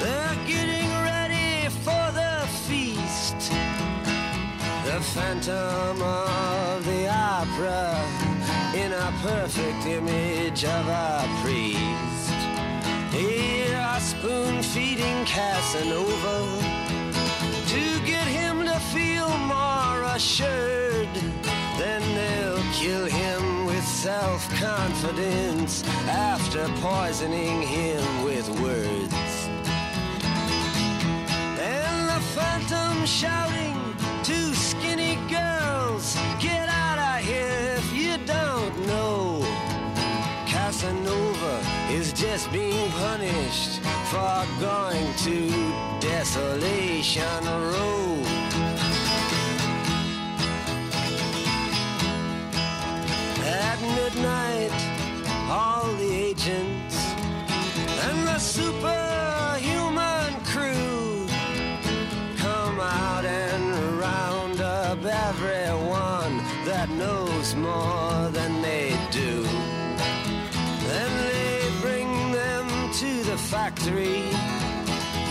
[0.01, 2.35] They're getting ready for the
[2.67, 3.39] feast.
[4.87, 7.83] The phantom of the opera
[8.73, 12.08] in a perfect image of a priest.
[13.11, 16.37] Here are spoon feeding Casanova
[17.67, 21.09] to get him to feel more assured.
[21.79, 29.49] Then they'll kill him with self confidence after poisoning him with words.
[31.59, 33.48] And the phantom shouting
[42.39, 45.49] is being punished for going to
[45.99, 48.25] Desolation Road.
[53.43, 54.71] At midnight,
[55.49, 56.97] all the agents
[58.05, 58.98] and the superhuman
[73.69, 74.21] factory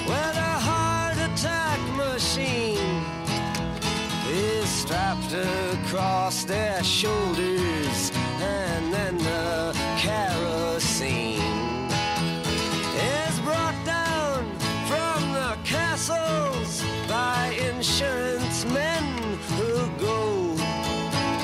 [0.06, 3.02] where the heart attack machine
[4.28, 11.40] is strapped across their shoulders and then the kerosene
[13.26, 14.44] is brought down
[14.86, 19.04] from the castles by insurance men
[19.56, 20.54] who go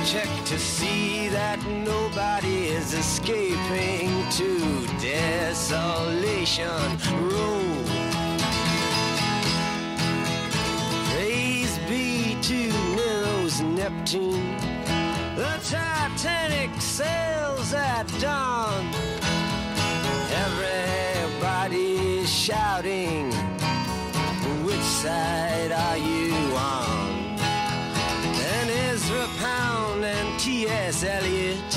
[0.05, 6.14] check to see that nobody is escaping to desolation
[6.45, 7.87] road
[11.11, 14.59] Praise be to Nero's Neptune.
[15.37, 18.93] The Titanic sails at dawn.
[20.45, 23.33] Everybody's shouting,
[24.66, 27.39] which side are you on?
[28.53, 31.05] And Ezra Pound and T.S.
[31.05, 31.74] Eliot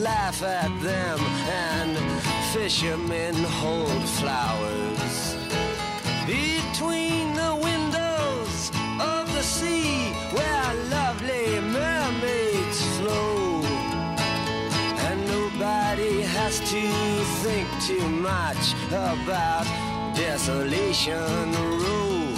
[0.00, 1.18] laugh at them,
[1.48, 2.22] and
[2.54, 5.36] fishermen hold flowers
[6.26, 13.62] between the windows of the sea where lovely mermaids flow,
[15.06, 16.82] and nobody has to
[17.44, 19.66] think too much about
[20.16, 22.29] desolation row.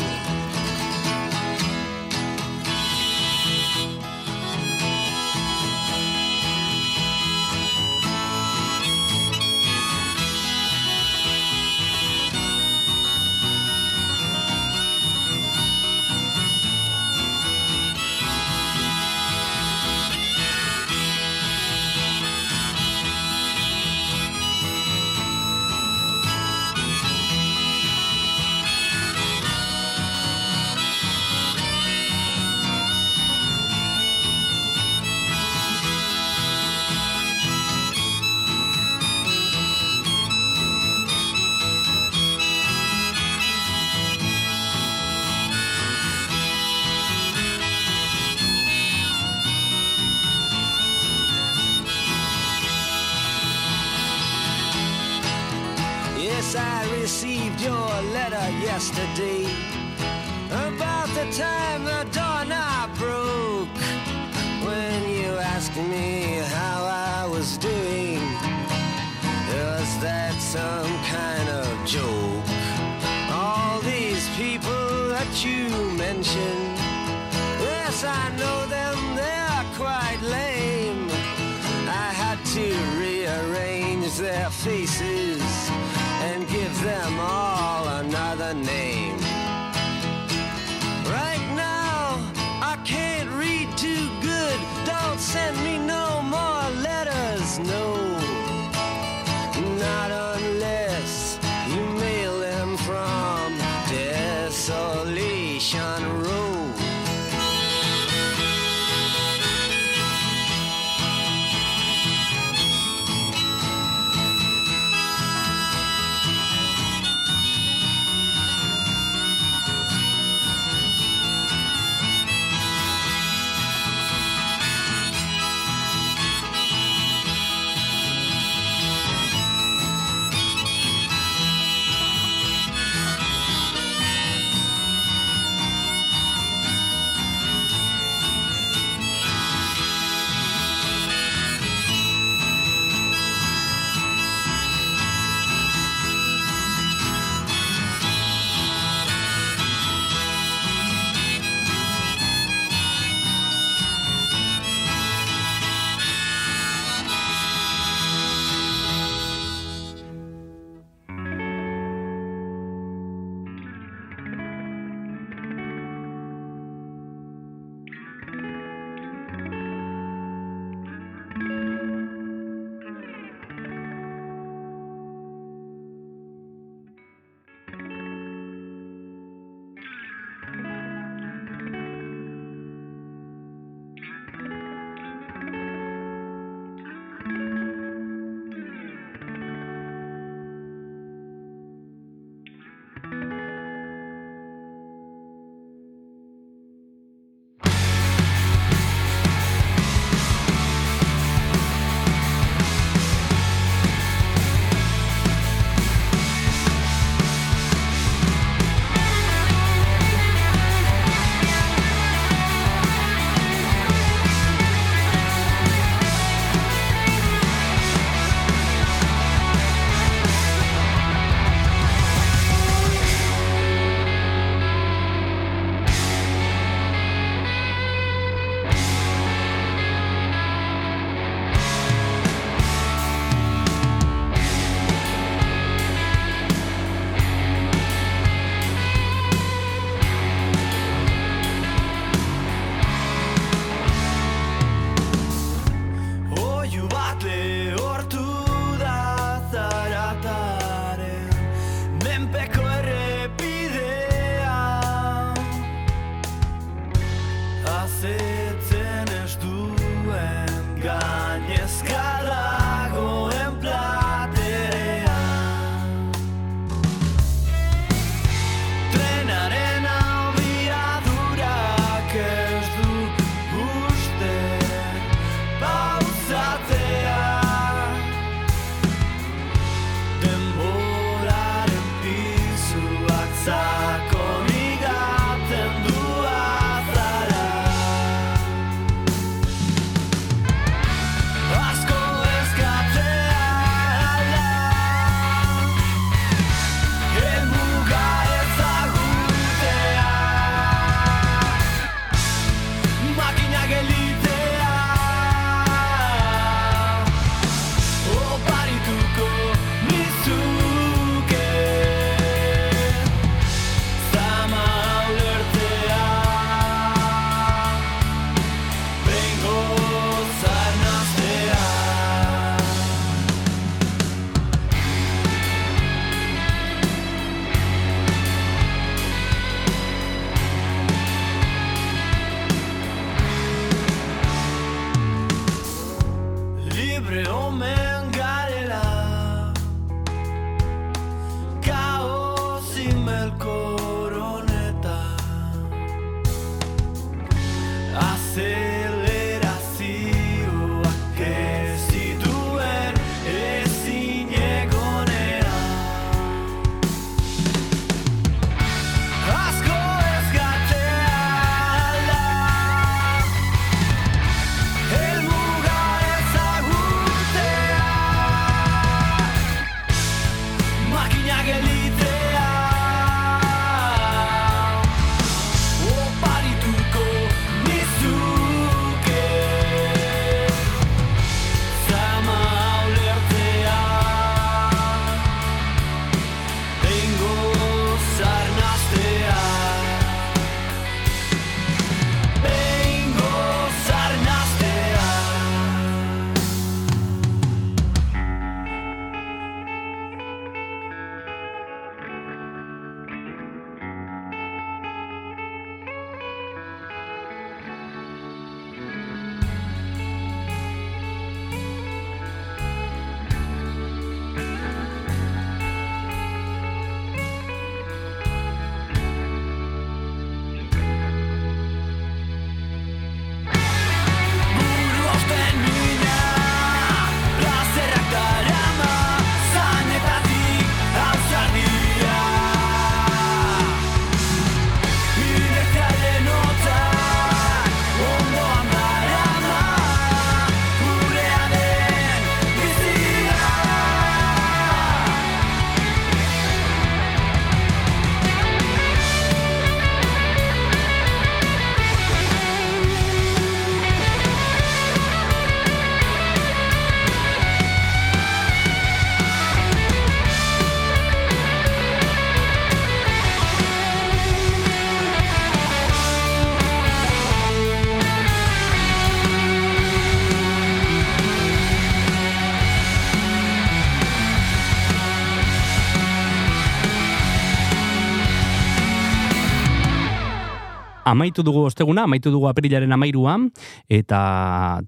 [481.13, 483.51] Amaitu dugu osteguna, amaitu dugu apirilaren amairuan,
[483.93, 484.21] eta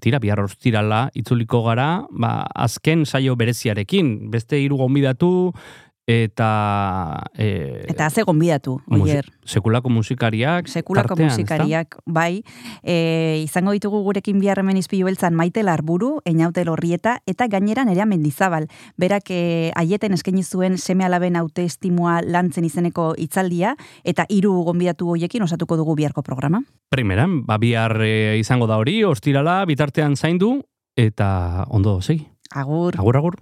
[0.01, 5.29] tira, bihar ostirala itzuliko gara, ba, azken saio bereziarekin, beste hiru gonbidatu,
[6.07, 7.23] eta...
[7.37, 9.25] E, Eta ze gonbidatu, oier.
[9.45, 12.43] sekulako musikariak, Sekulako tartean, musikariak, bai.
[12.83, 18.05] E, izango ditugu gurekin bihar hemen izpilu beltzan Maite Larburu, Einaute Lorrieta, eta gainera nerea
[18.05, 18.67] Mendizabal.
[18.97, 25.43] Berak e, aieten eskaini zuen seme alaben autoestimua lantzen izeneko hitzaldia eta hiru gonbidatu hoiekin
[25.43, 26.61] osatuko dugu biharko programa.
[26.89, 30.59] Primeran, ba, bihar e, izango da hori, ostirala, bitartean zaindu,
[30.95, 32.27] eta ondo, segi.
[32.53, 32.95] Agur.
[32.97, 33.41] Agur, agur.